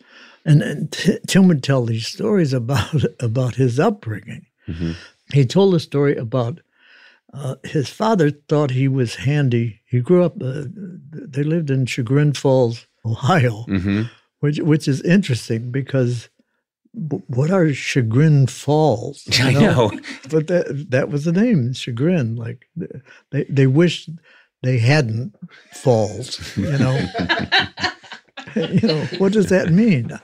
and, 0.46 0.62
and 0.62 0.92
T- 0.92 1.18
Tim 1.26 1.48
would 1.48 1.62
tell 1.62 1.84
these 1.84 2.06
stories 2.06 2.52
about 2.54 3.04
about 3.20 3.56
his 3.56 3.78
upbringing. 3.78 4.46
He 5.32 5.44
told 5.44 5.74
a 5.74 5.80
story 5.80 6.16
about 6.16 6.60
uh, 7.34 7.56
his 7.64 7.90
father 7.90 8.30
thought 8.30 8.70
he 8.70 8.88
was 8.88 9.16
handy. 9.16 9.80
He 9.84 10.00
grew 10.00 10.24
up. 10.24 10.40
Uh, 10.40 10.64
they 11.12 11.42
lived 11.42 11.70
in 11.70 11.84
Chagrin 11.86 12.32
Falls, 12.32 12.86
Ohio, 13.04 13.64
hmm 13.64 14.02
which 14.40 14.58
which 14.60 14.86
is 14.88 15.00
interesting 15.02 15.70
because 15.70 16.28
what 17.26 17.50
are 17.50 17.72
Chagrin 17.72 18.46
Falls? 18.46 19.26
you 19.38 19.44
I 19.48 19.52
know. 19.52 19.90
but 20.30 20.46
that 20.46 20.86
that 20.90 21.08
was 21.10 21.24
the 21.24 21.32
name, 21.32 21.72
Chagrin. 21.74 22.36
Like 22.36 22.66
they 23.30 23.44
they 23.48 23.66
wish 23.66 24.08
they 24.62 24.78
hadn't 24.78 25.34
falls. 25.72 26.56
You 26.56 26.78
know, 26.78 26.98
you 28.56 28.88
know 28.88 29.04
what 29.18 29.32
does 29.32 29.48
that 29.50 29.70
mean? 29.70 30.18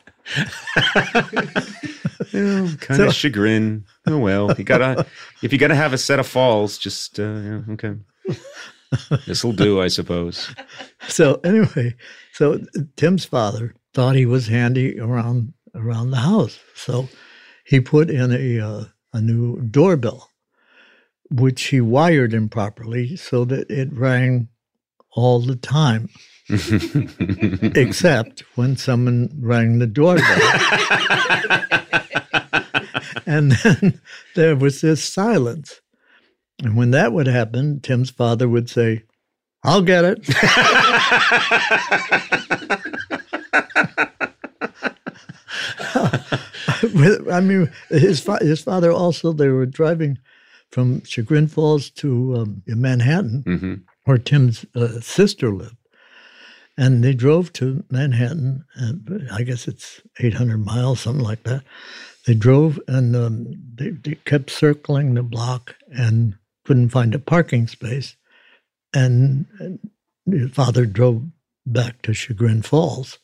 Kind 2.32 2.96
So- 2.96 3.06
of 3.08 3.14
chagrin. 3.14 3.84
Oh 4.06 4.18
well, 4.18 4.52
you 4.56 4.64
gotta 4.64 5.06
if 5.42 5.52
you 5.52 5.58
gotta 5.58 5.74
have 5.74 5.92
a 5.92 5.98
set 5.98 6.18
of 6.18 6.26
falls, 6.26 6.78
just 6.78 7.18
uh, 7.20 7.22
yeah, 7.22 7.60
okay. 7.70 7.94
This 9.26 9.42
will 9.42 9.52
do, 9.54 9.80
I 9.80 9.88
suppose. 9.88 10.54
So 11.08 11.40
anyway, 11.44 11.94
so 12.34 12.60
Tim's 12.96 13.24
father 13.24 13.74
thought 13.94 14.16
he 14.16 14.26
was 14.26 14.46
handy 14.48 14.98
around 15.00 15.52
around 15.74 16.10
the 16.10 16.18
house, 16.18 16.58
so 16.74 17.08
he 17.64 17.80
put 17.80 18.10
in 18.10 18.32
a 18.32 18.60
uh, 18.60 18.84
a 19.14 19.20
new 19.20 19.60
doorbell, 19.62 20.28
which 21.30 21.62
he 21.64 21.80
wired 21.80 22.34
improperly 22.34 23.16
so 23.16 23.44
that 23.46 23.70
it 23.70 23.88
rang 23.92 24.48
all 25.12 25.40
the 25.40 25.56
time, 25.56 26.08
except 27.74 28.40
when 28.54 28.76
someone 28.76 29.30
rang 29.40 29.78
the 29.78 29.86
doorbell. 29.86 30.24
and 33.26 33.52
then 33.52 34.00
there 34.34 34.56
was 34.56 34.80
this 34.80 35.04
silence. 35.04 35.80
And 36.62 36.76
when 36.76 36.90
that 36.92 37.12
would 37.12 37.26
happen, 37.26 37.80
Tim's 37.80 38.10
father 38.10 38.48
would 38.48 38.70
say, 38.70 39.02
I'll 39.64 39.82
get 39.82 40.04
it. 40.04 40.28
I 47.30 47.40
mean, 47.40 47.70
his 47.88 48.20
fa- 48.20 48.38
his 48.40 48.62
father 48.62 48.90
also. 48.92 49.32
They 49.32 49.48
were 49.48 49.66
driving 49.66 50.18
from 50.70 51.02
Chagrin 51.04 51.46
Falls 51.48 51.90
to 51.90 52.36
um, 52.36 52.62
Manhattan, 52.66 53.42
Mhm. 53.46 53.82
where 54.04 54.18
Tim's 54.18 54.64
uh, 54.74 55.00
sister 55.00 55.50
lived, 55.50 55.76
and 56.82 57.04
they 57.04 57.14
drove 57.14 57.52
to 57.52 57.84
Manhattan. 57.90 58.64
And 58.74 59.28
I 59.30 59.44
guess 59.44 59.68
it's 59.68 60.00
eight 60.18 60.34
hundred 60.34 60.64
miles, 60.64 61.00
something 61.00 61.24
like 61.24 61.44
that. 61.44 61.62
They 62.26 62.34
drove 62.34 62.80
and 62.88 63.14
um, 63.14 63.46
they, 63.74 63.90
they 63.90 64.16
kept 64.24 64.50
circling 64.50 65.14
the 65.14 65.22
block 65.22 65.76
and 65.96 66.34
couldn't 66.64 66.88
find 66.88 67.14
a 67.14 67.20
parking 67.20 67.68
space. 67.68 68.16
And, 68.92 69.46
and 69.60 69.78
his 70.28 70.50
father 70.50 70.84
drove 70.84 71.22
back 71.64 72.02
to 72.02 72.14
Chagrin 72.14 72.62
Falls. 72.62 73.20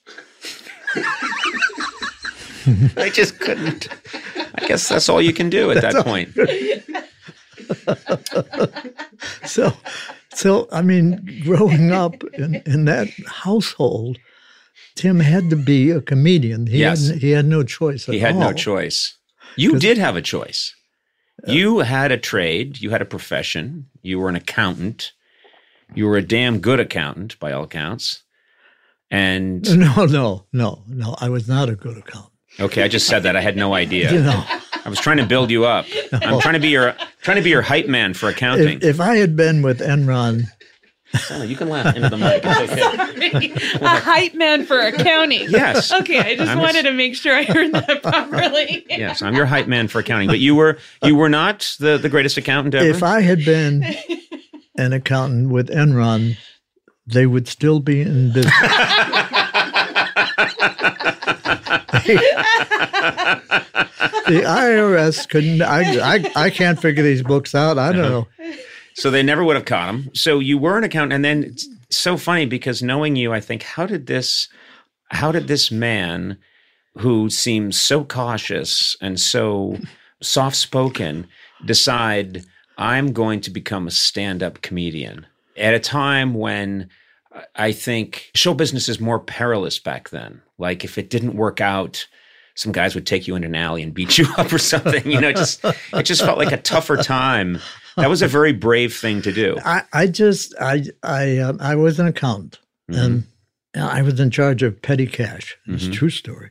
I 2.97 3.11
just 3.13 3.41
couldn't. 3.41 3.89
I 4.55 4.69
guess 4.69 4.89
that's 4.89 5.09
all 5.09 5.21
you 5.21 5.33
can 5.33 5.51
do 5.51 5.73
at 5.73 5.83
that 5.83 6.05
point. 6.05 6.37
So, 9.45 9.73
so 10.43 10.69
I 10.73 10.83
mean, 10.83 11.09
growing 11.45 11.91
up 11.93 12.23
in, 12.35 12.51
in 12.67 12.85
that 12.87 13.09
household, 13.45 14.19
Tim 14.95 15.21
had 15.21 15.51
to 15.51 15.57
be 15.57 15.91
a 15.91 16.01
comedian. 16.01 16.67
He 16.67 16.79
Yes. 16.79 17.09
had, 17.09 17.19
he 17.23 17.31
had 17.31 17.47
no 17.47 17.63
choice. 17.63 18.09
At 18.09 18.15
He 18.15 18.21
had 18.21 18.37
no 18.37 18.53
choice. 18.53 19.17
You 19.57 19.79
did 19.79 19.99
have 19.99 20.17
a 20.17 20.23
choice. 20.23 20.75
You 21.47 21.79
had 21.81 22.11
a 22.13 22.19
trade, 22.19 22.81
you 22.81 22.91
had 22.91 23.01
a 23.03 23.05
profession, 23.17 23.87
you 24.03 24.19
were 24.21 24.29
an 24.29 24.37
accountant. 24.37 25.13
You 25.95 26.07
were 26.07 26.19
a 26.19 26.23
damn 26.37 26.59
good 26.61 26.81
accountant 26.81 27.39
by 27.39 27.53
all 27.53 27.63
accounts. 27.65 28.23
And 29.11 29.63
No, 29.79 30.05
no, 30.05 30.45
no, 30.53 30.83
no. 30.87 31.17
I 31.21 31.29
was 31.31 31.49
not 31.49 31.69
a 31.71 31.75
good 31.77 31.97
accountant. 31.97 32.33
okay, 32.61 32.83
I 32.83 32.89
just 32.89 33.07
said 33.07 33.23
that. 33.23 33.37
I 33.37 33.41
had 33.41 33.57
no 33.57 33.73
idea. 33.75 34.13
You 34.13 34.23
know, 34.23 34.45
I 34.89 34.91
was 34.91 35.01
trying 35.01 35.19
to 35.19 35.27
build 35.27 35.51
you 35.51 35.67
up. 35.67 35.85
I'm 36.13 36.35
oh. 36.35 36.41
trying 36.41 36.55
to 36.55 36.61
be 36.61 36.71
your 36.71 36.97
trying 37.21 37.37
to 37.37 37.43
be 37.43 37.51
your 37.51 37.61
hype 37.61 37.89
man 37.89 38.15
for 38.15 38.31
accounting. 38.31 38.79
if, 38.79 38.85
if 38.85 39.01
I 39.01 39.17
had 39.17 39.37
been 39.37 39.61
with 39.61 39.81
Enron, 39.81 40.45
Sally, 41.15 41.49
you 41.49 41.57
can 41.57 41.69
laugh 41.69 41.95
into 41.95 42.09
the 42.09 42.17
mic. 42.17 42.41
It's 42.43 43.53
okay. 43.53 43.81
a 43.85 43.89
hype 44.01 44.33
man 44.33 44.65
for 44.65 44.81
accounting. 44.81 45.51
Yes. 45.51 45.93
Okay, 45.93 46.21
I 46.21 46.37
just 46.37 46.51
I'm 46.51 46.57
wanted 46.57 46.73
just- 46.73 46.87
to 46.87 46.93
make 46.93 47.17
sure 47.17 47.37
I 47.37 47.43
heard 47.43 47.73
that 47.73 48.03
properly. 48.03 48.87
Yes, 48.89 49.21
I'm 49.21 49.35
your 49.35 49.45
hype 49.45 49.67
man 49.67 49.89
for 49.89 49.99
accounting. 49.99 50.29
But 50.29 50.39
you 50.39 50.55
were 50.55 50.79
you 51.03 51.15
were 51.15 51.29
not 51.29 51.77
the, 51.79 51.99
the 51.99 52.09
greatest 52.09 52.39
accountant 52.39 52.75
ever. 52.75 52.89
if 52.89 53.03
I 53.03 53.21
had 53.21 53.45
been 53.45 53.85
an 54.79 54.95
accountant 54.95 55.51
with 55.51 55.69
Enron, 55.69 56.39
they 57.07 57.27
would 57.27 57.47
still 57.47 57.81
be 57.81 58.01
in 58.01 58.33
business. 58.33 58.55
the 64.27 64.43
IRS 64.45 65.29
couldn't. 65.29 65.63
I, 65.63 66.15
I 66.15 66.33
I 66.37 66.51
can't 66.51 66.81
figure 66.81 67.03
these 67.03 67.23
books 67.23 67.55
out. 67.55 67.79
I 67.79 67.93
don't 67.93 68.03
know. 68.03 68.29
So 68.95 69.11
they 69.11 69.23
never 69.23 69.45
would 69.45 69.57
have 69.57 69.65
caught 69.65 69.95
him. 69.95 70.11
So 70.15 70.41
you 70.41 70.59
were 70.59 70.77
an 70.77 70.85
accountant, 70.85 71.13
and 71.13 71.25
then 71.25 71.45
it's 71.45 71.69
so 71.91 72.17
funny 72.17 72.47
because 72.47 72.83
knowing 72.83 73.17
you, 73.17 73.33
I 73.33 73.41
think, 73.41 73.63
how 73.63 73.87
did 73.87 74.07
this, 74.07 74.49
how 75.11 75.31
did 75.31 75.47
this 75.47 75.71
man, 75.71 76.39
who 76.97 77.31
seems 77.31 77.81
so 77.81 78.05
cautious 78.05 78.97
and 79.01 79.21
so 79.21 79.79
soft 80.21 80.57
spoken, 80.57 81.29
decide 81.65 82.45
I'm 82.77 83.13
going 83.13 83.41
to 83.43 83.51
become 83.51 83.87
a 83.87 83.93
stand 83.93 84.43
up 84.43 84.63
comedian 84.63 85.27
at 85.57 85.75
a 85.75 85.81
time 85.81 86.35
when 86.35 86.89
uh, 87.33 87.43
I 87.55 87.73
think 87.73 88.31
show 88.35 88.55
business 88.55 88.89
is 88.89 89.01
more 89.01 89.21
perilous 89.21 89.79
back 89.79 90.11
then. 90.11 90.43
Like 90.59 90.85
if 90.85 90.99
it 90.99 91.11
didn't 91.11 91.35
work 91.35 91.61
out. 91.61 92.07
Some 92.55 92.73
guys 92.73 92.97
would 92.97 93.07
take 93.07 93.29
you 93.29 93.37
into 93.37 93.47
an 93.47 93.55
alley 93.55 93.85
and 93.85 93.95
beat 93.95 94.19
you 94.19 94.27
up 94.37 94.53
or 94.53 94.59
something. 94.59 95.09
You 95.09 95.21
know, 95.21 95.33
just 95.33 95.65
it 95.65 96.03
just 96.03 96.23
felt 96.23 96.39
like 96.39 96.51
a 96.51 96.57
tougher 96.57 96.97
time. 96.97 97.61
That 97.97 98.09
was 98.09 98.21
a 98.21 98.27
very 98.27 98.53
brave 98.53 98.97
thing 98.97 99.23
to 99.23 99.33
do. 99.33 99.57
I, 99.65 99.83
I 99.93 100.07
just 100.09 100.55
I 100.61 100.83
I 101.05 101.39
um, 101.39 101.59
I 101.61 101.77
was 101.77 102.01
an 102.01 102.09
accountant 102.09 102.59
and 102.89 103.25
I 103.77 104.03
was 104.03 104.19
in 104.19 104.31
charge 104.31 104.65
of 104.65 104.83
petty 104.83 105.07
cash. 105.07 105.57
It's 105.67 105.87
a 105.87 105.91
true 105.91 106.11
story. 106.11 106.51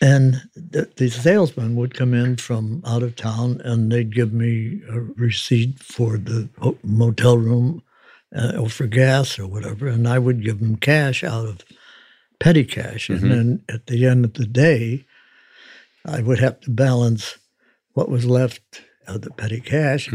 And 0.00 0.42
the, 0.54 0.88
the 0.96 1.10
salesman 1.10 1.74
would 1.76 1.94
come 1.94 2.14
in 2.14 2.36
from 2.36 2.82
out 2.86 3.02
of 3.02 3.16
town 3.16 3.60
and 3.64 3.90
they'd 3.90 4.14
give 4.14 4.32
me 4.32 4.80
a 4.88 5.00
receipt 5.00 5.80
for 5.80 6.16
the 6.16 6.48
motel 6.84 7.36
room 7.36 7.82
uh, 8.34 8.52
or 8.58 8.68
for 8.68 8.86
gas 8.86 9.38
or 9.38 9.46
whatever, 9.46 9.88
and 9.88 10.06
I 10.06 10.18
would 10.18 10.44
give 10.44 10.60
them 10.60 10.76
cash 10.76 11.24
out 11.24 11.46
of 11.46 11.64
petty 12.40 12.64
cash. 12.64 13.08
And 13.08 13.30
then 13.30 13.64
at 13.68 13.86
the 13.86 14.06
end 14.06 14.24
of 14.24 14.34
the 14.34 14.46
day, 14.46 15.04
I 16.04 16.22
would 16.22 16.38
have 16.38 16.60
to 16.60 16.70
balance 16.70 17.38
what 17.94 18.08
was 18.08 18.24
left 18.24 18.82
of 19.06 19.22
the 19.22 19.30
petty 19.30 19.60
cash 19.60 20.08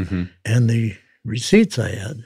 and 0.45 0.69
the 0.69 0.95
receipts 1.26 1.80
I 1.80 1.89
had, 1.89 2.24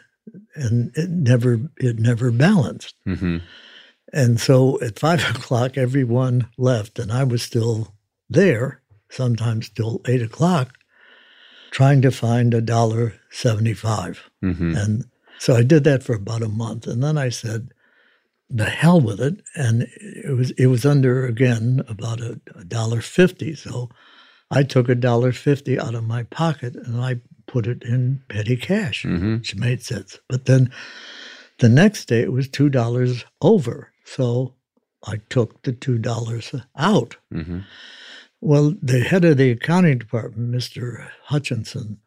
and 0.55 0.91
it 0.95 1.09
never 1.09 1.59
it 1.77 1.99
never 1.99 2.31
balanced. 2.31 2.95
Mm-hmm. 3.07 3.37
And 4.13 4.39
so 4.39 4.79
at 4.81 4.99
five 4.99 5.21
o'clock, 5.35 5.77
everyone 5.77 6.49
left, 6.57 6.99
and 6.99 7.11
I 7.11 7.23
was 7.23 7.41
still 7.41 7.93
there, 8.29 8.81
sometimes 9.09 9.69
till 9.69 10.01
eight 10.07 10.21
o'clock, 10.21 10.73
trying 11.71 12.01
to 12.01 12.11
find 12.11 12.53
a 12.53 12.61
dollar 12.61 13.13
seventy-five. 13.31 14.29
Mm-hmm. 14.43 14.75
And 14.75 15.05
so 15.39 15.55
I 15.55 15.63
did 15.63 15.83
that 15.85 16.03
for 16.03 16.15
about 16.15 16.43
a 16.43 16.49
month, 16.49 16.87
and 16.87 17.03
then 17.03 17.17
I 17.17 17.29
said, 17.29 17.71
"The 18.49 18.65
hell 18.65 18.99
with 19.01 19.19
it!" 19.19 19.41
And 19.55 19.83
it 20.01 20.35
was 20.35 20.51
it 20.51 20.67
was 20.67 20.85
under 20.85 21.25
again 21.25 21.83
about 21.87 22.21
a, 22.21 22.39
a 22.55 22.63
dollar 22.63 23.01
fifty. 23.01 23.55
So 23.55 23.89
I 24.49 24.63
took 24.63 24.89
a 24.89 24.95
dollar 24.95 25.31
fifty 25.31 25.79
out 25.79 25.95
of 25.95 26.05
my 26.05 26.23
pocket 26.23 26.75
and 26.75 27.01
I 27.01 27.21
put 27.47 27.67
it 27.67 27.83
in 27.83 28.21
petty 28.29 28.57
cash, 28.57 29.05
which 29.05 29.55
made 29.55 29.81
sense. 29.81 30.19
But 30.27 30.45
then 30.45 30.71
the 31.59 31.69
next 31.69 32.05
day 32.05 32.21
it 32.21 32.31
was 32.31 32.47
two 32.47 32.69
dollars 32.69 33.25
over, 33.41 33.91
so 34.05 34.53
I 35.05 35.17
took 35.29 35.63
the 35.63 35.71
two 35.71 35.97
dollars 35.97 36.53
out. 36.77 37.17
Mm-hmm. 37.33 37.59
Well, 38.41 38.75
the 38.81 38.99
head 38.99 39.25
of 39.25 39.37
the 39.37 39.51
accounting 39.51 39.97
department, 39.97 40.51
Mr. 40.51 41.09
Hutchinson, 41.23 41.99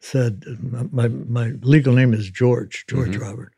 said, 0.00 0.44
my, 0.90 1.08
my 1.08 1.52
legal 1.62 1.94
name 1.94 2.14
is 2.14 2.30
George, 2.30 2.84
George 2.88 3.16
Robert. 3.16 3.53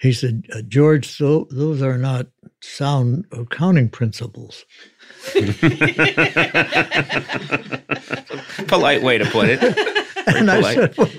He 0.00 0.12
said, 0.12 0.44
"Uh, 0.54 0.62
George, 0.62 1.18
those 1.18 1.82
are 1.82 1.98
not 1.98 2.26
sound 2.64 3.26
accounting 3.32 3.88
principles. 3.88 4.64
Polite 8.66 9.02
way 9.02 9.18
to 9.18 9.26
put 9.26 9.48
it. 9.48 9.62
and 10.26 10.50
I 10.50 10.74
said, 10.74 10.96
well, 10.96 11.10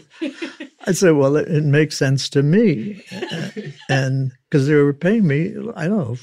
I 0.88 0.91
said, 0.91 1.11
well, 1.11 1.36
it, 1.36 1.47
it 1.47 1.63
makes 1.63 1.97
sense 1.97 2.30
to 2.30 2.43
me. 2.43 3.03
and 3.89 4.32
because 4.49 4.67
they 4.67 4.76
were 4.76 4.93
paying 4.93 5.28
me, 5.28 5.53
I 5.76 5.88
don't 5.88 5.97
know, 5.97 6.17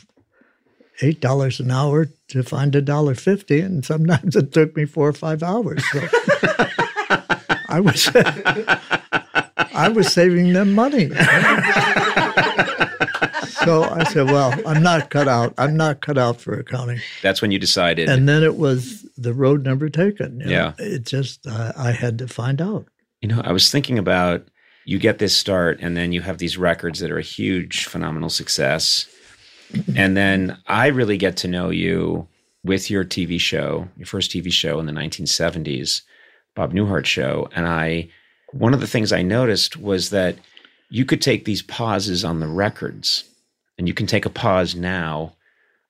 $8 1.00 1.60
an 1.60 1.70
hour 1.70 2.08
to 2.28 2.42
find 2.42 2.74
a 2.76 2.82
dollar 2.82 3.14
fifty, 3.14 3.60
and 3.60 3.84
sometimes 3.84 4.36
it 4.36 4.52
took 4.52 4.76
me 4.76 4.84
four 4.84 5.08
or 5.08 5.12
five 5.12 5.42
hours. 5.42 5.82
So 5.90 6.00
I 7.68 7.80
was, 7.80 8.06
I 9.72 9.88
was 9.88 10.12
saving 10.12 10.52
them 10.52 10.72
money. 10.72 11.08
so 13.64 13.84
I 13.84 14.04
said, 14.10 14.26
well, 14.26 14.54
I'm 14.66 14.82
not 14.82 15.10
cut 15.10 15.28
out. 15.28 15.54
I'm 15.58 15.76
not 15.76 16.00
cut 16.00 16.18
out 16.18 16.40
for 16.40 16.54
accounting. 16.54 17.00
That's 17.22 17.40
when 17.42 17.50
you 17.50 17.58
decided. 17.58 18.08
And 18.08 18.28
then 18.28 18.42
it 18.42 18.56
was 18.56 19.02
the 19.16 19.32
road 19.32 19.64
never 19.64 19.88
taken. 19.88 20.40
you 20.40 20.46
know. 20.46 20.52
Yeah. 20.52 20.72
It 20.78 21.04
just, 21.06 21.46
I 21.46 21.72
I 21.76 21.90
had 21.92 22.18
to 22.18 22.28
find 22.28 22.60
out. 22.60 22.86
You 23.20 23.28
know, 23.28 23.40
I 23.44 23.52
was 23.52 23.70
thinking 23.70 23.98
about 23.98 24.48
you 24.84 24.98
get 24.98 25.18
this 25.18 25.36
start, 25.36 25.78
and 25.80 25.96
then 25.96 26.10
you 26.12 26.22
have 26.22 26.38
these 26.38 26.58
records 26.58 26.98
that 27.00 27.10
are 27.10 27.18
a 27.18 27.22
huge, 27.22 27.84
phenomenal 27.86 28.30
success. 28.30 29.06
And 29.96 30.16
then 30.16 30.58
I 30.66 30.88
really 30.88 31.16
get 31.16 31.36
to 31.38 31.48
know 31.48 31.70
you 31.70 32.26
with 32.64 32.90
your 32.90 33.04
TV 33.04 33.40
show, 33.40 33.88
your 33.96 34.06
first 34.06 34.30
TV 34.32 34.52
show 34.52 34.78
in 34.80 34.86
the 34.86 34.92
1970s, 34.92 36.02
Bob 36.54 36.72
Newhart 36.74 37.06
show. 37.06 37.48
And 37.54 37.66
I, 37.66 38.08
one 38.52 38.74
of 38.74 38.80
the 38.80 38.86
things 38.86 39.12
I 39.12 39.22
noticed 39.22 39.76
was 39.76 40.10
that 40.10 40.36
you 40.90 41.04
could 41.04 41.22
take 41.22 41.44
these 41.44 41.62
pauses 41.62 42.24
on 42.24 42.40
the 42.40 42.46
records, 42.46 43.24
and 43.78 43.88
you 43.88 43.94
can 43.94 44.06
take 44.06 44.26
a 44.26 44.30
pause 44.30 44.74
now, 44.74 45.32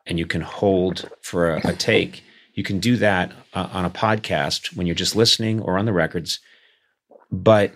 and 0.07 0.19
you 0.19 0.27
can 0.27 0.41
hold 0.41 1.11
for 1.21 1.55
a, 1.55 1.69
a 1.69 1.73
take. 1.75 2.23
You 2.55 2.63
can 2.63 2.81
do 2.81 2.97
that 2.97 3.33
uh, 3.55 3.69
on 3.73 3.85
a 3.85 3.91
podcast 3.91 4.77
when 4.77 4.87
you're 4.87 4.95
just 4.95 5.17
listening 5.17 5.61
or 5.61 5.79
on 5.79 5.87
the 5.87 5.93
records. 5.93 6.39
But 7.31 7.73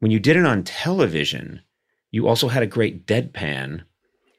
when 0.00 0.10
you 0.10 0.18
did 0.18 0.36
it 0.36 0.46
on 0.46 0.62
television, 0.62 1.60
you 2.10 2.28
also 2.28 2.48
had 2.48 2.62
a 2.62 2.66
great 2.66 3.06
deadpan, 3.06 3.82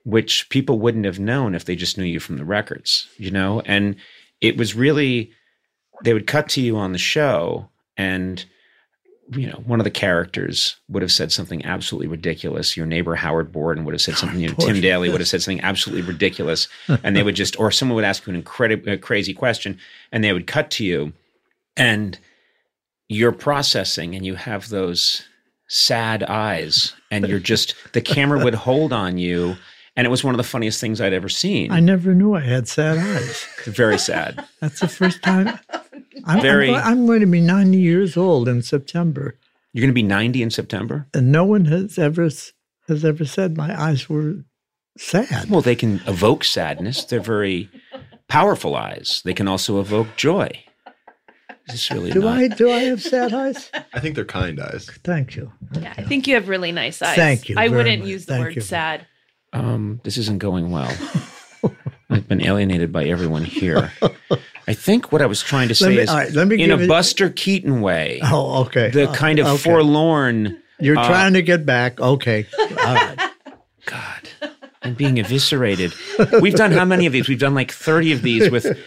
which 0.03 0.49
people 0.49 0.79
wouldn't 0.79 1.05
have 1.05 1.19
known 1.19 1.53
if 1.53 1.65
they 1.65 1.75
just 1.75 1.97
knew 1.97 2.05
you 2.05 2.19
from 2.19 2.37
the 2.37 2.45
records, 2.45 3.07
you 3.17 3.29
know? 3.29 3.61
And 3.61 3.97
it 4.41 4.57
was 4.57 4.73
really, 4.73 5.31
they 6.03 6.13
would 6.13 6.27
cut 6.27 6.49
to 6.49 6.61
you 6.61 6.77
on 6.77 6.93
the 6.93 6.97
show, 6.97 7.69
and, 7.97 8.43
you 9.31 9.47
know, 9.47 9.61
one 9.65 9.79
of 9.79 9.83
the 9.83 9.91
characters 9.91 10.77
would 10.89 11.01
have 11.01 11.11
said 11.11 11.31
something 11.31 11.65
absolutely 11.65 12.07
ridiculous. 12.07 12.77
Your 12.77 12.85
neighbor, 12.85 13.15
Howard 13.15 13.51
Borden, 13.51 13.83
would 13.83 13.93
have 13.93 14.01
said 14.01 14.15
something, 14.15 14.39
you 14.39 14.49
know, 14.49 14.55
Tim 14.59 14.79
Daly 14.79 15.09
would 15.09 15.19
have 15.19 15.27
said 15.27 15.41
something 15.41 15.61
absolutely 15.61 16.05
ridiculous. 16.05 16.67
And 17.03 17.15
they 17.15 17.23
would 17.23 17.35
just, 17.35 17.59
or 17.59 17.71
someone 17.71 17.95
would 17.95 18.05
ask 18.05 18.25
you 18.25 18.31
an 18.31 18.37
incredible, 18.37 18.97
crazy 18.97 19.33
question, 19.33 19.77
and 20.11 20.23
they 20.23 20.33
would 20.33 20.47
cut 20.47 20.71
to 20.71 20.85
you. 20.85 21.13
And 21.75 22.17
you're 23.09 23.31
processing 23.31 24.15
and 24.15 24.25
you 24.25 24.35
have 24.35 24.69
those 24.69 25.23
sad 25.67 26.23
eyes 26.23 26.93
and 27.11 27.27
you're 27.27 27.39
just 27.39 27.75
the 27.93 28.01
camera 28.01 28.43
would 28.43 28.55
hold 28.55 28.93
on 28.93 29.17
you 29.17 29.55
and 29.95 30.05
it 30.05 30.09
was 30.09 30.23
one 30.23 30.33
of 30.33 30.37
the 30.37 30.43
funniest 30.43 30.79
things 30.79 31.01
I'd 31.01 31.13
ever 31.13 31.27
seen. 31.27 31.71
I 31.71 31.79
never 31.79 32.13
knew 32.13 32.35
I 32.35 32.41
had 32.41 32.67
sad 32.67 32.99
eyes. 32.99 33.45
Very 33.65 33.97
sad. 33.97 34.45
That's 34.61 34.79
the 34.79 34.87
first 34.87 35.23
time. 35.23 35.59
I'm, 36.27 36.41
Very- 36.41 36.73
I'm, 36.73 36.99
I'm 36.99 37.05
going 37.05 37.21
to 37.21 37.25
be 37.25 37.41
90 37.41 37.77
years 37.77 38.17
old 38.17 38.47
in 38.47 38.61
September, 38.61 39.35
You're 39.73 39.81
going 39.81 39.89
to 39.91 39.93
be 39.95 40.03
90 40.03 40.41
in 40.43 40.51
September? 40.51 41.07
and 41.13 41.31
no 41.31 41.43
one 41.45 41.65
has 41.65 41.97
ever 41.97 42.23
has 42.87 43.03
ever 43.05 43.25
said 43.25 43.57
my 43.57 43.79
eyes 43.81 44.07
were 44.09 44.43
sad. 44.97 45.49
Well, 45.49 45.61
they 45.61 45.75
can 45.75 46.01
evoke 46.07 46.43
sadness. 46.43 47.03
They're 47.05 47.19
very 47.19 47.69
powerful 48.29 48.75
eyes. 48.75 49.21
They 49.25 49.33
can 49.33 49.47
also 49.47 49.79
evoke 49.79 50.07
joy. 50.15 50.49
Is 51.67 51.73
this 51.73 51.91
really 51.91 52.11
Do 52.11 52.21
not? 52.21 52.37
I 52.37 52.47
do 52.47 52.71
I 52.71 52.79
have 52.85 53.01
sad 53.01 53.33
eyes? 53.33 53.69
I 53.93 53.99
think 53.99 54.15
they're 54.15 54.23
kind 54.23 54.59
eyes. 54.59 54.85
Thank 55.03 55.35
you. 55.35 55.51
Yeah, 55.73 55.93
I 55.97 56.03
think 56.03 56.25
you 56.27 56.35
have 56.35 56.47
really 56.47 56.71
nice 56.71 57.01
eyes. 57.01 57.17
Thank 57.17 57.49
you 57.49 57.55
I 57.57 57.67
wouldn't 57.67 57.99
much. 58.03 58.09
use 58.09 58.25
the 58.25 58.33
Thank 58.33 58.45
word 58.45 58.55
you. 58.55 58.61
sad. 58.61 59.05
Um, 59.53 59.99
this 60.05 60.17
isn't 60.17 60.39
going 60.39 60.71
well. 60.71 60.91
I've 62.09 62.27
been 62.29 62.41
alienated 62.41 62.93
by 62.93 63.03
everyone 63.05 63.43
here. 63.43 63.91
I 64.67 64.73
think 64.73 65.11
what 65.11 65.21
I 65.21 65.25
was 65.27 65.41
trying 65.41 65.69
to 65.69 65.75
say 65.75 65.89
me- 65.89 65.97
is 65.99 66.09
right, 66.09 66.31
let 66.33 66.47
me 66.47 66.61
in 66.61 66.71
a 66.71 66.77
it- 66.77 66.87
Buster 66.87 67.29
Keaton 67.29 67.81
way. 67.81 68.19
Oh, 68.23 68.63
okay. 68.65 68.89
the 68.89 69.09
Uh, 69.09 69.13
kind 69.13 69.39
of 69.39 69.47
okay. 69.47 69.57
forlorn 69.63 70.57
You're 70.79 70.97
uh, 70.97 71.07
trying 71.07 71.33
to 71.33 71.41
get 71.41 71.65
back. 71.65 71.99
Okay. 72.01 72.45
All 72.59 72.93
right. 72.95 73.17
God, 73.85 74.29
I'm 74.83 74.93
being 74.95 75.17
eviscerated. 75.17 75.93
We've 76.41 76.53
done 76.55 76.73
how 76.73 76.83
many 76.83 77.05
of 77.05 77.13
these? 77.13 77.29
We've 77.29 77.39
done 77.39 77.55
like 77.55 77.71
30 77.71 78.11
of 78.11 78.21
these 78.21 78.51
with 78.51 78.77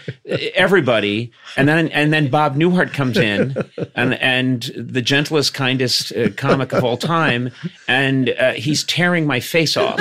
everybody, 0.55 1.33
and 1.57 1.67
then 1.67 1.89
and 1.89 2.13
then 2.13 2.29
Bob 2.29 2.55
Newhart 2.57 2.93
comes 2.93 3.17
in, 3.17 3.57
and 3.95 4.13
and 4.21 4.63
the 4.77 5.01
gentlest, 5.01 5.55
kindest 5.55 6.13
uh, 6.15 6.29
comic 6.37 6.73
of 6.75 6.85
all 6.85 6.99
time, 6.99 7.51
and 7.89 8.29
uh, 8.39 8.53
he's 8.53 8.85
tearing 8.85 9.27
my 9.27 9.41
face 9.41 9.77
off 9.79 9.97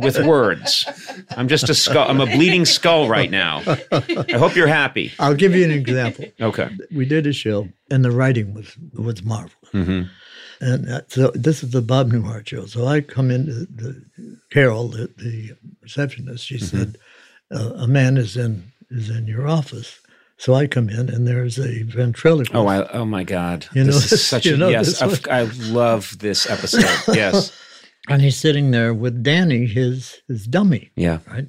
with 0.00 0.18
words. 0.24 0.84
I'm 1.36 1.48
just 1.48 1.68
a 1.68 1.74
skull. 1.74 2.08
I'm 2.08 2.20
a 2.20 2.26
bleeding 2.26 2.64
skull 2.64 3.08
right 3.08 3.30
now. 3.30 3.62
I 3.92 4.36
hope 4.36 4.56
you're 4.56 4.66
happy. 4.66 5.12
I'll 5.18 5.34
give 5.34 5.54
you 5.54 5.64
an 5.64 5.70
example. 5.70 6.26
Okay. 6.40 6.68
We 6.94 7.04
did 7.04 7.26
a 7.26 7.32
show, 7.32 7.68
and 7.90 8.04
the 8.04 8.10
writing 8.10 8.54
was 8.54 8.76
was 8.94 9.22
marvelous. 9.22 9.54
hmm 9.72 10.02
And 10.60 10.88
uh, 10.90 11.00
so 11.08 11.30
this 11.34 11.62
is 11.62 11.70
the 11.70 11.82
Bob 11.82 12.10
Newhart 12.12 12.46
show. 12.48 12.66
So 12.66 12.86
I 12.86 13.00
come 13.00 13.30
in, 13.30 13.46
the, 13.46 13.66
the 13.74 14.36
Carol, 14.50 14.88
the, 14.88 15.10
the 15.16 15.52
receptionist, 15.82 16.44
she 16.46 16.58
said, 16.58 16.96
uh, 17.50 17.72
"A 17.76 17.86
man 17.86 18.16
is 18.16 18.36
in 18.36 18.72
is 18.90 19.08
in 19.10 19.26
your 19.26 19.48
office." 19.48 19.98
So 20.36 20.54
I 20.54 20.66
come 20.66 20.88
in, 20.88 21.10
and 21.10 21.26
there's 21.28 21.58
a 21.58 21.82
ventriloquist. 21.82 22.54
Oh, 22.54 22.66
I, 22.66 22.86
oh 22.92 23.04
my 23.04 23.24
God! 23.24 23.66
You 23.74 23.84
know 23.84 23.92
this 23.92 24.10
is 24.12 24.26
such 24.26 24.46
you 24.46 24.54
a 24.54 24.56
know 24.56 24.68
yes. 24.68 25.02
I 25.28 25.42
love 25.70 26.18
this 26.18 26.48
episode. 26.48 27.14
Yes. 27.14 27.52
and 28.10 28.20
he's 28.22 28.36
sitting 28.36 28.70
there 28.72 28.92
with 28.92 29.22
Danny, 29.22 29.66
his 29.66 30.20
his 30.28 30.46
dummy, 30.46 30.90
Yeah. 30.96 31.18
right? 31.30 31.48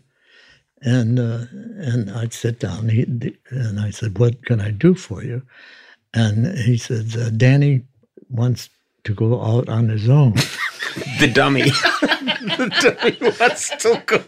And 0.83 1.19
uh, 1.19 1.45
and 1.77 2.09
I'd 2.11 2.33
sit 2.33 2.59
down, 2.59 2.89
he, 2.89 3.03
and 3.49 3.79
I 3.79 3.91
said, 3.91 4.17
"What 4.17 4.45
can 4.45 4.61
I 4.61 4.71
do 4.71 4.95
for 4.95 5.23
you?" 5.23 5.41
And 6.13 6.57
he 6.57 6.77
said, 6.77 7.15
uh, 7.17 7.29
"Danny 7.29 7.83
wants 8.29 8.69
to 9.03 9.13
go 9.13 9.41
out 9.41 9.69
on 9.69 9.89
his 9.89 10.07
own." 10.09 10.35
The 11.21 11.27
dummy. 11.27 11.61
the 12.01 12.67
dummy 12.81 13.31
wants 13.39 13.69
to 13.77 14.03
go. 14.05 14.19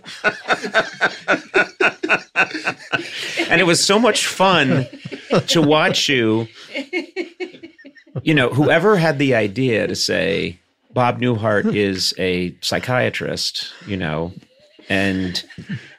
and 3.50 3.60
it 3.60 3.66
was 3.66 3.84
so 3.84 4.00
much 4.00 4.28
fun 4.28 4.86
to 5.48 5.62
watch 5.62 6.08
you. 6.08 6.48
You 8.22 8.34
know, 8.34 8.50
whoever 8.50 8.96
had 8.96 9.20
the 9.20 9.36
idea 9.36 9.88
to 9.88 9.96
say 9.96 10.58
Bob 10.94 11.20
Newhart 11.20 11.74
is 11.76 12.14
a 12.18 12.56
psychiatrist, 12.62 13.74
you 13.88 13.98
know, 13.98 14.32
and 14.90 15.44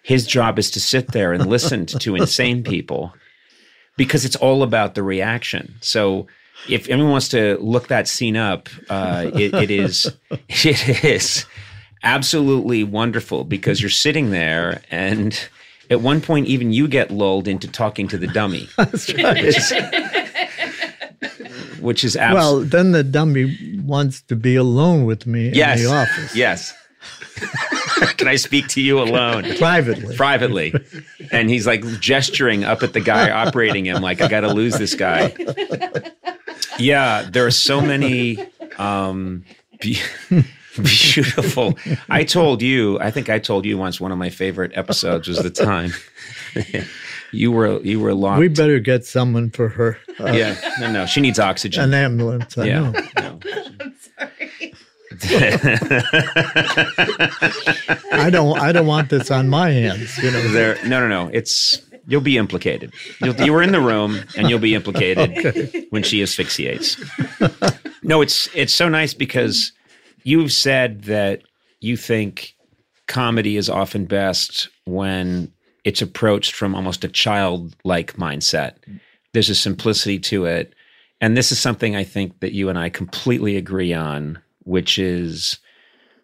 his 0.03 0.26
job 0.26 0.59
is 0.59 0.70
to 0.72 0.80
sit 0.80 1.12
there 1.12 1.32
and 1.32 1.47
listen 1.47 1.86
to 1.86 2.14
insane 2.14 2.62
people 2.62 3.12
because 3.97 4.24
it's 4.24 4.36
all 4.36 4.62
about 4.62 4.95
the 4.95 5.03
reaction. 5.03 5.74
So 5.80 6.26
if 6.68 6.88
anyone 6.88 7.11
wants 7.11 7.28
to 7.30 7.59
look 7.61 7.88
that 7.88 8.09
scene 8.09 8.36
up, 8.36 8.68
uh, 8.88 9.30
it, 9.34 9.55
it 9.55 9.70
is 9.70 10.12
it 10.30 11.05
is 11.05 11.47
absolutely 12.03 12.84
wonderful 12.84 13.45
because 13.45 13.80
you're 13.80 13.90
sitting 13.90 14.30
there 14.30 14.82
and 14.90 15.49
at 15.90 16.01
one 16.01 16.20
point 16.20 16.47
even 16.47 16.72
you 16.72 16.86
get 16.86 17.11
lulled 17.11 17.49
into 17.49 17.66
talking 17.66 18.09
to 18.09 18.18
the 18.18 18.26
dummy. 18.26 18.68
That's 18.76 19.12
right. 19.14 19.55
Which 21.80 22.05
is 22.05 22.16
absolutely 22.16 22.61
Well, 22.61 22.61
then 22.61 22.92
the 22.92 23.05
dummy 23.05 23.74
wants 23.85 24.22
to 24.22 24.37
be 24.37 24.57
alone 24.57 25.05
with 25.05 25.26
me 25.26 25.51
yes, 25.51 25.78
in 25.78 25.87
the 25.87 25.93
office 25.93 26.35
yes. 26.35 26.74
Can 28.16 28.28
I 28.28 28.37
speak 28.37 28.68
to 28.68 28.80
you 28.80 28.99
alone? 29.01 29.45
privately. 29.57 30.16
privately. 30.16 30.74
And 31.30 31.51
he's 31.51 31.66
like 31.66 31.85
gesturing 32.01 32.64
up 32.64 32.82
at 32.82 32.93
the 32.93 33.01
guy 33.01 33.30
operating 33.30 33.85
him, 33.85 34.03
like, 34.03 34.20
I 34.20 34.28
got 34.28 34.41
to 34.41 34.53
lose 34.53 34.78
this 34.78 34.95
guy. 34.95 35.35
Yeah, 36.78 37.26
there 37.30 37.47
are 37.47 37.51
so 37.51 37.80
many 37.80 38.39
um, 38.78 39.45
be- 39.80 40.01
beautiful. 40.76 41.78
I 42.09 42.24
told 42.24 42.62
you, 42.62 42.99
I 43.01 43.11
think 43.11 43.28
I 43.28 43.39
told 43.39 43.64
you 43.64 43.78
once 43.78 44.01
one 44.01 44.12
of 44.12 44.18
my 44.18 44.30
favorite 44.30 44.72
episodes 44.74 45.28
was 45.28 45.39
the 45.39 45.51
time 45.51 45.93
you 47.35 47.53
were 47.53 47.80
you 47.80 48.01
were 48.01 48.14
locked. 48.14 48.41
we 48.41 48.49
better 48.49 48.78
get 48.78 49.05
someone 49.05 49.51
for 49.51 49.68
her. 49.68 49.99
Uh, 50.20 50.32
yeah, 50.32 50.57
no, 50.80 50.91
no, 50.91 51.07
she 51.07 51.20
needs 51.20 51.39
oxygen. 51.39 51.85
An 51.85 51.95
ambulance. 51.95 52.57
I 52.57 52.64
yeah, 52.64 52.80
know. 52.80 52.93
no. 53.18 53.41
I 58.12 58.30
don't. 58.30 58.59
I 58.59 58.72
don't 58.72 58.87
want 58.87 59.11
this 59.11 59.30
on 59.30 59.49
my 59.49 59.70
hands. 59.70 60.18
You 60.18 60.30
know. 60.30 60.49
there 60.49 60.76
no 60.85 61.01
no 61.01 61.09
no 61.09 61.30
it's 61.32 61.80
you'll 62.07 62.20
be 62.20 62.37
implicated 62.37 62.93
you'll, 63.22 63.35
you 63.41 63.53
were 63.53 63.62
in 63.62 63.72
the 63.72 63.80
room 63.80 64.20
and 64.37 64.51
you'll 64.51 64.59
be 64.59 64.74
implicated 64.74 65.87
when 65.91 66.03
she 66.03 66.22
asphyxiates 66.22 67.03
no 68.03 68.20
it's 68.20 68.49
it's 68.55 68.74
so 68.74 68.89
nice 68.89 69.14
because 69.14 69.72
you've 70.22 70.53
said 70.53 71.05
that 71.05 71.43
you 71.80 71.97
think 71.97 72.55
comedy 73.07 73.57
is 73.57 73.70
often 73.70 74.05
best 74.05 74.68
when 74.85 75.53
it's 75.85 76.03
approached 76.03 76.55
from 76.55 76.74
almost 76.74 77.05
a 77.05 77.09
childlike 77.09 78.14
mindset 78.14 78.76
there's 79.32 79.51
a 79.51 79.55
simplicity 79.55 80.18
to 80.18 80.45
it 80.45 80.74
and 81.20 81.37
this 81.37 81.53
is 81.53 81.59
something 81.59 81.95
i 81.95 82.05
think 82.05 82.41
that 82.41 82.53
you 82.53 82.68
and 82.68 82.78
i 82.78 82.89
completely 82.89 83.57
agree 83.57 83.93
on 83.93 84.39
which 84.64 84.99
is 84.99 85.59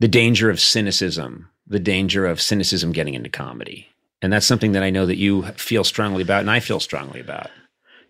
the 0.00 0.08
danger 0.08 0.50
of 0.50 0.58
cynicism, 0.58 1.48
the 1.66 1.78
danger 1.78 2.26
of 2.26 2.40
cynicism 2.40 2.90
getting 2.90 3.14
into 3.14 3.28
comedy. 3.28 3.86
And 4.22 4.32
that's 4.32 4.46
something 4.46 4.72
that 4.72 4.82
I 4.82 4.90
know 4.90 5.06
that 5.06 5.16
you 5.16 5.42
feel 5.52 5.84
strongly 5.84 6.22
about 6.22 6.40
and 6.40 6.50
I 6.50 6.60
feel 6.60 6.80
strongly 6.80 7.20
about. 7.20 7.50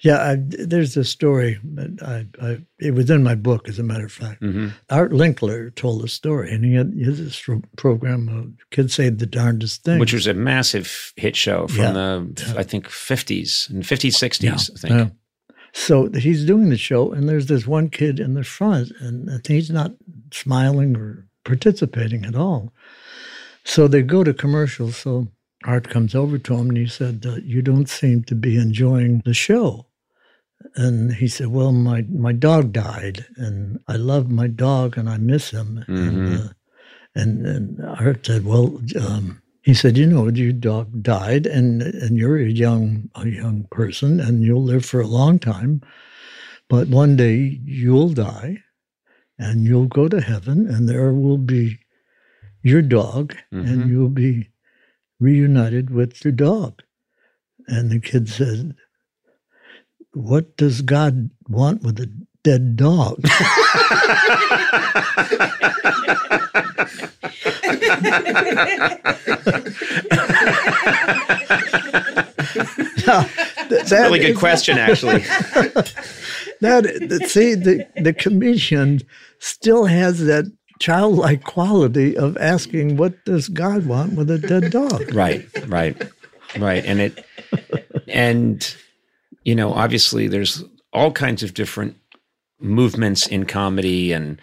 Yeah, 0.03 0.17
I, 0.17 0.37
there's 0.39 0.97
a 0.97 1.05
story. 1.05 1.59
That 1.75 2.03
I, 2.03 2.47
I, 2.47 2.59
it 2.79 2.95
was 2.95 3.11
in 3.11 3.23
my 3.23 3.35
book, 3.35 3.69
as 3.69 3.79
a 3.79 3.83
matter 3.83 4.07
of 4.07 4.13
fact. 4.13 4.41
hmm 4.41 4.69
Art 4.89 5.13
Linkletter 5.13 5.75
told 5.75 6.03
a 6.05 6.09
story, 6.09 6.51
and 6.55 6.65
he 6.65 6.75
had, 6.75 6.93
this 6.97 7.41
pro- 7.41 7.63
program, 7.77 8.29
uh, 8.29 8.65
Kids 8.75 8.95
Say 8.95 9.11
the 9.11 9.27
Darndest 9.27 9.85
Thing. 9.85 9.99
Which 9.99 10.15
was 10.15 10.27
a 10.27 10.33
massive 10.35 11.13
hit 11.17 11.37
show 11.37 11.67
from 11.69 11.83
Yeah. 11.85 11.93
the, 11.93 12.55
I 12.57 12.63
think, 12.63 12.87
50s 12.89 13.69
and 13.69 13.83
50s, 13.83 14.15
60s, 14.17 14.43
Yeah. 14.43 14.55
I 14.55 14.79
think. 14.79 14.93
Yeah. 14.95 15.09
So 15.73 16.09
he's 16.11 16.45
doing 16.47 16.71
the 16.71 16.79
show, 16.79 17.13
and 17.13 17.29
there's 17.29 17.47
this 17.47 17.67
one 17.67 17.91
kid 17.91 18.19
in 18.19 18.35
the 18.35 18.43
front, 18.45 18.91
and 19.01 19.47
he's 19.47 19.71
not 19.71 19.93
smiling 20.33 20.97
or 20.97 21.29
participating 21.45 22.25
at 22.25 22.35
all. 22.35 22.73
So 23.65 23.87
they 23.87 24.03
go 24.03 24.25
to 24.25 24.33
commercial. 24.35 24.91
So 24.93 25.29
Art 25.65 25.89
comes 25.91 26.15
over 26.15 26.39
to 26.39 26.55
him 26.55 26.71
and 26.71 26.79
he 26.79 26.87
said, 26.87 27.25
uh, 27.27 27.37
"You 27.45 27.61
don't 27.63 27.89
seem 27.89 28.25
to 28.25 28.35
be 28.35 28.57
enjoying 28.57 29.23
the 29.25 29.35
show." 29.35 29.87
And 30.77 31.13
he 31.15 31.29
said, 31.29 31.49
"Well, 31.49 31.73
my 31.73 32.03
my 32.03 32.33
dog 32.33 32.73
died, 32.73 33.27
and 33.37 33.81
I 33.89 33.97
love 33.97 34.31
my 34.31 34.47
dog, 34.47 34.99
and 34.99 35.09
I 35.09 35.17
miss 35.19 35.51
him." 35.51 35.85
And, 35.89 36.29
uh, 36.41 36.53
and 37.15 37.47
and 37.47 37.81
Art 37.85 38.27
said, 38.27 38.45
"Well." 38.45 38.81
Um, 39.01 39.43
he 39.63 39.75
said, 39.75 39.99
"You 39.99 40.07
know, 40.07 40.29
your 40.29 40.53
dog 40.53 41.03
died, 41.03 41.47
and 41.47 41.83
and 41.83 42.17
you're 42.17 42.39
a 42.39 42.49
young 42.49 43.11
a 43.15 43.29
young 43.29 43.67
person, 43.71 44.21
and 44.21 44.43
you'll 44.43 44.63
live 44.65 44.85
for 44.85 45.01
a 45.01 45.07
long 45.07 45.39
time. 45.39 45.81
But 46.69 46.89
one 46.89 47.17
day 47.17 47.61
you'll 47.65 48.11
die, 48.11 48.59
and 49.39 49.65
you'll 49.65 49.87
go 49.89 50.09
to 50.09 50.21
heaven, 50.21 50.67
and 50.67 50.89
there 50.89 51.13
will 51.15 51.39
be 51.39 51.79
your 52.63 52.83
dog, 52.83 53.35
and 53.51 53.83
Mhm. 53.83 53.89
you'll 53.89 54.09
be 54.09 54.51
reunited 55.19 55.91
with 55.91 56.25
your 56.25 56.33
dog." 56.33 56.83
And 57.67 57.91
the 57.91 58.01
kid 58.01 58.29
said, 58.29 58.75
"What 60.13 60.57
does 60.57 60.83
God 60.83 61.31
want 61.49 61.83
with 61.83 61.99
a 62.01 62.11
dead 62.43 62.77
dog?" 62.77 63.21
That's 73.71 73.93
a 73.93 74.03
Really 74.03 74.19
good 74.19 74.37
question, 74.37 74.79
actually. 74.79 75.25
That 76.61 76.85
that- 77.09 77.27
see 77.31 77.55
the 77.55 77.87
the 77.97 78.13
comedian 78.13 79.01
still 79.39 79.87
has 79.87 80.27
that 80.27 80.45
childlike 80.79 81.43
quality 81.45 82.15
of 82.19 82.37
asking, 82.37 82.99
"What 82.99 83.25
does 83.25 83.49
God 83.49 83.87
want 83.87 84.13
with 84.13 84.31
a 84.31 84.37
dead 84.37 84.71
dog?" 84.71 85.15
right, 85.15 85.47
right, 85.69 85.97
right. 86.59 86.85
And 86.85 87.01
it, 87.01 87.25
and, 88.09 88.77
you 89.45 89.55
know, 89.55 89.73
obviously 89.73 90.29
there's 90.29 90.63
all 90.93 91.13
kinds 91.13 91.43
of 91.43 91.55
different 91.55 91.97
movements 92.61 93.27
in 93.27 93.47
comedy 93.47 94.13
and 94.13 94.41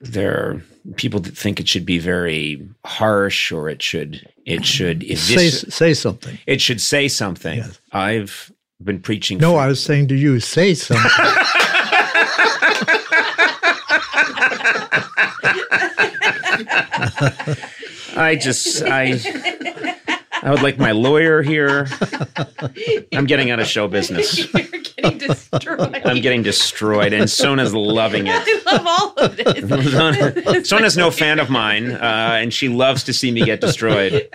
there 0.00 0.32
are 0.32 0.62
people 0.96 1.20
that 1.20 1.36
think 1.36 1.60
it 1.60 1.68
should 1.68 1.84
be 1.86 1.98
very 1.98 2.66
harsh 2.84 3.52
or 3.52 3.68
it 3.68 3.82
should 3.82 4.26
it 4.46 4.64
should 4.64 5.02
Say 5.18 5.50
say 5.50 5.92
something. 5.94 6.38
it 6.46 6.60
should 6.60 6.80
say 6.80 7.08
something. 7.08 7.58
Yes. 7.58 7.78
I've 7.92 8.50
been 8.82 9.00
preaching 9.00 9.38
No, 9.38 9.52
for- 9.54 9.60
I 9.60 9.66
was 9.68 9.82
saying 9.82 10.08
to 10.08 10.14
you, 10.16 10.40
say 10.40 10.74
something. 10.74 11.04
I 18.16 18.36
just 18.40 18.82
I 18.82 19.18
I 20.42 20.50
would 20.50 20.62
like 20.62 20.78
my 20.78 20.92
lawyer 20.92 21.42
here. 21.42 21.86
I'm 23.12 23.26
getting 23.26 23.50
out 23.50 23.60
of 23.60 23.66
show 23.66 23.88
business. 23.88 24.38
You're 24.54 24.66
getting 24.82 25.18
destroyed. 25.18 26.02
I'm 26.04 26.20
getting 26.20 26.42
destroyed, 26.42 27.12
and 27.12 27.28
Sona's 27.28 27.74
loving 27.74 28.26
it. 28.28 28.62
I 28.66 28.76
love 28.76 28.86
all 28.86 29.14
of 29.24 29.36
this. 29.36 29.92
Sona, 29.92 30.64
Sona's 30.64 30.96
no 30.96 31.10
fan 31.10 31.38
of 31.40 31.50
mine, 31.50 31.90
uh, 31.92 32.38
and 32.40 32.52
she 32.52 32.68
loves 32.68 33.04
to 33.04 33.12
see 33.12 33.30
me 33.30 33.44
get 33.44 33.60
destroyed. 33.60 34.28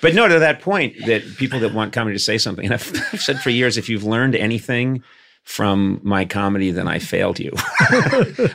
but 0.00 0.14
no, 0.14 0.28
to 0.28 0.38
that 0.38 0.60
point, 0.60 0.94
that 1.06 1.22
people 1.36 1.60
that 1.60 1.74
want 1.74 1.92
comedy 1.92 2.16
to 2.16 2.22
say 2.22 2.38
something, 2.38 2.64
and 2.64 2.74
I've, 2.74 2.90
I've 3.12 3.22
said 3.22 3.40
for 3.40 3.50
years, 3.50 3.76
if 3.76 3.88
you've 3.88 4.04
learned 4.04 4.34
anything 4.34 5.02
from 5.44 6.00
my 6.02 6.24
comedy, 6.24 6.70
then 6.70 6.88
I 6.88 6.98
failed 6.98 7.38
you. 7.38 7.52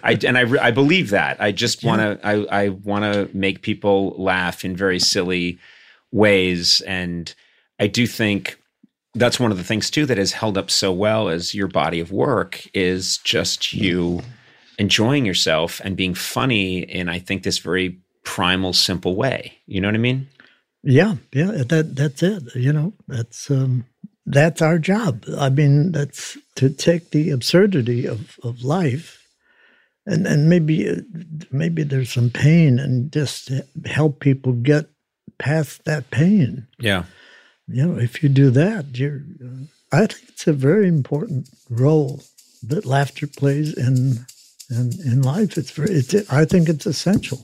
I, 0.04 0.18
and 0.26 0.38
I, 0.38 0.68
I 0.68 0.72
believe 0.72 1.12
that. 1.12 1.40
I 1.40 1.52
just 1.52 1.84
want 1.84 2.02
to. 2.02 2.28
I, 2.28 2.66
I 2.66 2.70
want 2.70 3.14
to 3.14 3.30
make 3.34 3.62
people 3.62 4.16
laugh 4.18 4.66
in 4.66 4.76
very 4.76 5.00
silly 5.00 5.60
ways, 6.12 6.82
and 6.82 7.34
I 7.80 7.88
do 7.88 8.08
think 8.08 8.60
that's 9.14 9.40
one 9.40 9.52
of 9.52 9.58
the 9.58 9.64
things 9.64 9.90
too 9.90 10.06
that 10.08 10.18
has 10.18 10.32
held 10.32 10.58
up 10.58 10.70
so 10.70 10.92
well 10.92 11.30
as 11.30 11.56
your 11.56 11.68
body 11.68 12.00
of 12.00 12.12
work 12.12 12.68
is 12.74 13.18
just 13.20 13.74
you 13.74 14.22
enjoying 14.78 15.26
yourself 15.26 15.82
and 15.84 15.98
being 15.98 16.14
funny 16.14 16.80
in 16.80 17.10
I 17.10 17.20
think 17.20 17.44
this 17.44 17.58
very 17.58 18.00
primal 18.24 18.74
simple 18.74 19.16
way. 19.16 19.54
You 19.66 19.82
know 19.82 19.88
what 19.88 19.96
I 19.96 20.00
mean? 20.00 20.28
yeah, 20.84 21.16
yeah, 21.34 21.64
that 21.68 21.96
that's 21.96 22.24
it. 22.24 22.56
You 22.56 22.74
know, 22.74 22.94
that's 23.08 23.52
um, 23.52 23.86
that's 24.30 24.62
our 24.62 24.78
job. 24.78 25.26
I 25.38 25.50
mean, 25.50 25.92
that's 25.92 26.38
to 26.56 26.70
take 26.70 27.10
the 27.10 27.32
absurdity 27.32 28.06
of 28.06 28.40
of 28.44 28.64
life, 28.64 29.28
and 30.06 30.28
and 30.28 30.48
maybe 30.48 30.88
uh, 30.88 31.02
maybe 31.52 31.84
there's 31.84 32.12
some 32.12 32.30
pain, 32.30 32.80
and 32.80 33.12
just 33.12 33.52
help 33.86 34.20
people 34.20 34.54
get 34.54 34.86
past 35.40 35.86
that 35.86 36.12
pain. 36.12 36.68
Yeah. 36.78 37.06
you 37.68 37.86
know, 37.86 38.00
if 38.00 38.24
you 38.24 38.30
do 38.30 38.52
that, 38.52 38.98
you're. 38.98 39.24
Uh, 39.44 39.66
I 39.92 40.06
think 40.06 40.30
it's 40.30 40.46
a 40.46 40.54
very 40.54 40.88
important 40.88 41.50
role 41.68 42.22
that 42.62 42.86
laughter 42.86 43.26
plays 43.26 43.76
in 43.76 44.26
in, 44.70 44.92
in 45.04 45.22
life. 45.24 45.58
It's 45.58 45.72
very. 45.72 45.92
It's, 45.92 46.32
I 46.32 46.46
think 46.46 46.70
it's 46.70 46.86
essential. 46.86 47.44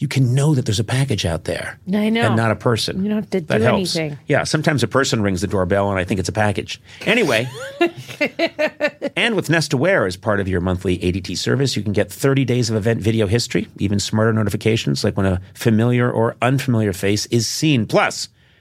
You 0.00 0.08
can 0.08 0.34
know 0.34 0.54
that 0.54 0.64
there's 0.64 0.80
a 0.80 0.84
package 0.84 1.26
out 1.26 1.44
there. 1.44 1.78
I 1.92 2.08
know. 2.08 2.22
And 2.22 2.34
not 2.36 2.50
a 2.50 2.56
person. 2.56 3.02
You 3.02 3.10
don't 3.10 3.18
have 3.18 3.30
to 3.30 3.40
that 3.42 3.58
do 3.58 3.62
helps. 3.62 3.94
anything. 3.96 4.18
Yeah, 4.26 4.44
sometimes 4.44 4.82
a 4.82 4.88
person 4.88 5.20
rings 5.20 5.42
the 5.42 5.46
doorbell 5.46 5.90
and 5.90 5.98
I 5.98 6.04
think 6.04 6.18
it's 6.18 6.28
a 6.28 6.32
package. 6.32 6.80
Anyway, 7.02 7.46
and 9.16 9.36
with 9.36 9.50
Nest 9.50 9.74
Aware 9.74 10.06
as 10.06 10.16
part 10.16 10.40
of 10.40 10.48
your 10.48 10.62
monthly 10.62 10.96
ADT 10.98 11.36
service, 11.36 11.76
you 11.76 11.82
can 11.82 11.92
get 11.92 12.10
30 12.10 12.46
days 12.46 12.70
of 12.70 12.76
event 12.76 13.02
video 13.02 13.26
history, 13.26 13.68
even 13.78 14.00
smarter 14.00 14.32
notifications 14.32 15.04
like 15.04 15.18
when 15.18 15.26
a 15.26 15.40
familiar 15.52 16.10
or 16.10 16.34
unfamiliar 16.40 16.94
face 16.94 17.26
is 17.26 17.46
seen. 17.46 17.84
Plus, 17.86 18.30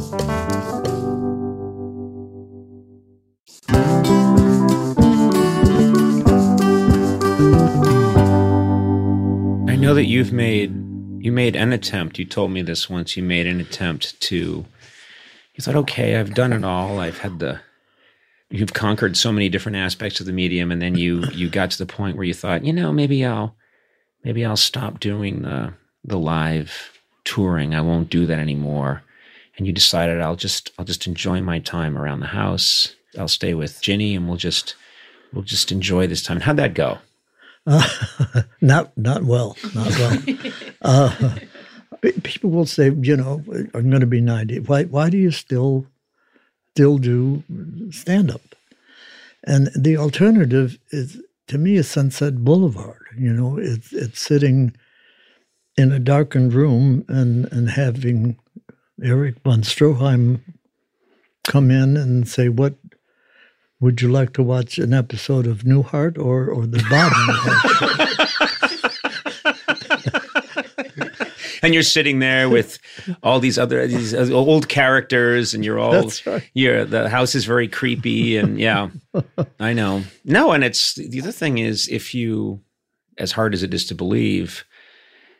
I 0.00 0.02
know 9.76 9.92
that 9.92 10.06
you've 10.06 10.32
made 10.32 10.70
you 11.18 11.30
made 11.32 11.54
an 11.54 11.74
attempt. 11.74 12.18
You 12.18 12.24
told 12.24 12.50
me 12.50 12.62
this 12.62 12.88
once. 12.88 13.14
You 13.14 13.22
made 13.22 13.46
an 13.46 13.60
attempt 13.60 14.18
to. 14.22 14.64
You 15.54 15.62
thought, 15.62 15.76
okay, 15.76 16.16
I've 16.16 16.32
done 16.32 16.54
it 16.54 16.64
all. 16.64 16.98
I've 16.98 17.18
had 17.18 17.38
the. 17.38 17.60
You've 18.48 18.72
conquered 18.72 19.18
so 19.18 19.30
many 19.30 19.50
different 19.50 19.76
aspects 19.76 20.18
of 20.18 20.24
the 20.24 20.32
medium, 20.32 20.72
and 20.72 20.80
then 20.80 20.96
you 20.96 21.24
you 21.32 21.50
got 21.50 21.72
to 21.72 21.78
the 21.78 21.84
point 21.84 22.16
where 22.16 22.24
you 22.24 22.32
thought, 22.32 22.64
you 22.64 22.72
know, 22.72 22.90
maybe 22.90 23.22
I'll 23.26 23.54
maybe 24.24 24.46
I'll 24.46 24.56
stop 24.56 24.98
doing 24.98 25.42
the 25.42 25.74
the 26.04 26.18
live 26.18 26.98
touring. 27.24 27.74
I 27.74 27.82
won't 27.82 28.08
do 28.08 28.24
that 28.24 28.38
anymore. 28.38 29.02
And 29.60 29.66
you 29.66 29.74
decided 29.74 30.22
I'll 30.22 30.36
just 30.36 30.70
I'll 30.78 30.86
just 30.86 31.06
enjoy 31.06 31.42
my 31.42 31.58
time 31.58 31.98
around 31.98 32.20
the 32.20 32.28
house. 32.28 32.94
I'll 33.18 33.28
stay 33.28 33.52
with 33.52 33.82
Ginny, 33.82 34.16
and 34.16 34.26
we'll 34.26 34.38
just 34.38 34.74
we'll 35.34 35.44
just 35.44 35.70
enjoy 35.70 36.06
this 36.06 36.22
time. 36.22 36.40
How'd 36.40 36.56
that 36.56 36.72
go? 36.72 36.96
Uh, 37.66 37.86
not 38.62 38.96
not 38.96 39.24
well, 39.24 39.58
not 39.74 39.90
well. 39.98 40.18
uh, 40.80 41.34
people 42.22 42.48
will 42.48 42.64
say, 42.64 42.90
you 43.02 43.18
know, 43.18 43.44
I'm 43.74 43.90
going 43.90 44.00
to 44.00 44.06
be 44.06 44.22
90. 44.22 44.60
Why 44.60 44.84
why 44.84 45.10
do 45.10 45.18
you 45.18 45.30
still 45.30 45.84
still 46.72 46.96
do 46.96 47.42
stand 47.90 48.30
up? 48.30 48.40
And 49.44 49.68
the 49.76 49.98
alternative 49.98 50.78
is 50.90 51.20
to 51.48 51.58
me 51.58 51.76
is 51.76 51.86
Sunset 51.86 52.42
Boulevard. 52.42 53.04
You 53.14 53.34
know, 53.34 53.58
it's 53.58 53.92
it's 53.92 54.20
sitting 54.20 54.74
in 55.76 55.92
a 55.92 55.98
darkened 55.98 56.54
room 56.54 57.04
and 57.08 57.44
and 57.52 57.68
having 57.68 58.38
Erich 59.02 59.36
von 59.44 59.62
Stroheim 59.62 60.40
come 61.46 61.70
in 61.70 61.96
and 61.96 62.28
say, 62.28 62.48
"What 62.48 62.74
would 63.80 64.02
you 64.02 64.08
like 64.10 64.32
to 64.34 64.42
watch 64.42 64.78
an 64.78 64.92
episode 64.92 65.46
of 65.46 65.62
Newhart 65.64 66.18
or 66.18 66.48
or 66.48 66.66
the 66.66 66.84
Bob 66.90 67.12
Newhart?" 67.12 68.26
and 71.62 71.74
you're 71.74 71.82
sitting 71.82 72.18
there 72.20 72.48
with 72.48 72.78
all 73.22 73.40
these 73.40 73.58
other 73.58 73.86
these 73.86 74.14
old 74.30 74.68
characters 74.68 75.54
and 75.54 75.64
you're 75.64 75.78
all 75.78 75.92
That's 75.92 76.26
right. 76.26 76.48
you're 76.54 76.84
the 76.84 77.08
house 77.08 77.34
is 77.34 77.44
very 77.44 77.68
creepy 77.68 78.36
and 78.36 78.58
yeah 78.58 78.88
i 79.60 79.72
know 79.72 80.02
no 80.24 80.52
and 80.52 80.64
it's 80.64 80.94
the 80.94 81.20
other 81.20 81.32
thing 81.32 81.58
is 81.58 81.88
if 81.88 82.14
you 82.14 82.60
as 83.18 83.32
hard 83.32 83.54
as 83.54 83.62
it 83.62 83.74
is 83.74 83.84
to 83.86 83.94
believe 83.94 84.64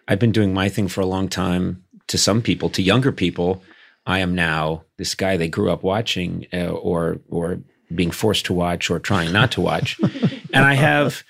i've 0.08 0.18
been 0.18 0.32
doing 0.32 0.52
my 0.52 0.68
thing 0.68 0.88
for 0.88 1.00
a 1.00 1.06
long 1.06 1.28
time 1.28 1.82
to 2.10 2.18
some 2.18 2.42
people 2.42 2.68
to 2.70 2.82
younger 2.82 3.12
people 3.12 3.62
i 4.06 4.18
am 4.20 4.34
now 4.34 4.82
this 4.98 5.14
guy 5.14 5.36
they 5.36 5.48
grew 5.48 5.70
up 5.70 5.82
watching 5.82 6.46
uh, 6.52 6.66
or 6.66 7.18
or 7.30 7.58
being 7.94 8.10
forced 8.12 8.44
to 8.46 8.52
watch 8.52 8.90
or 8.90 8.98
trying 9.00 9.32
not 9.32 9.50
to 9.52 9.60
watch 9.60 9.98
and 10.54 10.64
i 10.64 10.74
have 10.74 11.24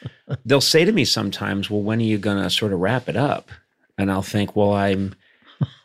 they'll 0.44 0.60
say 0.60 0.84
to 0.84 0.92
me 0.92 1.04
sometimes 1.04 1.70
well 1.70 1.82
when 1.82 1.98
are 2.00 2.02
you 2.12 2.18
going 2.18 2.42
to 2.42 2.50
sort 2.50 2.72
of 2.72 2.80
wrap 2.80 3.08
it 3.08 3.16
up 3.16 3.50
and 3.98 4.10
I'll 4.10 4.22
think, 4.22 4.56
well, 4.56 4.72
I'm, 4.72 5.14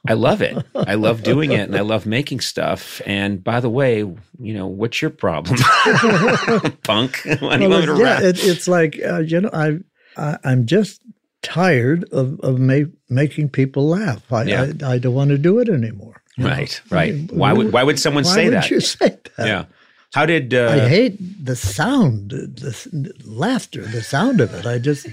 I 0.08 0.14
love 0.14 0.41
it. 0.41 0.56
I 0.74 0.96
love 0.96 1.22
doing 1.22 1.52
it, 1.52 1.68
and 1.68 1.76
I 1.76 1.82
love 1.82 2.06
making 2.06 2.39
stuff. 2.39 3.02
And 3.06 3.43
by 3.43 3.60
the 3.60 3.70
way, 3.70 3.98
you 3.98 4.54
know, 4.54 4.68
what's 4.68 5.02
your 5.02 5.12
problem, 5.12 5.58
punk? 6.84 7.20
Why 7.39 7.58
do 7.58 7.64
you 7.64 7.70
Well, 7.70 7.80
want 7.80 7.82
me 7.82 7.86
to 7.88 7.98
yeah, 7.98 8.04
rap? 8.14 8.24
it, 8.24 8.38
it's 8.41 8.70
like 8.70 8.98
uh, 9.06 9.20
you 9.20 9.41
know, 9.41 9.50
I, 9.52 9.80
I 10.16 10.38
I'm 10.46 10.66
just 10.66 11.02
tired 11.46 12.04
of 12.12 12.39
of 12.41 12.60
ma- 12.60 12.89
making 13.10 13.50
people 13.50 13.88
laugh. 13.88 14.22
I, 14.32 14.43
Yeah. 14.43 14.72
I 14.84 14.93
I 14.93 14.98
don't 15.00 15.14
want 15.14 15.30
to 15.30 15.38
do 15.38 15.60
it 15.60 15.70
anymore. 15.70 16.22
you 16.38 16.43
know? 16.43 16.50
Right, 16.50 16.82
right. 16.89 17.14
I 17.14 17.18
mean, 17.18 17.28
Why 17.32 17.54
would 17.54 17.72
why 17.72 17.84
would 17.84 18.00
someone 18.00 18.24
why 18.26 18.34
say 18.36 18.43
would 18.46 18.54
that? 18.54 18.70
You 18.72 18.80
say 18.82 19.18
that. 19.38 19.48
yeah. 19.48 19.66
How 20.14 20.26
did 20.26 20.54
uh, 20.54 20.70
I 20.72 20.88
hate 20.88 21.46
the 21.46 21.56
sound, 21.58 22.30
the, 22.32 22.72
the 22.93 23.14
laughter, 23.26 23.82
the 23.86 24.02
sound 24.02 24.39
of 24.39 24.54
it. 24.54 24.66
I 24.66 24.78
just, 24.80 25.08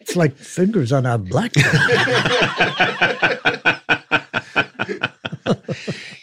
it's 0.00 0.14
like 0.14 0.36
fingers 0.36 0.92
on 0.92 1.06
a 1.06 1.16
blackboard. 1.16 1.64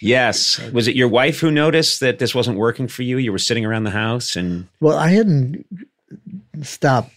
yes? 0.02 0.60
Was 0.72 0.88
it 0.88 0.96
your 0.96 1.08
wife 1.08 1.40
who 1.40 1.52
noticed 1.52 2.00
that 2.02 2.20
this 2.20 2.34
wasn't 2.36 2.58
working 2.58 2.88
for 2.88 3.04
you? 3.04 3.18
You 3.18 3.32
were 3.32 3.38
sitting 3.40 3.66
around 3.66 3.84
the 3.86 3.92
house, 3.92 4.36
and 4.36 4.68
Well, 4.80 4.98
I 4.98 5.10
hadn't 5.10 5.66
stopped 6.62 7.12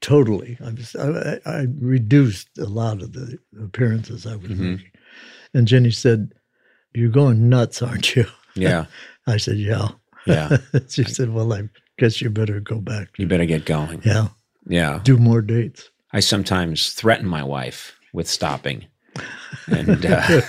totally. 0.00 0.58
I, 0.64 0.70
was, 0.72 0.94
I, 0.96 1.40
I 1.46 1.66
reduced 1.78 2.48
a 2.58 2.64
lot 2.66 3.02
of 3.02 3.12
the 3.12 3.38
appearances 3.62 4.26
I 4.26 4.36
was 4.36 4.50
Mm-hmm. 4.50 4.70
making. 4.72 4.90
And 5.54 5.66
Ginny 5.68 5.90
said, 5.90 6.32
"You're 6.94 7.08
going 7.10 7.48
nuts, 7.48 7.80
aren't 7.82 8.14
you?" 8.16 8.26
yeah, 8.54 8.86
I 9.26 9.36
said, 9.38 9.56
"Yeah." 9.58 9.88
yeah. 10.26 10.56
she 10.88 11.04
said, 11.04 11.32
"Well, 11.32 11.52
I 11.52 11.68
guess 11.98 12.20
you 12.20 12.30
better 12.30 12.60
go 12.60 12.80
back. 12.80 13.08
You 13.16 13.26
better 13.26 13.46
get 13.46 13.64
going. 13.64 14.02
Yeah, 14.04 14.28
Yeah. 14.66 15.00
do 15.04 15.16
more 15.16 15.40
dates." 15.42 15.90
I 16.12 16.20
sometimes 16.20 16.92
threaten 16.92 17.26
my 17.26 17.42
wife 17.42 17.96
with 18.12 18.28
stopping. 18.28 18.86
And 19.68 20.04
uh, 20.04 20.26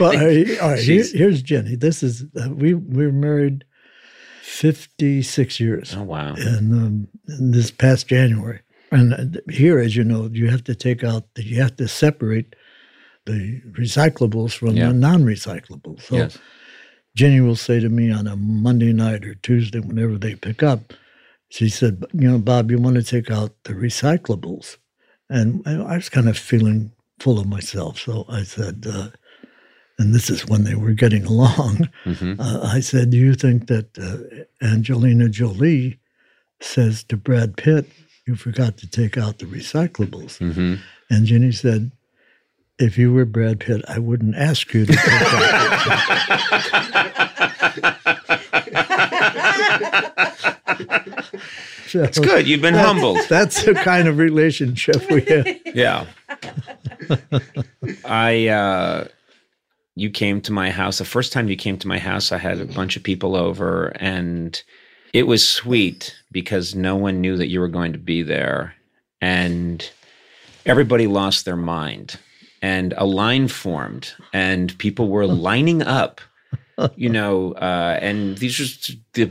Well, 0.00 0.12
all 0.12 0.24
right, 0.26 0.58
all 0.60 0.70
right, 0.70 0.78
here- 0.82 1.04
here's 1.12 1.42
Ginny. 1.42 1.76
This 1.76 2.02
is 2.02 2.24
uh, 2.40 2.48
we 2.50 2.74
we 2.74 3.06
were 3.06 3.12
married 3.12 3.64
fifty 4.60 5.22
six 5.22 5.58
years. 5.60 5.94
oh 5.96 6.02
wow, 6.04 6.34
and 6.36 6.72
um, 6.72 7.08
in 7.28 7.50
this 7.52 7.70
past 7.70 8.08
January. 8.08 8.60
And 8.92 9.12
uh, 9.14 9.40
here, 9.50 9.78
as 9.80 9.96
you 9.96 10.04
know, 10.04 10.28
you 10.32 10.48
have 10.50 10.62
to 10.64 10.74
take 10.74 11.02
out, 11.02 11.24
you 11.36 11.60
have 11.60 11.76
to 11.78 11.88
separate 11.88 12.54
the 13.26 13.60
recyclables 13.72 14.52
from 14.56 14.76
Yeah. 14.76 14.88
the 14.88 14.94
non-recyclables. 14.94 16.02
So 16.02 16.16
yes, 16.16 16.38
Ginny 17.16 17.40
will 17.40 17.56
say 17.56 17.80
to 17.80 17.88
me 17.88 18.12
on 18.12 18.26
a 18.28 18.36
Monday 18.36 18.92
night 18.92 19.24
or 19.24 19.34
Tuesday, 19.34 19.80
whenever 19.80 20.16
they 20.18 20.34
pick 20.36 20.62
up, 20.62 20.92
she 21.48 21.68
said, 21.68 22.04
"You 22.12 22.30
know, 22.30 22.38
Bob, 22.38 22.70
you 22.70 22.78
want 22.78 22.96
to 22.96 23.02
take 23.02 23.30
out 23.30 23.52
the 23.64 23.72
recyclables?" 23.74 24.76
And 25.28 25.62
I 25.66 25.72
I 25.94 25.96
was 25.96 26.08
kind 26.08 26.28
of 26.28 26.38
feeling 26.38 26.92
full 27.18 27.38
of 27.40 27.46
myself, 27.48 27.98
so 27.98 28.24
I 28.28 28.42
said. 28.44 28.84
Uh, 28.88 29.08
and 29.98 30.14
this 30.14 30.28
is 30.30 30.46
when 30.46 30.64
they 30.64 30.74
were 30.74 30.92
getting 30.92 31.24
along. 31.24 31.88
Mhm. 32.04 32.36
Uh, 32.38 32.60
I 32.62 32.80
said, 32.80 33.10
"Do 33.10 33.16
you 33.16 33.34
think 33.34 33.66
that 33.68 33.96
uh, 33.98 34.18
Angelina 34.64 35.28
Jolie 35.28 35.98
says 36.60 37.04
to 37.04 37.16
Brad 37.16 37.56
Pitt, 37.56 37.86
you 38.26 38.34
forgot 38.36 38.76
to 38.78 38.86
take 38.88 39.16
out 39.16 39.38
the 39.38 39.46
recyclables?" 39.46 40.38
hmm 40.38 40.76
And 41.10 41.26
Ginny 41.26 41.52
said, 41.52 41.92
"If 42.78 42.98
you 42.98 43.12
were 43.12 43.24
Brad 43.24 43.60
Pitt, 43.60 43.84
I 43.88 43.98
wouldn't 43.98 44.34
ask 44.36 44.72
you 44.74 44.86
to 44.86 44.92
take 44.92 45.22
out." 45.22 46.14
So 51.86 52.02
it's 52.02 52.18
good. 52.18 52.48
You've 52.48 52.60
been 52.62 52.74
humbled. 52.74 53.20
That's 53.28 53.62
the 53.64 53.74
kind 53.74 54.08
of 54.08 54.18
relationship 54.18 55.08
we 55.10 55.20
have. 55.22 55.46
Yeah. 55.74 56.06
I 58.04 58.48
uh 58.48 59.06
you 59.96 60.10
came 60.10 60.40
to 60.42 60.52
my 60.52 60.70
house. 60.70 60.98
The 60.98 61.04
first 61.04 61.32
time 61.32 61.48
you 61.48 61.56
came 61.56 61.78
to 61.78 61.88
my 61.88 61.98
house, 61.98 62.32
I 62.32 62.38
had 62.38 62.60
a 62.60 62.64
bunch 62.64 62.96
of 62.96 63.02
people 63.02 63.36
over 63.36 63.88
and 64.00 64.60
it 65.12 65.26
was 65.28 65.46
sweet 65.48 66.16
because 66.32 66.74
no 66.74 66.96
one 66.96 67.20
knew 67.20 67.36
that 67.36 67.48
you 67.48 67.60
were 67.60 67.68
going 67.68 67.92
to 67.92 67.98
be 67.98 68.22
there 68.22 68.74
and 69.20 69.88
everybody 70.66 71.06
lost 71.06 71.44
their 71.44 71.56
mind 71.56 72.18
and 72.62 72.94
a 72.96 73.04
line 73.04 73.46
formed 73.48 74.12
and 74.32 74.76
people 74.78 75.08
were 75.08 75.26
lining 75.48 75.82
up 75.82 76.20
you 76.96 77.08
know 77.08 77.52
uh 77.52 77.96
and 78.02 78.38
these 78.38 78.58
are 78.60 78.94
the 79.12 79.30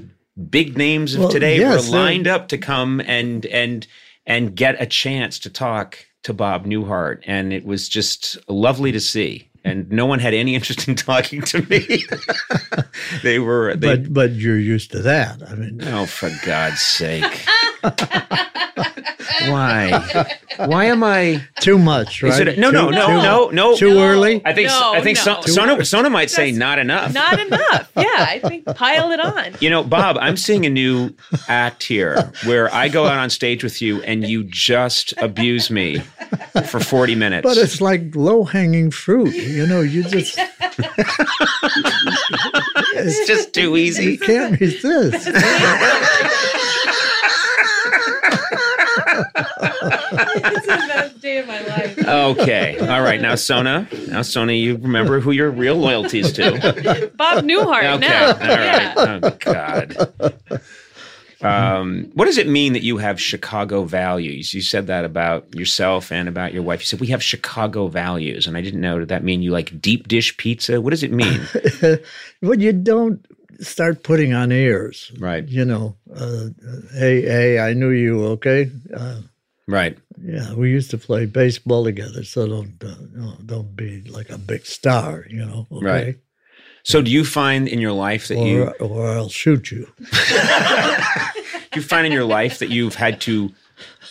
big 0.49 0.77
names 0.77 1.13
of 1.13 1.21
Well, 1.21 1.29
today 1.29 1.57
yes, 1.59 1.85
were 1.87 1.91
they're- 1.91 2.01
lined 2.01 2.27
up 2.27 2.47
to 2.49 2.57
come 2.57 3.01
and 3.01 3.45
and 3.47 3.85
and 4.25 4.55
get 4.55 4.81
a 4.81 4.85
chance 4.85 5.37
to 5.39 5.49
talk 5.49 6.05
to 6.23 6.33
Bob 6.33 6.65
Newhart, 6.65 7.21
and 7.27 7.51
it 7.51 7.65
was 7.65 7.89
just 7.89 8.37
lovely 8.47 8.93
to 8.93 9.01
see. 9.01 9.49
And 9.65 9.89
no 9.89 10.05
one 10.05 10.19
had 10.19 10.33
any 10.33 10.55
interest 10.55 10.87
in 10.87 10.95
talking 10.95 11.41
to 11.43 11.61
me. 11.61 12.03
they 13.23 13.39
were, 13.39 13.75
they, 13.75 13.95
but 13.95 14.13
but 14.13 14.31
you're 14.31 14.59
used 14.59 14.91
to 14.91 15.01
that. 15.03 15.41
I 15.41 15.55
mean, 15.55 15.81
oh, 15.83 16.05
for 16.05 16.29
God's 16.45 16.81
sake! 16.81 17.45
Why? 19.47 20.25
Why 20.57 20.85
am 20.85 21.03
I? 21.03 21.41
too 21.59 21.77
much, 21.77 22.23
Is 22.23 22.37
right? 22.39 22.47
it- 22.49 22.57
no, 22.59 22.71
no, 22.71 22.89
Too- 22.89 22.95
no, 22.95 23.05
too- 23.07 23.13
no, 23.23 23.49
no. 23.49 23.75
Too 23.77 23.99
early. 23.99 24.41
I 24.45 24.53
think 24.53 24.67
No, 24.69 24.93
I 24.93 25.01
think 25.01 25.17
no. 25.25 25.41
so, 25.41 25.51
Sona, 25.51 25.85
Sona 25.85 26.09
might 26.09 26.29
say 26.29 26.51
not 26.51 26.77
enough. 26.79 27.13
Not 27.13 27.39
enough. 27.39 27.89
Yeah, 27.95 28.03
I 28.17 28.39
think 28.43 28.65
pile 28.75 29.11
it 29.11 29.19
on. 29.19 29.55
You 29.59 29.69
know, 29.69 29.83
Bob, 29.83 30.17
I'm 30.19 30.35
seeing 30.37 30.65
a 30.65 30.69
new 30.69 31.13
act 31.47 31.83
here 31.83 32.31
where 32.45 32.73
I 32.73 32.89
go 32.89 33.05
out 33.05 33.17
on 33.17 33.29
stage 33.29 33.63
with 33.63 33.81
you 33.81 34.01
and 34.03 34.27
you 34.27 34.43
just 34.43 35.13
abuse 35.17 35.69
me 35.71 35.99
for 36.65 36.79
40 36.79 37.15
minutes. 37.15 37.43
But 37.43 37.57
it's 37.57 37.79
like 37.81 38.15
low 38.15 38.43
hanging 38.43 38.91
fruit. 38.91 39.33
You 39.33 39.65
know, 39.67 39.81
you 39.81 40.03
just 40.03 40.37
It's 42.95 43.27
just 43.27 43.53
too 43.53 43.77
easy. 43.77 44.05
you 44.13 44.17
can't 44.19 44.59
resist. 44.59 45.27
It's 49.35 50.65
the 50.65 50.83
best 50.87 51.21
day 51.21 51.37
of 51.39 51.47
my 51.47 51.61
life. 51.61 51.97
Okay. 51.99 52.77
All 52.79 53.01
right. 53.01 53.21
Now, 53.21 53.35
Sona. 53.35 53.87
Now, 54.07 54.21
Sona, 54.21 54.53
you 54.53 54.77
remember 54.77 55.19
who 55.19 55.31
your 55.31 55.49
real 55.51 55.75
loyalties 55.75 56.31
to. 56.33 57.11
Bob 57.15 57.43
Newhart 57.43 57.95
Okay. 57.95 58.07
now. 58.07 58.25
All 58.27 58.33
right. 58.39 58.49
Yeah. 58.49 59.19
Oh, 59.23 59.29
God. 59.39 60.61
Um, 61.41 62.09
what 62.13 62.23
does 62.25 62.37
it 62.37 62.47
mean 62.47 62.71
that 62.71 62.83
you 62.83 62.95
have 62.99 63.19
Chicago 63.19 63.83
values? 63.83 64.53
You 64.53 64.61
said 64.61 64.87
that 64.87 65.03
about 65.03 65.53
yourself 65.53 66.09
and 66.09 66.29
about 66.29 66.53
your 66.53 66.63
wife. 66.63 66.79
You 66.79 66.85
said 66.85 67.01
we 67.01 67.07
have 67.07 67.21
Chicago 67.21 67.87
values, 67.87 68.47
and 68.47 68.55
I 68.55 68.61
didn't 68.61 68.79
know. 68.79 68.99
Did 68.99 69.09
that 69.09 69.25
mean 69.25 69.41
you 69.41 69.51
like 69.51 69.81
deep 69.81 70.07
dish 70.07 70.37
pizza? 70.37 70.79
What 70.79 70.91
does 70.91 71.03
it 71.03 71.11
mean? 71.11 71.41
Well, 72.41 72.59
you 72.59 72.73
don't 72.73 73.25
start 73.59 74.03
putting 74.03 74.33
on 74.33 74.51
airs. 74.51 75.11
Right. 75.19 75.47
You 75.47 75.65
know, 75.65 75.95
uh, 76.15 76.47
hey, 76.93 77.21
hey, 77.21 77.59
I 77.59 77.73
knew 77.73 77.91
you. 77.91 78.23
Okay. 78.37 78.69
Uh, 78.95 79.21
Right. 79.65 79.97
yeah, 80.21 80.53
we 80.55 80.69
used 80.71 80.91
to 80.91 80.97
play 80.97 81.25
baseball 81.25 81.85
together, 81.85 82.25
so 82.25 82.45
don't 82.47 82.83
uh, 82.83 83.35
don't 83.45 83.73
be 83.77 84.01
like 84.09 84.29
a 84.29 84.37
big 84.37 84.65
star. 84.65 85.25
You 85.29 85.45
know. 85.45 85.67
Okay? 85.71 85.85
Right. 85.85 86.15
So, 86.83 87.01
do 87.01 87.09
you 87.09 87.23
find 87.23 87.69
in 87.69 87.79
your 87.79 87.93
life 87.93 88.27
that 88.27 88.37
Or, 88.37 88.45
you 88.47 88.63
or 88.81 89.07
I'll 89.07 89.29
shoot 89.29 89.71
you. 89.71 89.87
do 89.97 90.07
you 91.75 91.81
find 91.81 92.05
in 92.05 92.11
your 92.11 92.25
life 92.25 92.59
that 92.59 92.69
you've 92.69 92.95
had 92.95 93.21
to 93.21 93.51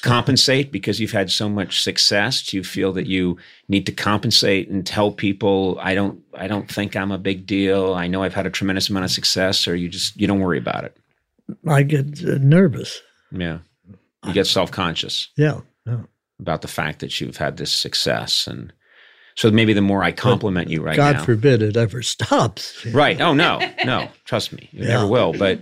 compensate 0.02 0.70
because 0.72 1.00
you've 1.00 1.12
had 1.12 1.30
so 1.30 1.48
much 1.48 1.82
success? 1.82 2.42
Do 2.42 2.56
you 2.56 2.64
feel 2.64 2.92
that 2.92 3.06
you 3.06 3.38
need 3.68 3.86
to 3.86 3.92
compensate 3.92 4.68
and 4.68 4.86
tell 4.86 5.10
people 5.12 5.78
I 5.80 5.94
don't 5.94 6.20
I 6.34 6.46
don't 6.48 6.68
think 6.70 6.94
I'm 6.96 7.12
a 7.12 7.18
big 7.18 7.46
deal. 7.46 7.94
I 7.94 8.06
know 8.08 8.22
I've 8.22 8.34
had 8.34 8.46
a 8.46 8.50
tremendous 8.50 8.90
amount 8.90 9.04
of 9.04 9.10
success, 9.10 9.66
or 9.66 9.74
you 9.74 9.88
just 9.88 10.20
you 10.20 10.26
don't 10.26 10.40
worry 10.40 10.58
about 10.58 10.84
it. 10.84 10.96
I 11.66 11.82
get 11.82 12.22
uh, 12.24 12.38
nervous. 12.40 13.00
Yeah. 13.30 13.58
You 14.26 14.32
get 14.32 14.46
self 14.46 14.70
conscious 14.70 15.28
Yeah. 15.36 15.60
yeah. 15.86 16.02
about 16.38 16.62
the 16.62 16.68
fact 16.68 17.00
that 17.00 17.20
you've 17.20 17.38
had 17.38 17.56
this 17.56 17.72
success 17.72 18.46
and 18.46 18.72
so 19.34 19.50
maybe 19.50 19.72
the 19.72 19.80
more 19.80 20.04
I 20.04 20.12
compliment 20.12 20.68
you 20.68 20.82
right 20.82 20.94
God 20.96 21.16
now. 21.16 21.24
forbid 21.24 21.62
it 21.62 21.74
ever 21.76 22.02
stops. 22.02 22.84
Right. 22.86 23.18
Oh 23.20 23.32
no, 23.34 23.58
no. 23.84 24.08
Trust 24.26 24.52
me, 24.52 24.68
you 24.72 24.82
Yeah. 24.82 24.88
never 24.88 25.06
will. 25.06 25.32
But 25.32 25.60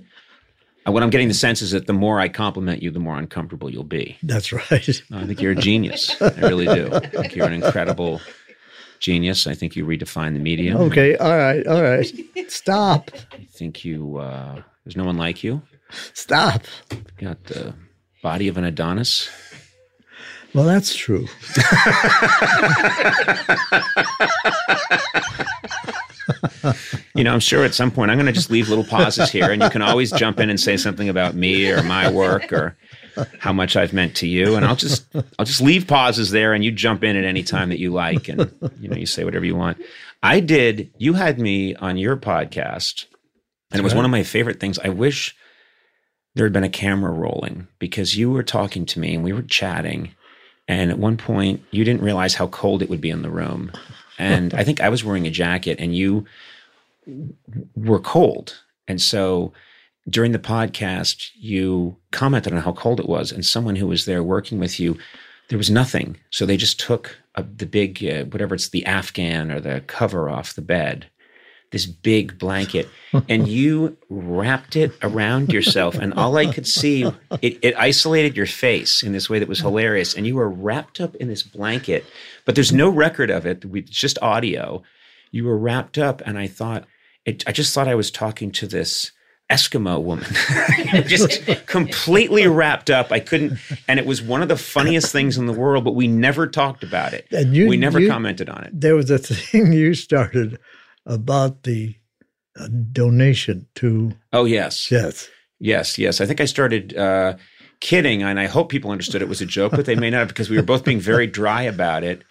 what 0.86 1.02
I'm 1.02 1.10
getting 1.10 1.28
the 1.28 1.34
sense 1.34 1.62
is 1.62 1.70
that 1.72 1.86
the 1.86 1.92
more 1.92 2.20
I 2.20 2.28
compliment 2.28 2.82
you, 2.82 2.90
the 2.90 3.00
more 3.00 3.18
uncomfortable 3.18 3.70
you'll 3.70 3.84
be. 3.84 4.16
That's 4.22 4.52
right. 4.52 5.02
I 5.12 5.26
think 5.26 5.40
you're 5.40 5.52
a 5.52 5.56
genius. 5.56 6.20
I 6.20 6.30
really 6.40 6.66
do. 6.66 6.90
I 6.92 7.00
think 7.00 7.36
you're 7.36 7.46
an 7.46 7.52
incredible 7.52 8.20
genius. 8.98 9.46
I 9.46 9.54
think 9.54 9.76
you 9.76 9.84
redefine 9.84 10.32
the 10.34 10.38
medium. 10.38 10.76
Okay. 10.78 11.16
All 11.16 11.36
right. 11.36 11.66
All 11.66 11.82
right. 11.82 12.10
Stop. 12.48 13.10
I 13.32 13.46
think 13.52 13.84
you. 13.84 14.18
Uh, 14.18 14.62
there's 14.84 14.96
no 14.96 15.04
one 15.04 15.16
like 15.16 15.44
you. 15.44 15.62
Stop. 16.12 16.62
You 16.90 16.98
got 17.18 17.44
the 17.44 17.74
body 18.22 18.48
of 18.48 18.56
an 18.56 18.64
Adonis. 18.64 19.28
Well, 20.54 20.64
that's 20.64 20.94
true. 20.94 21.26
You 27.14 27.24
know, 27.24 27.34
I'm 27.34 27.40
sure 27.40 27.64
at 27.64 27.74
some 27.74 27.90
point 27.90 28.10
I'm 28.10 28.16
going 28.16 28.26
to 28.26 28.32
just 28.32 28.50
leave 28.50 28.68
little 28.68 28.84
pauses 28.84 29.30
here, 29.30 29.50
and 29.50 29.62
you 29.62 29.68
can 29.68 29.82
always 29.82 30.10
jump 30.12 30.40
in 30.40 30.48
and 30.48 30.58
say 30.58 30.76
something 30.76 31.08
about 31.08 31.34
me 31.34 31.70
or 31.70 31.82
my 31.82 32.10
work 32.10 32.52
or 32.52 32.76
how 33.38 33.52
much 33.52 33.76
I've 33.76 33.92
meant 33.92 34.16
to 34.16 34.26
you, 34.26 34.54
and 34.54 34.64
I'll 34.64 34.76
just 34.76 35.04
I'll 35.38 35.44
just 35.44 35.60
leave 35.60 35.86
pauses 35.86 36.30
there, 36.30 36.54
and 36.54 36.64
you 36.64 36.70
jump 36.70 37.04
in 37.04 37.16
at 37.16 37.24
any 37.24 37.42
time 37.42 37.68
that 37.70 37.78
you 37.78 37.92
like, 37.92 38.28
and 38.28 38.50
you 38.80 38.88
know, 38.88 38.96
you 38.96 39.06
say 39.06 39.24
whatever 39.24 39.44
you 39.44 39.56
want. 39.56 39.78
I 40.22 40.40
did. 40.40 40.90
You 40.98 41.14
had 41.14 41.38
me 41.38 41.74
on 41.74 41.96
your 41.96 42.16
podcast, 42.16 43.06
and 43.70 43.80
it 43.80 43.84
was 43.84 43.94
one 43.94 44.04
of 44.04 44.10
my 44.10 44.22
favorite 44.22 44.60
things. 44.60 44.78
I 44.78 44.88
wish 44.88 45.36
there 46.34 46.46
had 46.46 46.52
been 46.52 46.64
a 46.64 46.70
camera 46.70 47.10
rolling 47.10 47.66
because 47.78 48.16
you 48.16 48.30
were 48.30 48.44
talking 48.44 48.86
to 48.86 49.00
me 49.00 49.14
and 49.14 49.24
we 49.24 49.32
were 49.32 49.42
chatting, 49.42 50.14
and 50.68 50.90
at 50.90 50.98
one 50.98 51.16
point 51.16 51.62
you 51.70 51.84
didn't 51.84 52.02
realize 52.02 52.34
how 52.34 52.46
cold 52.46 52.82
it 52.82 52.88
would 52.88 53.00
be 53.00 53.10
in 53.10 53.22
the 53.22 53.30
room, 53.30 53.72
and 54.20 54.54
I 54.60 54.62
think 54.62 54.80
I 54.80 54.88
was 54.88 55.04
wearing 55.04 55.26
a 55.26 55.30
jacket, 55.30 55.80
and 55.80 55.96
you 55.96 56.26
were 57.74 57.98
cold. 57.98 58.62
And 58.86 59.00
so 59.00 59.52
during 60.08 60.32
the 60.32 60.38
podcast, 60.38 61.30
you 61.34 61.96
commented 62.10 62.52
on 62.52 62.62
how 62.62 62.72
cold 62.72 63.00
it 63.00 63.08
was, 63.08 63.32
and 63.32 63.44
someone 63.44 63.76
who 63.76 63.86
was 63.86 64.04
there 64.04 64.22
working 64.22 64.58
with 64.58 64.78
you, 64.78 64.98
there 65.48 65.58
was 65.58 65.70
nothing. 65.70 66.16
So 66.30 66.46
they 66.46 66.56
just 66.56 66.78
took 66.78 67.18
a, 67.34 67.42
the 67.42 67.66
big, 67.66 68.04
uh, 68.04 68.24
whatever 68.26 68.54
it's 68.54 68.68
the 68.68 68.86
Afghan 68.86 69.50
or 69.50 69.60
the 69.60 69.82
cover 69.86 70.28
off 70.28 70.54
the 70.54 70.62
bed, 70.62 71.09
this 71.70 71.86
big 71.86 72.38
blanket, 72.38 72.88
and 73.28 73.46
you 73.58 73.96
wrapped 74.08 74.74
it 74.76 74.92
around 75.02 75.52
yourself. 75.52 75.94
And 75.94 76.12
all 76.14 76.36
I 76.36 76.46
could 76.52 76.66
see, 76.66 77.04
it, 77.42 77.58
it 77.62 77.74
isolated 77.78 78.36
your 78.36 78.46
face 78.46 79.02
in 79.02 79.12
this 79.12 79.30
way 79.30 79.38
that 79.38 79.48
was 79.48 79.60
hilarious. 79.60 80.14
And 80.14 80.26
you 80.26 80.34
were 80.36 80.48
wrapped 80.50 81.00
up 81.00 81.14
in 81.16 81.28
this 81.28 81.42
blanket, 81.44 82.04
but 82.44 82.54
there's 82.56 82.72
no 82.72 82.88
record 82.88 83.30
of 83.30 83.46
it. 83.46 83.64
We- 83.64 83.80
It's 83.80 83.90
just 83.90 84.18
audio 84.20 84.82
you 85.32 85.44
were 85.44 85.56
wrapped 85.56 85.96
up 85.96 86.20
and 86.26 86.36
i 86.36 86.48
thought 86.48 86.84
it, 87.24 87.44
i 87.46 87.52
just 87.52 87.72
thought 87.72 87.86
i 87.86 87.94
was 87.94 88.10
talking 88.10 88.50
to 88.50 88.66
this 88.66 89.12
eskimo 89.48 90.02
woman 90.02 90.26
just 91.06 91.46
completely 91.66 92.48
wrapped 92.48 92.90
up 92.90 93.12
i 93.12 93.20
couldn't 93.20 93.56
and 93.86 94.00
it 94.00 94.06
was 94.06 94.20
one 94.20 94.42
of 94.42 94.48
the 94.48 94.56
funniest 94.56 95.12
things 95.12 95.38
in 95.38 95.46
the 95.46 95.52
world 95.52 95.84
but 95.84 95.94
we 95.94 96.08
never 96.08 96.48
talked 96.48 96.82
about 96.82 97.12
it 97.12 97.28
And 97.30 97.54
you- 97.54 97.68
we 97.68 97.76
never 97.76 98.00
you- 98.00 98.08
commented 98.08 98.48
on 98.50 98.64
it 98.64 98.70
There 98.80 98.96
was 98.96 99.08
a 99.08 99.18
thing 99.18 99.72
you 99.72 99.94
started 99.94 100.58
about 101.06 101.62
the 101.64 101.96
uh, 102.58 102.68
donation 102.92 103.66
to 103.76 104.12
oh 104.32 104.44
yes. 104.44 104.90
Yes. 104.90 105.28
yes 105.58 105.98
yes. 105.98 106.20
I 106.20 106.26
think 106.26 106.40
i 106.40 106.44
started 106.44 106.96
uh, 106.96 107.36
kidding 107.80 108.22
and 108.22 108.38
i 108.38 108.46
hope 108.46 108.68
people 108.68 108.90
understood 108.90 109.22
it 109.22 109.28
was 109.28 109.40
a 109.40 109.46
joke 109.46 109.72
but 109.72 109.86
they 109.86 109.94
may 109.94 110.10
not 110.10 110.18
have 110.18 110.28
because 110.28 110.50
we 110.50 110.56
were 110.56 110.62
both 110.62 110.84
being 110.84 111.00
very 111.00 111.26
dry 111.26 111.62
about 111.62 112.04
it. 112.04 112.22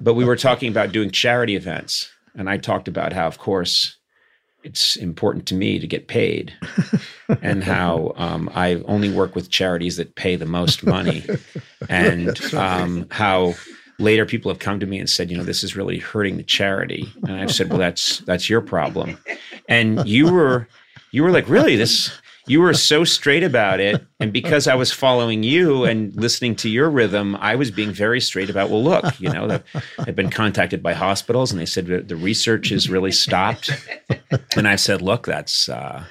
But 0.00 0.14
we 0.14 0.24
were 0.24 0.36
talking 0.36 0.70
about 0.70 0.92
doing 0.92 1.10
charity 1.10 1.56
events 1.56 2.10
and 2.34 2.48
i 2.50 2.56
talked 2.56 2.88
about 2.88 3.12
how 3.12 3.26
of 3.26 3.38
course 3.38 3.96
it's 4.66 4.96
important 4.96 5.46
to 5.46 5.54
me 5.54 5.78
to 5.78 5.86
get 5.86 6.08
paid 6.08 6.52
and 7.40 7.62
how 7.62 8.12
um, 8.16 8.50
I 8.52 8.82
only 8.86 9.08
work 9.12 9.36
with 9.36 9.48
charities 9.48 9.96
that 9.96 10.16
pay 10.16 10.34
the 10.34 10.44
most 10.44 10.84
money, 10.84 11.24
and 11.88 12.52
um, 12.52 13.06
how 13.12 13.54
later 13.98 14.26
people 14.26 14.50
have 14.50 14.58
come 14.58 14.80
to 14.80 14.86
me 14.86 14.98
and 14.98 15.08
said, 15.08 15.30
you 15.30 15.36
know, 15.36 15.44
this 15.44 15.64
is 15.64 15.76
really 15.76 15.98
hurting 15.98 16.36
the 16.36 16.42
charity, 16.42 17.12
and 17.24 17.32
I've 17.32 17.52
said, 17.52 17.70
well, 17.70 17.78
that's 17.78 18.18
that's 18.20 18.48
your 18.48 18.60
problem, 18.60 19.18
and 19.68 20.06
you 20.06 20.32
were 20.32 20.68
you 21.10 21.22
were 21.22 21.30
like, 21.30 21.48
really, 21.48 21.76
this. 21.76 22.10
You 22.48 22.60
were 22.60 22.74
so 22.74 23.02
straight 23.02 23.42
about 23.42 23.80
it. 23.80 24.06
And 24.20 24.32
because 24.32 24.68
I 24.68 24.76
was 24.76 24.92
following 24.92 25.42
you 25.42 25.82
and 25.82 26.14
listening 26.14 26.54
to 26.56 26.68
your 26.68 26.88
rhythm, 26.88 27.34
I 27.40 27.56
was 27.56 27.72
being 27.72 27.90
very 27.90 28.20
straight 28.20 28.48
about, 28.48 28.70
well, 28.70 28.84
look, 28.84 29.18
you 29.18 29.28
know, 29.28 29.60
I've 29.98 30.14
been 30.14 30.30
contacted 30.30 30.80
by 30.80 30.92
hospitals 30.92 31.50
and 31.50 31.60
they 31.60 31.66
said 31.66 31.86
the 32.06 32.14
research 32.14 32.70
is 32.70 32.88
really 32.88 33.10
stopped. 33.10 33.72
And 34.54 34.68
I 34.68 34.76
said, 34.76 35.02
look, 35.02 35.26
that's, 35.26 35.68
uh, 35.68 36.04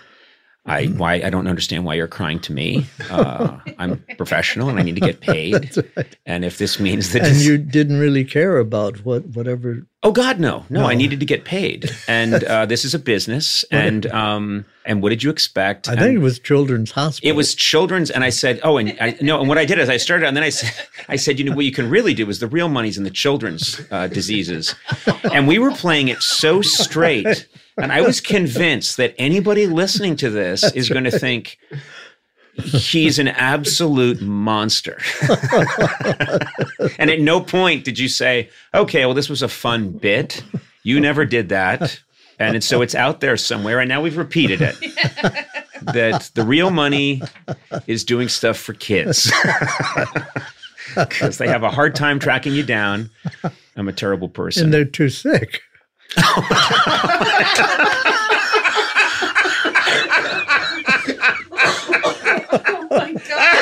I 0.68 0.86
why 0.88 1.16
I 1.16 1.30
don't 1.30 1.48
understand 1.48 1.86
why 1.86 1.94
you're 1.94 2.08
crying 2.08 2.40
to 2.42 2.54
me. 2.54 2.88
Uh, 3.12 3.60
I'm 3.78 4.04
professional 4.18 4.68
and 4.70 4.80
I 4.80 4.82
need 4.84 4.96
to 4.96 5.02
get 5.02 5.22
paid. 5.22 5.72
And 6.28 6.44
if 6.44 6.58
this 6.58 6.80
means 6.80 7.14
that, 7.14 7.22
And 7.24 7.38
you 7.38 7.56
didn't 7.60 8.00
really 8.00 8.26
care 8.26 8.58
about 8.58 9.06
what 9.06 9.28
whatever. 9.28 9.86
oh 10.02 10.12
God, 10.12 10.40
no, 10.40 10.66
no, 10.72 10.86
I 10.86 10.96
needed 10.96 11.20
to 11.20 11.26
get 11.26 11.46
paid. 11.46 11.92
And 12.08 12.44
uh, 12.44 12.66
this 12.66 12.84
is 12.84 12.96
a 12.96 13.00
business. 13.00 13.64
And 13.70 14.08
um, 14.08 14.66
and 14.86 15.04
what 15.04 15.10
did 15.10 15.22
you 15.22 15.30
expect? 15.30 15.88
I 15.88 15.92
And- 15.92 16.02
think 16.02 16.16
it 16.16 16.20
was 16.24 16.40
Children's 16.40 16.92
Hospital. 16.92 17.30
it 17.30 17.36
was 17.36 17.54
children's, 17.54 18.10
and 18.10 18.24
I 18.24 18.32
said, 18.32 18.60
"Oh, 18.64 18.78
and 18.78 18.98
I, 19.00 19.16
no." 19.22 19.40
And 19.40 19.48
what 19.48 19.60
I 19.60 19.66
did 19.66 19.78
is 19.78 19.88
I 19.88 19.98
started, 19.98 20.28
and 20.28 20.36
then 20.36 20.44
I 20.44 20.50
said, 20.50 20.74
"I 21.10 21.16
said, 21.16 21.38
you 21.38 21.46
know, 21.46 21.56
what 21.56 21.66
you 21.66 21.72
can 21.72 21.90
really 21.92 22.16
do 22.16 22.28
is 22.30 22.40
the 22.40 22.48
real 22.48 22.70
money's 22.70 22.98
in 22.98 23.04
the 23.04 23.12
children's 23.24 23.80
uh, 23.92 24.08
diseases." 24.08 24.74
And 25.36 25.48
we 25.48 25.60
were 25.60 25.72
playing 25.72 26.08
it 26.08 26.22
so 26.24 26.62
straight 26.64 27.48
And 27.78 27.92
I 27.92 28.02
was 28.02 28.22
convinced 28.22 28.98
that 28.98 29.14
anybody 29.18 29.68
listening 29.68 30.16
to 30.18 30.30
this 30.30 30.64
is 30.76 30.90
going 30.90 31.04
to 31.04 31.18
think 31.20 31.58
he's 32.56 33.20
an 33.20 33.28
absolute 33.28 34.22
monster. 34.22 35.02
and 36.98 37.10
at 37.12 37.20
no 37.20 37.42
point 37.42 37.84
did 37.84 38.00
you 38.00 38.08
say, 38.08 38.50
okay, 38.74 39.06
well, 39.06 39.14
this 39.14 39.30
was 39.30 39.42
a 39.42 39.50
fun 39.50 39.92
bit. 39.92 40.42
You 40.84 41.00
never 41.00 41.26
did 41.26 41.50
that. 41.50 42.00
And 42.40 42.64
so 42.64 42.82
it's 42.82 42.96
out 42.96 43.20
there 43.22 43.38
somewhere. 43.38 43.80
And 43.80 43.90
now 43.90 44.02
we've 44.02 44.18
repeated 44.18 44.62
it 44.62 44.76
that 45.82 46.32
the 46.34 46.44
real 46.44 46.70
money 46.72 47.22
is 47.88 48.04
doing 48.04 48.28
stuff 48.30 48.58
for 48.58 48.74
kids 48.74 49.32
because 50.96 51.38
they 51.38 51.48
have 51.48 51.64
a 51.64 51.72
hard 51.72 51.96
time 51.96 52.20
tracking 52.20 52.54
you 52.54 52.64
down. 52.64 53.10
I'm 53.76 53.88
a 53.88 53.94
terrible 53.94 54.30
person. 54.30 54.66
and 54.66 54.74
they're 54.74 54.86
too 54.86 55.10
sick. 55.10 55.62
Oh 62.58 62.88
my 62.90 63.14
god. 63.28 63.56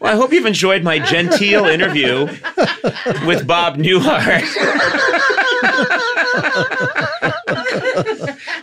Well, 0.00 0.12
I 0.12 0.16
hope 0.16 0.32
you've 0.32 0.46
enjoyed 0.46 0.82
my 0.82 0.98
genteel 0.98 1.66
interview 1.66 2.26
with 3.26 3.46
Bob 3.46 3.76
Newhart. 3.76 4.42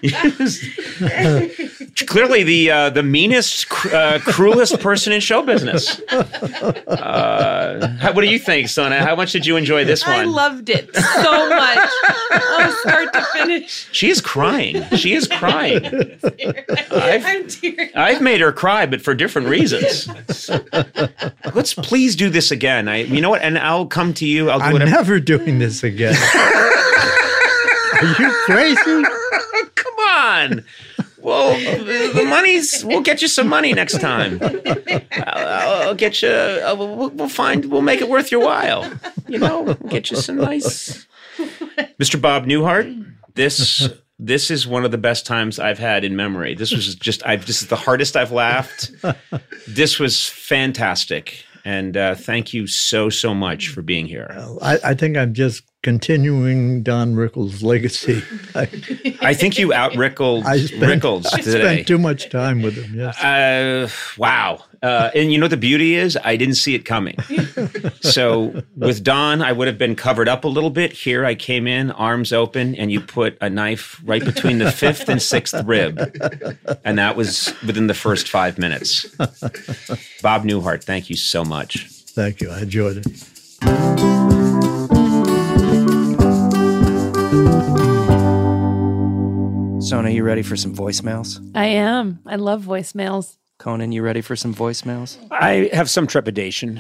Yes. 0.02 0.60
Clearly, 2.08 2.44
the 2.44 2.72
uh, 2.72 2.90
the 2.90 3.04
meanest, 3.04 3.70
cr- 3.70 3.94
uh, 3.96 4.20
cruelest 4.20 4.80
person 4.80 5.12
in 5.14 5.20
show 5.22 5.42
business. 5.44 6.00
Uh, 6.12 7.96
how- 8.00 8.14
what 8.14 8.22
do 8.22 8.28
you 8.30 8.40
think, 8.40 8.70
Sona? 8.70 9.00
How 9.04 9.16
much 9.16 9.32
did 9.32 9.46
you 9.46 9.58
enjoy 9.58 9.84
this 9.86 10.06
one? 10.06 10.16
I 10.16 10.24
loved 10.24 10.70
it 10.70 10.94
so 10.96 11.50
much. 11.50 11.90
Oh, 12.32 12.78
start 12.82 13.14
to 13.14 13.22
finish. 13.34 13.88
she 13.92 14.10
is 14.10 14.22
crying. 14.22 14.84
She 14.96 15.14
is 15.14 15.28
crying. 15.28 15.86
I've- 16.92 17.26
I'm 17.26 17.48
tearing. 17.48 17.90
I've 17.96 18.22
made 18.22 18.42
her 18.42 18.52
cry, 18.52 18.86
but 18.86 19.02
for 19.02 19.14
different 19.14 19.48
reasons. 19.50 20.08
Let's 21.54 21.74
please 21.74 22.16
do 22.16 22.30
this 22.30 22.52
again. 22.52 22.88
I, 22.88 22.98
you 23.04 23.22
know 23.22 23.30
what? 23.30 23.42
And 23.42 23.58
I'll 23.58 23.86
come 23.88 24.14
to 24.16 24.26
you. 24.26 24.50
I'll 24.50 24.60
do 24.60 24.66
I'm 24.66 24.74
whatever. 24.74 24.92
never 24.92 25.20
doing 25.20 25.60
this 25.60 25.84
again. 25.84 26.16
Are 27.94 28.22
you 28.22 28.32
crazy? 28.46 29.04
Come 29.76 29.94
on. 30.08 30.66
Well, 31.22 31.54
the 31.84 32.12
the 32.16 32.24
money's. 32.24 32.84
We'll 32.86 33.02
get 33.02 33.22
you 33.22 33.28
some 33.28 33.48
money 33.50 33.74
next 33.74 34.00
time. 34.00 34.40
I'll, 35.28 35.90
I'll 35.90 35.96
get 35.96 36.22
you. 36.22 36.30
uh, 36.30 36.76
We'll, 36.78 37.10
we'll 37.10 37.30
find. 37.30 37.66
We'll 37.66 37.82
make 37.82 38.00
it 38.02 38.08
worth 38.10 38.32
your 38.32 38.44
while. 38.44 38.90
You 39.28 39.40
know, 39.40 39.74
get 39.90 40.10
you 40.12 40.18
some 40.18 40.38
nice. 40.38 41.06
Mr. 42.00 42.22
Bob 42.22 42.46
Newhart, 42.46 43.06
this 43.36 43.90
this 44.18 44.50
is 44.52 44.66
one 44.68 44.86
of 44.86 44.92
the 44.92 44.98
best 44.98 45.26
times 45.26 45.60
I've 45.60 45.80
had 45.80 46.04
in 46.06 46.16
memory. 46.16 46.56
This 46.56 46.72
was 46.74 46.96
just. 46.96 47.26
I've. 47.26 47.46
This 47.48 47.62
is 47.62 47.68
the 47.68 47.76
hardest 47.76 48.16
I've 48.16 48.32
laughed. 48.32 48.92
This 49.68 50.00
was 50.00 50.28
fantastic, 50.30 51.44
and 51.66 51.98
uh, 51.98 52.16
thank 52.16 52.54
you 52.54 52.66
so 52.66 53.10
so 53.10 53.34
much 53.34 53.68
for 53.70 53.82
being 53.82 54.06
here. 54.06 54.34
I, 54.62 54.80
I 54.86 54.94
think 54.94 55.18
I'm 55.18 55.34
just 55.34 55.64
continuing 55.82 56.84
Don 56.84 57.16
Rickles' 57.16 57.64
legacy. 57.64 58.22
I, 58.54 58.62
I 59.22 59.34
think 59.34 59.58
you 59.58 59.74
out 59.74 59.94
spent, 59.94 60.02
Rickles 60.02 60.46
I 60.46 61.38
today. 61.38 61.62
spent 61.62 61.88
too 61.88 61.98
much 61.98 62.30
time 62.30 62.62
with 62.62 62.76
him. 62.76 62.96
Yes. 62.96 63.22
Uh, 63.22 63.90
wow. 64.18 64.64
Uh, 64.82 65.10
and 65.14 65.32
you 65.32 65.38
know 65.38 65.46
what 65.46 65.52
the 65.52 65.58
beauty 65.58 65.96
is? 65.96 66.18
I 66.24 66.36
didn't 66.36 66.56
see 66.56 66.76
it 66.76 66.86
coming. 66.86 67.18
so 68.02 68.64
with 68.76 69.04
Don, 69.04 69.42
I 69.42 69.52
would 69.52 69.68
have 69.68 69.78
been 69.78 69.96
covered 69.96 70.30
up 70.30 70.44
a 70.44 70.48
little 70.48 70.70
bit. 70.70 70.94
Here 70.94 71.26
I 71.26 71.36
came 71.36 71.68
in, 71.68 71.92
arms 71.92 72.32
open, 72.32 72.76
and 72.76 72.92
you 72.92 73.02
put 73.02 73.38
a 73.42 73.50
knife 73.50 74.02
right 74.06 74.24
between 74.24 74.60
the 74.60 74.72
fifth 74.72 75.10
and 75.10 75.22
sixth 75.22 75.64
rib. 75.66 76.00
And 76.86 76.98
that 76.98 77.16
was 77.16 77.54
within 77.66 77.88
the 77.88 77.94
first 77.94 78.30
five 78.30 78.58
minutes. 78.58 79.04
Bob 80.22 80.44
Newhart, 80.44 80.84
thank 80.84 81.10
you 81.10 81.18
so 81.18 81.44
much. 81.44 81.88
Thank 81.88 82.42
you. 82.42 82.50
I 82.50 82.62
enjoyed 82.62 83.06
it. 83.06 84.19
Sona, 89.90 90.08
are 90.10 90.12
you 90.12 90.22
ready 90.24 90.44
for 90.44 90.56
some 90.56 90.76
voicemails? 90.76 91.40
I 91.56 91.66
am. 91.66 92.20
I 92.28 92.36
love 92.36 92.64
voicemails. 92.64 93.38
Conan, 93.58 93.92
you 93.92 94.04
ready 94.04 94.22
for 94.22 94.36
some 94.36 94.54
voicemails? 94.54 95.18
I 95.32 95.72
have 95.74 95.90
some 95.90 96.06
trepidation. 96.06 96.80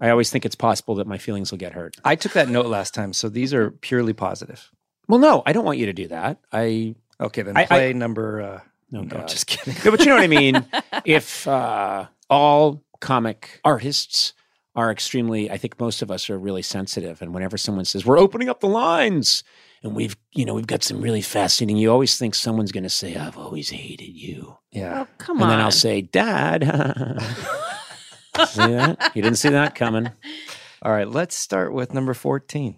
I 0.00 0.10
always 0.10 0.30
think 0.30 0.44
it's 0.46 0.54
possible 0.54 0.94
that 0.94 1.08
my 1.08 1.18
feelings 1.18 1.50
will 1.50 1.58
get 1.58 1.72
hurt. 1.72 1.96
I 2.04 2.14
took 2.14 2.34
that 2.34 2.48
note 2.48 2.66
last 2.66 2.94
time, 2.94 3.12
so 3.12 3.28
these 3.28 3.52
are 3.52 3.72
purely 3.72 4.12
positive. 4.12 4.70
Well, 5.08 5.18
no, 5.18 5.42
I 5.46 5.52
don't 5.52 5.64
want 5.64 5.78
you 5.78 5.86
to 5.86 5.92
do 5.92 6.06
that. 6.08 6.38
I 6.52 6.94
Okay, 7.20 7.42
then 7.42 7.56
I- 7.56 7.62
I- 7.62 7.66
play 7.66 7.92
number. 7.92 8.40
Uh, 8.40 8.60
No, 8.92 9.00
no, 9.00 9.06
God. 9.16 9.26
just 9.26 9.48
kidding. 9.48 9.74
No, 9.84 9.90
but 9.90 9.98
you 9.98 10.06
know 10.06 10.14
what 10.14 10.22
I 10.22 10.28
mean. 10.28 10.64
if 11.04 11.48
uh, 11.48 12.06
all 12.30 12.84
comic 13.00 13.58
artists 13.64 14.32
are 14.76 14.92
extremely, 14.92 15.50
I 15.50 15.56
think 15.56 15.80
most 15.80 16.02
of 16.02 16.10
us 16.12 16.30
are 16.30 16.38
really 16.38 16.62
sensitive, 16.62 17.20
and 17.20 17.34
whenever 17.34 17.58
someone 17.58 17.84
says 17.84 18.06
we're 18.06 18.18
opening 18.18 18.48
up 18.48 18.60
the 18.60 18.68
lines, 18.68 19.42
and 19.82 19.94
we've, 19.96 20.16
you 20.32 20.44
know, 20.44 20.54
we've 20.54 20.66
got 20.66 20.82
some 20.82 21.00
really 21.00 21.20
fascinating, 21.22 21.76
you 21.76 21.90
always 21.90 22.16
think 22.18 22.34
someone's 22.34 22.72
going 22.72 22.84
to 22.84 22.88
say, 22.90 23.16
"I've 23.16 23.36
always 23.38 23.70
hated 23.70 24.12
you," 24.12 24.56
Yeah. 24.70 25.02
Oh, 25.02 25.08
come 25.18 25.36
and 25.36 25.44
on. 25.44 25.50
then 25.50 25.60
I'll 25.60 25.70
say, 25.70 26.02
"Dad." 26.02 26.62
see 28.46 28.72
that? 28.72 29.12
You 29.14 29.22
didn't 29.22 29.38
see 29.38 29.50
that 29.50 29.74
coming. 29.74 30.10
All 30.82 30.92
right, 30.92 31.08
let's 31.08 31.36
start 31.36 31.72
with 31.72 31.94
number 31.94 32.14
14. 32.14 32.76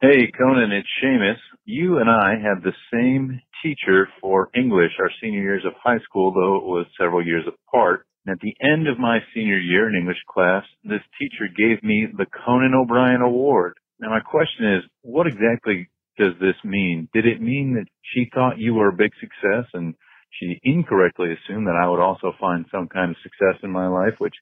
Hey, 0.00 0.30
Conan, 0.36 0.72
it's 0.72 0.88
Seamus. 1.02 1.36
You 1.64 1.98
and 1.98 2.10
I 2.10 2.32
had 2.32 2.62
the 2.62 2.72
same 2.92 3.40
teacher 3.62 4.08
for 4.20 4.50
English 4.54 4.92
our 5.00 5.10
senior 5.22 5.40
years 5.40 5.64
of 5.64 5.72
high 5.82 6.00
school, 6.00 6.32
though 6.32 6.56
it 6.56 6.64
was 6.64 6.86
several 7.00 7.24
years 7.24 7.44
apart. 7.46 8.06
And 8.26 8.32
at 8.34 8.40
the 8.40 8.54
end 8.60 8.88
of 8.88 8.98
my 8.98 9.18
senior 9.34 9.58
year 9.58 9.88
in 9.88 9.94
English 9.94 10.18
class, 10.28 10.64
this 10.82 11.00
teacher 11.18 11.46
gave 11.56 11.82
me 11.82 12.06
the 12.16 12.26
Conan 12.26 12.74
O'Brien 12.74 13.22
Award. 13.22 13.74
Now 14.00 14.10
my 14.10 14.20
question 14.20 14.74
is, 14.74 14.82
what 15.02 15.26
exactly 15.26 15.88
does 16.18 16.32
this 16.40 16.56
mean? 16.64 17.08
Did 17.12 17.26
it 17.26 17.40
mean 17.40 17.74
that 17.74 17.86
she 18.14 18.30
thought 18.34 18.58
you 18.58 18.74
were 18.74 18.88
a 18.88 18.96
big 18.96 19.10
success 19.20 19.68
and 19.74 19.94
she 20.40 20.58
incorrectly 20.62 21.28
assumed 21.32 21.66
that 21.66 21.80
I 21.80 21.88
would 21.88 22.00
also 22.00 22.32
find 22.40 22.64
some 22.70 22.88
kind 22.88 23.10
of 23.10 23.16
success 23.22 23.60
in 23.62 23.70
my 23.70 23.86
life, 23.88 24.14
which 24.18 24.34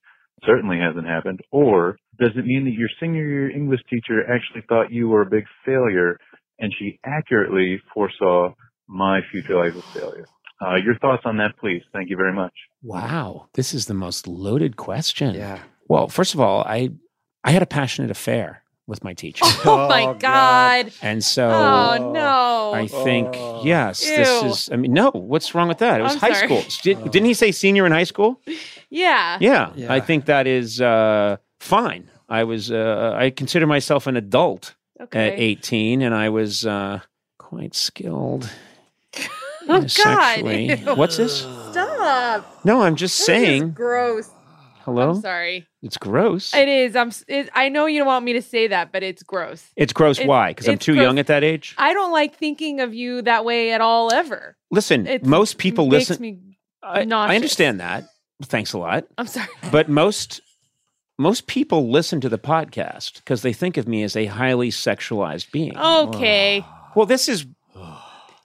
certainly 0.44 0.78
hasn't 0.78 1.06
happened? 1.06 1.40
Or 1.50 1.96
does 2.18 2.30
it 2.36 2.46
mean 2.46 2.64
that 2.64 2.72
your 2.72 2.88
senior 3.00 3.24
year 3.24 3.50
English 3.50 3.80
teacher 3.90 4.22
actually 4.22 4.64
thought 4.68 4.92
you 4.92 5.08
were 5.08 5.22
a 5.22 5.30
big 5.30 5.44
failure 5.64 6.18
and 6.58 6.72
she 6.78 6.98
accurately 7.04 7.80
foresaw 7.92 8.54
my 8.88 9.20
future 9.30 9.56
life 9.56 9.76
of 9.76 9.84
failure? 9.84 10.26
Uh, 10.60 10.76
your 10.76 10.96
thoughts 10.98 11.22
on 11.24 11.38
that, 11.38 11.56
please. 11.58 11.82
Thank 11.92 12.08
you 12.08 12.16
very 12.16 12.32
much. 12.32 12.52
Wow, 12.82 13.48
this 13.54 13.74
is 13.74 13.86
the 13.86 13.94
most 13.94 14.28
loaded 14.28 14.76
question. 14.76 15.34
Yeah. 15.34 15.60
Well, 15.88 16.08
first 16.08 16.34
of 16.34 16.40
all, 16.40 16.62
I 16.62 16.90
I 17.44 17.50
had 17.50 17.62
a 17.62 17.66
passionate 17.66 18.10
affair 18.10 18.61
with 18.86 19.02
my 19.04 19.14
teacher. 19.14 19.44
Oh, 19.64 19.88
my 19.88 20.02
Oh, 20.04 20.14
god. 20.14 20.86
God. 20.86 20.92
And 21.02 21.22
so 21.24 21.48
Oh, 21.48 22.12
no. 22.12 22.72
I 22.74 22.86
think 22.88 23.28
Oh. 23.34 23.62
yes, 23.64 24.00
this 24.00 24.42
Ew. 24.42 24.48
is. 24.48 24.68
I 24.72 24.76
mean, 24.76 24.92
no. 24.92 25.10
What's 25.10 25.54
wrong 25.54 25.68
with 25.68 25.78
that? 25.78 26.00
It 26.00 26.02
was 26.02 26.14
I'm 26.14 26.18
high 26.20 26.32
sorry. 26.32 26.46
school. 26.48 26.64
Did, 26.82 27.10
Didn't 27.10 27.26
he 27.26 27.34
say 27.34 27.52
senior 27.52 27.86
in 27.86 27.92
high 27.92 28.04
school? 28.04 28.40
yeah. 28.90 29.38
Yeah, 29.40 29.72
Yeah. 29.74 29.92
I 29.92 30.00
think 30.00 30.24
that 30.26 30.46
is 30.46 30.80
uh, 30.80 31.36
fine. 31.60 32.10
I 32.28 32.44
was. 32.44 32.70
Uh, 32.72 33.14
I 33.16 33.30
consider 33.30 33.66
myself 33.66 34.06
an 34.06 34.16
adult 34.16 34.74
Okay. 35.00 35.28
at 35.32 35.38
eighteen, 35.38 36.00
and 36.02 36.14
I 36.14 36.28
was 36.30 36.64
uh, 36.66 37.00
quite 37.38 37.74
skilled. 37.74 38.50
Oh, 39.68 39.78
God. 39.80 39.90
sexually. 39.90 40.74
Ew. 40.74 40.94
What's 40.96 41.16
this? 41.18 41.42
Stop. 41.70 42.64
No, 42.64 42.82
I'm 42.82 42.96
just 42.96 43.14
This 43.16 43.20
is 43.20 43.26
saying. 43.26 43.70
gross. 43.70 44.28
Hello. 44.84 45.10
I'm 45.10 45.20
sorry. 45.20 45.66
It's 45.82 45.96
gross. 45.96 46.54
It 46.54 46.68
is. 46.68 46.96
I'm. 46.96 47.10
It, 47.28 47.48
I 47.54 47.68
know 47.68 47.86
you 47.86 47.98
don't 47.98 48.06
want 48.06 48.24
me 48.24 48.32
to 48.34 48.42
say 48.42 48.66
that, 48.68 48.92
but 48.92 49.02
it's 49.02 49.22
gross. 49.22 49.64
it's 49.76 49.92
gross. 49.92 50.18
It's- 50.18 50.28
Why? 50.28 50.50
Because 50.50 50.68
I'm 50.68 50.78
too 50.78 50.94
gross. 50.94 51.02
young 51.04 51.18
at 51.18 51.26
that 51.28 51.44
age. 51.44 51.74
I 51.78 51.92
don't 51.94 52.12
like 52.12 52.36
thinking 52.36 52.80
of 52.80 52.92
you 52.94 53.22
that 53.22 53.44
way 53.44 53.72
at 53.72 53.80
all, 53.80 54.12
ever. 54.12 54.56
Listen, 54.70 55.06
It 55.06 55.24
most 55.24 55.58
people 55.58 55.86
makes 55.88 56.10
listen. 56.10 56.22
Me, 56.22 56.38
I, 56.82 57.02
I 57.02 57.34
understand 57.36 57.80
that. 57.80 58.04
Thanks 58.44 58.72
a 58.72 58.78
lot. 58.78 59.04
I'm 59.18 59.26
sorry. 59.26 59.48
but 59.70 59.88
most 59.88 60.40
most 61.18 61.46
people 61.46 61.90
listen 61.90 62.20
to 62.20 62.28
the 62.28 62.38
podcast 62.38 63.14
because 63.16 63.42
they 63.42 63.52
think 63.52 63.76
of 63.76 63.86
me 63.86 64.02
as 64.02 64.16
a 64.16 64.26
highly 64.26 64.70
sexualized 64.70 65.52
being. 65.52 65.76
Okay. 65.78 66.64
Well, 66.96 67.06
this 67.06 67.28
is 67.28 67.46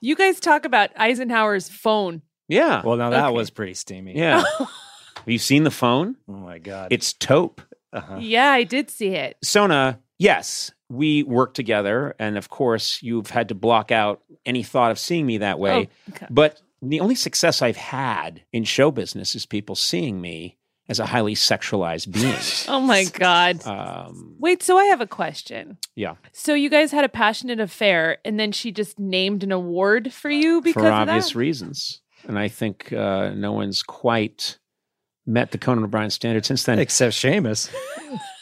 You 0.00 0.14
guys 0.14 0.38
talk 0.38 0.64
about 0.64 0.90
Eisenhower's 0.96 1.68
phone. 1.68 2.22
yeah, 2.46 2.82
Well, 2.84 2.96
now 2.96 3.10
that 3.10 3.24
Okay. 3.26 3.34
was 3.34 3.50
pretty 3.50 3.74
steamy. 3.74 4.16
yeah. 4.16 4.44
Have 5.18 5.28
you 5.28 5.38
seen 5.38 5.64
the 5.64 5.70
phone? 5.70 6.16
Oh, 6.28 6.32
my 6.32 6.58
God. 6.58 6.88
It's 6.92 7.12
taupe. 7.12 7.60
uh-huh. 7.92 8.16
Yeah, 8.20 8.50
I 8.50 8.64
did 8.64 8.90
see 8.90 9.08
it. 9.08 9.36
Sona, 9.42 9.98
yes, 10.18 10.70
we 10.88 11.22
work 11.22 11.54
together, 11.54 12.14
and 12.18 12.36
of 12.38 12.48
course, 12.48 13.02
you've 13.02 13.30
had 13.30 13.48
to 13.48 13.54
block 13.54 13.90
out 13.92 14.22
any 14.46 14.62
thought 14.62 14.90
of 14.90 14.98
seeing 14.98 15.26
me 15.26 15.38
that 15.38 15.58
way. 15.58 15.88
Oh, 16.08 16.12
okay. 16.14 16.26
But 16.30 16.60
the 16.80 17.00
only 17.00 17.14
success 17.14 17.60
I've 17.62 17.76
had 17.76 18.42
in 18.52 18.64
show 18.64 18.90
business 18.90 19.34
is 19.34 19.44
people 19.46 19.74
seeing 19.74 20.20
me 20.20 20.56
as 20.88 20.98
a 21.00 21.04
highly 21.06 21.34
sexualized 21.34 22.10
being. 22.12 22.34
Oh 22.68 22.80
my 22.80 23.04
God. 23.04 23.66
Um, 23.66 24.36
Wait, 24.38 24.62
so 24.62 24.78
I 24.78 24.84
have 24.84 25.00
a 25.00 25.06
question. 25.06 25.76
yeah, 25.96 26.14
So 26.32 26.54
you 26.54 26.70
guys 26.70 26.92
had 26.92 27.04
a 27.04 27.08
passionate 27.08 27.60
affair, 27.60 28.18
and 28.24 28.38
then 28.40 28.52
she 28.52 28.72
just 28.72 28.98
named 28.98 29.42
an 29.42 29.52
award 29.52 30.12
for 30.12 30.30
you 30.30 30.60
because 30.62 30.82
for 30.82 30.86
of 30.88 30.92
obvious 30.94 31.30
that? 31.32 31.38
reasons, 31.38 32.00
and 32.26 32.38
I 32.38 32.48
think 32.48 32.92
uh, 32.92 33.30
no 33.30 33.52
one's 33.52 33.82
quite 33.82 34.57
met 35.28 35.50
the 35.52 35.58
Conan 35.58 35.84
O'Brien 35.84 36.10
standard 36.10 36.44
since 36.46 36.64
then. 36.64 36.78
Except 36.78 37.14
Seamus. 37.14 37.70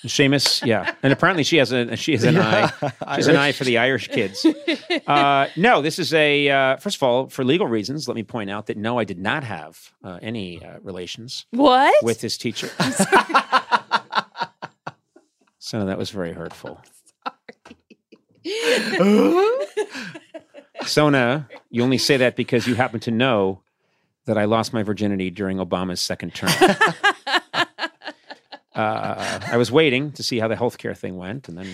Seamus, 0.07 0.65
yeah, 0.65 0.95
and 1.03 1.13
apparently 1.13 1.43
she 1.43 1.57
has 1.57 1.73
a 1.73 1.97
she 1.97 2.13
has 2.13 2.23
an 2.23 2.39
eye. 2.39 2.71
She 2.79 2.87
has 3.07 3.27
an 3.27 3.35
eye 3.37 3.51
for 3.53 3.65
the 3.65 3.79
Irish 3.79 4.07
kids. 4.09 4.47
Uh, 5.07 5.49
no, 5.57 5.83
this 5.83 5.99
is 5.99 6.15
a 6.15 6.49
uh, 6.49 6.77
first 6.77 6.97
of 6.97 7.03
all 7.03 7.29
for 7.29 7.45
legal 7.45 7.67
reasons. 7.67 8.07
Let 8.07 8.15
me 8.15 8.23
point 8.23 8.51
out 8.51 8.67
that 8.67 8.77
no, 8.77 8.99
I 8.99 9.05
did 9.05 9.19
not 9.19 9.43
have 9.43 9.93
uh, 10.05 10.19
any 10.23 10.65
uh, 10.65 10.79
relations 10.83 11.47
What? 11.51 11.95
with 12.05 12.21
his 12.21 12.39
teacher. 12.39 12.69
so 15.59 15.85
that 15.85 15.99
was 15.99 16.11
very 16.11 16.33
hurtful. 16.33 16.81
Sorry. 18.97 19.51
Sona, 20.85 21.49
you 21.71 21.83
only 21.83 21.99
say 21.99 22.17
that 22.19 22.37
because 22.37 22.67
you 22.67 22.75
happen 22.75 23.01
to 23.01 23.11
know 23.11 23.63
that 24.27 24.37
I 24.37 24.45
lost 24.45 24.73
my 24.73 24.83
virginity 24.83 25.31
during 25.31 25.59
Obama's 25.59 26.01
second 26.01 26.35
term. 26.35 26.51
uh, 28.75 29.41
I 29.47 29.57
was 29.57 29.73
waiting 29.73 30.13
to 30.13 30.23
see 30.23 30.39
how 30.39 30.49
the 30.49 30.57
healthcare 30.57 30.97
thing 30.97 31.17
went, 31.17 31.49
and 31.49 31.57
then 31.57 31.69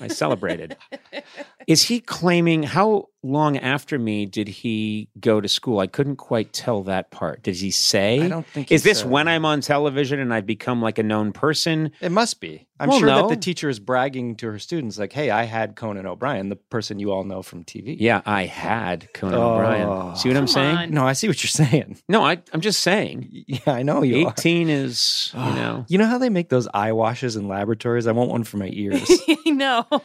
I 0.00 0.08
celebrated. 0.08 0.76
Is 1.66 1.84
he 1.84 2.00
claiming 2.00 2.62
how 2.62 3.08
long 3.24 3.56
after 3.58 3.98
me 3.98 4.26
did 4.26 4.46
he 4.48 5.08
go 5.18 5.40
to 5.40 5.48
school? 5.48 5.80
I 5.80 5.86
couldn't 5.86 6.16
quite 6.16 6.52
tell 6.52 6.82
that 6.84 7.10
part. 7.10 7.42
Did 7.42 7.56
he 7.56 7.70
say? 7.70 8.20
I 8.20 8.28
don't 8.28 8.46
think 8.46 8.68
he 8.68 8.74
Is 8.74 8.82
this 8.82 9.00
said. 9.00 9.10
when 9.10 9.26
I'm 9.28 9.44
on 9.44 9.60
television 9.62 10.20
and 10.20 10.32
I've 10.32 10.46
become 10.46 10.80
like 10.82 10.98
a 10.98 11.02
known 11.02 11.32
person? 11.32 11.90
It 12.00 12.12
must 12.12 12.40
be. 12.40 12.66
I'm 12.78 12.88
Well, 12.88 12.98
sure 12.98 13.08
that 13.08 13.28
the 13.28 13.36
teacher 13.36 13.68
is 13.68 13.78
bragging 13.78 14.34
to 14.36 14.50
her 14.50 14.58
students, 14.58 14.98
like, 14.98 15.12
hey, 15.12 15.30
I 15.30 15.44
had 15.44 15.76
Conan 15.76 16.06
O'Brien, 16.06 16.48
the 16.48 16.56
person 16.56 16.98
you 16.98 17.12
all 17.12 17.22
know 17.22 17.40
from 17.40 17.62
TV. 17.64 17.96
Yeah, 17.98 18.20
I 18.26 18.46
had 18.46 19.12
Conan 19.14 19.38
Oh. 19.38 19.52
O'Brien. 19.54 20.16
See 20.16 20.28
what 20.28 20.36
I'm 20.36 20.48
saying? 20.48 20.76
on. 20.76 20.90
No, 20.90 21.06
I 21.06 21.12
see 21.12 21.28
what 21.28 21.42
you're 21.44 21.66
saying. 21.66 21.98
No, 22.08 22.24
I, 22.24 22.42
I'm 22.52 22.60
just 22.60 22.80
saying. 22.80 23.28
Yeah, 23.46 23.60
I 23.66 23.84
know 23.84 24.02
you 24.02 24.26
are. 24.26 24.32
18 24.36 24.68
is, 24.68 25.30
you 25.34 25.40
know. 25.54 25.86
You 25.88 25.98
know 25.98 26.06
how 26.06 26.18
they 26.18 26.28
make 26.30 26.48
those 26.48 26.66
eye 26.74 26.90
washes 26.92 27.36
in 27.36 27.46
laboratories? 27.46 28.08
I 28.08 28.12
want 28.12 28.30
one 28.30 28.42
for 28.44 28.56
my 28.56 28.68
ears. 28.72 29.08
I 29.46 29.50
know. 29.50 29.86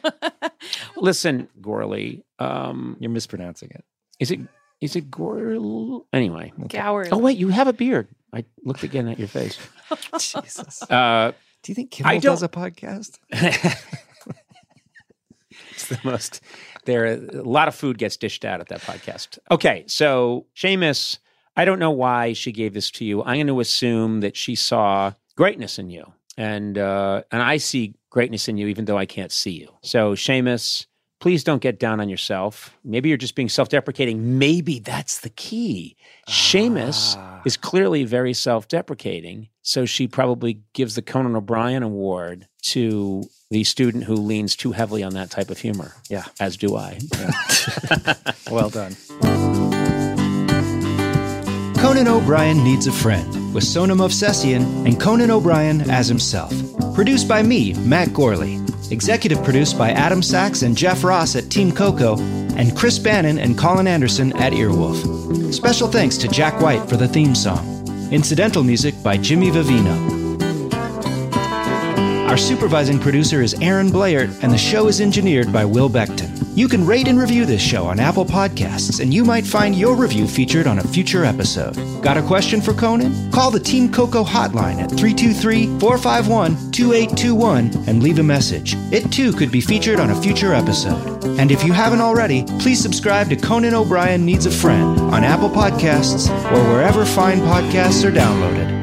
Listen, 1.02 1.48
Gorley, 1.62 2.24
um, 2.40 2.98
You're 3.00 3.12
mispronouncing 3.12 3.70
it. 3.72 3.84
is 4.20 4.32
it 4.32 4.40
is 4.82 4.96
it 4.96 5.12
Gorley? 5.12 6.02
Anyway. 6.14 6.54
Gower. 6.70 7.06
Oh, 7.12 7.18
wait, 7.18 7.38
you 7.38 7.50
have 7.50 7.68
a 7.68 7.74
beard. 7.74 8.08
I 8.34 8.46
looked 8.64 8.84
again 8.84 9.08
at 9.10 9.20
your 9.20 9.28
face. 9.28 9.58
Jesus. 10.20 10.82
Uh, 10.84 11.32
Do 11.64 11.72
you 11.72 11.76
think 11.76 11.90
I 11.96 11.96
Kimmel 11.96 12.12
don't- 12.22 12.32
does 12.34 12.44
a 12.44 12.48
podcast? 12.48 13.20
it's 15.72 15.88
the 15.88 16.00
most, 16.04 16.42
there, 16.86 17.06
a 17.06 17.18
lot 17.44 17.68
of 17.68 17.76
food 17.76 17.98
gets 17.98 18.18
dished 18.18 18.46
out 18.46 18.60
at 18.62 18.68
that 18.70 18.82
podcast. 18.82 19.40
Okay, 19.52 19.84
so 19.88 20.46
Seamus, 20.56 21.18
I 21.58 21.66
don't 21.66 21.80
know 21.80 21.92
why 21.92 22.34
she 22.34 22.52
gave 22.52 22.74
this 22.74 22.92
to 22.92 23.06
you. 23.06 23.22
I'm 23.24 23.36
going 23.38 23.48
to 23.48 23.60
assume 23.60 24.22
that 24.22 24.38
she 24.38 24.56
saw 24.56 25.14
greatness 25.36 25.80
in 25.80 25.90
you. 25.90 26.06
And, 26.38 26.78
uh, 26.78 27.24
and 27.32 27.42
I 27.42 27.58
see 27.58 27.96
greatness 28.10 28.48
in 28.48 28.58
you, 28.58 28.68
even 28.68 28.86
though 28.86 28.98
I 28.98 29.06
can't 29.06 29.32
see 29.32 29.52
you. 29.52 29.70
So, 29.82 30.14
Seamus, 30.14 30.86
please 31.20 31.44
don't 31.44 31.62
get 31.62 31.80
down 31.80 32.00
on 32.00 32.10
yourself. 32.10 32.76
Maybe 32.84 33.10
you're 33.10 33.18
just 33.18 33.36
being 33.36 33.50
self 33.50 33.70
deprecating. 33.70 34.38
Maybe 34.40 34.80
that's 34.80 35.20
the 35.20 35.30
key. 35.30 35.96
Seamus 36.28 37.16
Ah. 37.18 37.42
is 37.46 37.58
clearly 37.58 38.04
very 38.04 38.34
self 38.34 38.68
deprecating. 38.68 39.50
So 39.62 39.86
she 39.86 40.08
probably 40.08 40.62
gives 40.74 40.96
the 40.96 41.02
Conan 41.02 41.36
O'Brien 41.36 41.84
Award 41.84 42.48
to 42.64 43.24
the 43.52 43.64
student 43.64 44.04
who 44.06 44.16
leans 44.16 44.56
too 44.56 44.72
heavily 44.72 45.04
on 45.04 45.14
that 45.14 45.30
type 45.32 45.50
of 45.50 45.58
humor. 45.60 45.94
Yeah. 46.10 46.26
As 46.40 46.58
do 46.58 46.76
I. 46.76 47.00
Well 48.52 48.70
done. 48.72 48.96
Conan 51.78 52.08
O'Brien 52.08 52.64
Needs 52.64 52.88
a 52.88 52.92
Friend 52.92 53.54
with 53.54 53.64
Sona 53.64 53.96
Movsesian 53.96 54.86
and 54.86 55.00
Conan 55.00 55.32
O'Brien 55.32 55.82
as 55.90 56.08
himself. 56.08 56.52
Produced 56.96 57.28
by 57.28 57.42
me, 57.44 57.74
Matt 57.76 58.10
Gourley. 58.10 58.58
Executive 58.92 59.44
produced 59.44 59.78
by 59.78 59.92
Adam 59.92 60.22
Sachs 60.22 60.62
and 60.64 60.76
Jeff 60.76 61.04
Ross 61.04 61.36
at 61.36 61.50
Team 61.50 61.72
Coco 61.72 62.18
and 62.56 62.76
Chris 62.76 63.00
Bannon 63.00 63.38
and 63.38 63.58
Colin 63.58 63.88
Anderson 63.88 64.34
at 64.38 64.54
Earwolf. 64.54 65.54
Special 65.54 65.88
thanks 65.88 66.18
to 66.18 66.28
Jack 66.28 66.60
White 66.62 66.88
for 66.90 66.98
the 66.98 67.08
theme 67.08 67.36
song. 67.36 67.66
Incidental 68.12 68.64
music 68.64 68.96
by 69.04 69.18
Jimmy 69.18 69.52
Vivino. 69.52 70.19
Supervising 72.40 73.00
producer 73.00 73.42
is 73.42 73.54
Aaron 73.62 73.92
Blair, 73.92 74.24
and 74.42 74.52
the 74.52 74.58
show 74.58 74.88
is 74.88 75.02
engineered 75.02 75.54
by 75.54 75.66
Will 75.66 75.90
Beckton. 75.90 76.36
You 76.56 76.68
can 76.68 76.86
rate 76.86 77.08
and 77.08 77.20
review 77.20 77.46
this 77.46 77.62
show 77.62 77.86
on 77.86 78.00
Apple 78.00 78.26
Podcasts, 78.26 79.00
and 79.00 79.14
you 79.14 79.24
might 79.24 79.46
find 79.46 79.76
your 79.76 79.96
review 79.96 80.28
featured 80.28 80.66
on 80.66 80.80
a 80.80 80.84
future 80.84 81.24
episode. 81.24 81.76
Got 82.02 82.18
a 82.18 82.24
question 82.24 82.60
for 82.60 82.74
Conan? 82.74 83.32
Call 83.32 83.52
the 83.52 83.60
Team 83.60 83.92
Coco 83.92 84.24
hotline 84.24 84.82
at 84.82 84.90
323 84.90 85.80
451 85.80 86.72
2821 86.72 87.88
and 87.88 88.02
leave 88.02 88.20
a 88.20 88.24
message. 88.24 88.74
It 88.92 89.12
too 89.12 89.32
could 89.32 89.52
be 89.52 89.62
featured 89.62 90.00
on 90.00 90.10
a 90.10 90.22
future 90.22 90.54
episode. 90.54 91.24
And 91.40 91.52
if 91.52 91.64
you 91.64 91.72
haven't 91.72 92.02
already, 92.02 92.44
please 92.60 92.82
subscribe 92.82 93.30
to 93.30 93.36
Conan 93.36 93.76
O'Brien 93.76 94.26
Needs 94.26 94.48
a 94.48 94.52
Friend 94.52 95.00
on 95.00 95.24
Apple 95.24 95.50
Podcasts 95.50 96.30
or 96.52 96.74
wherever 96.74 97.06
fine 97.06 97.40
podcasts 97.40 98.04
are 98.04 98.12
downloaded. 98.12 98.79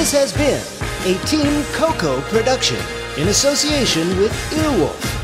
This 0.00 0.12
has 0.12 0.32
been 0.32 0.62
a 1.04 1.26
Team 1.26 1.62
Coco 1.74 2.22
production 2.22 2.78
in 3.18 3.28
association 3.28 4.08
with 4.16 4.32
Earwolf. 4.50 5.19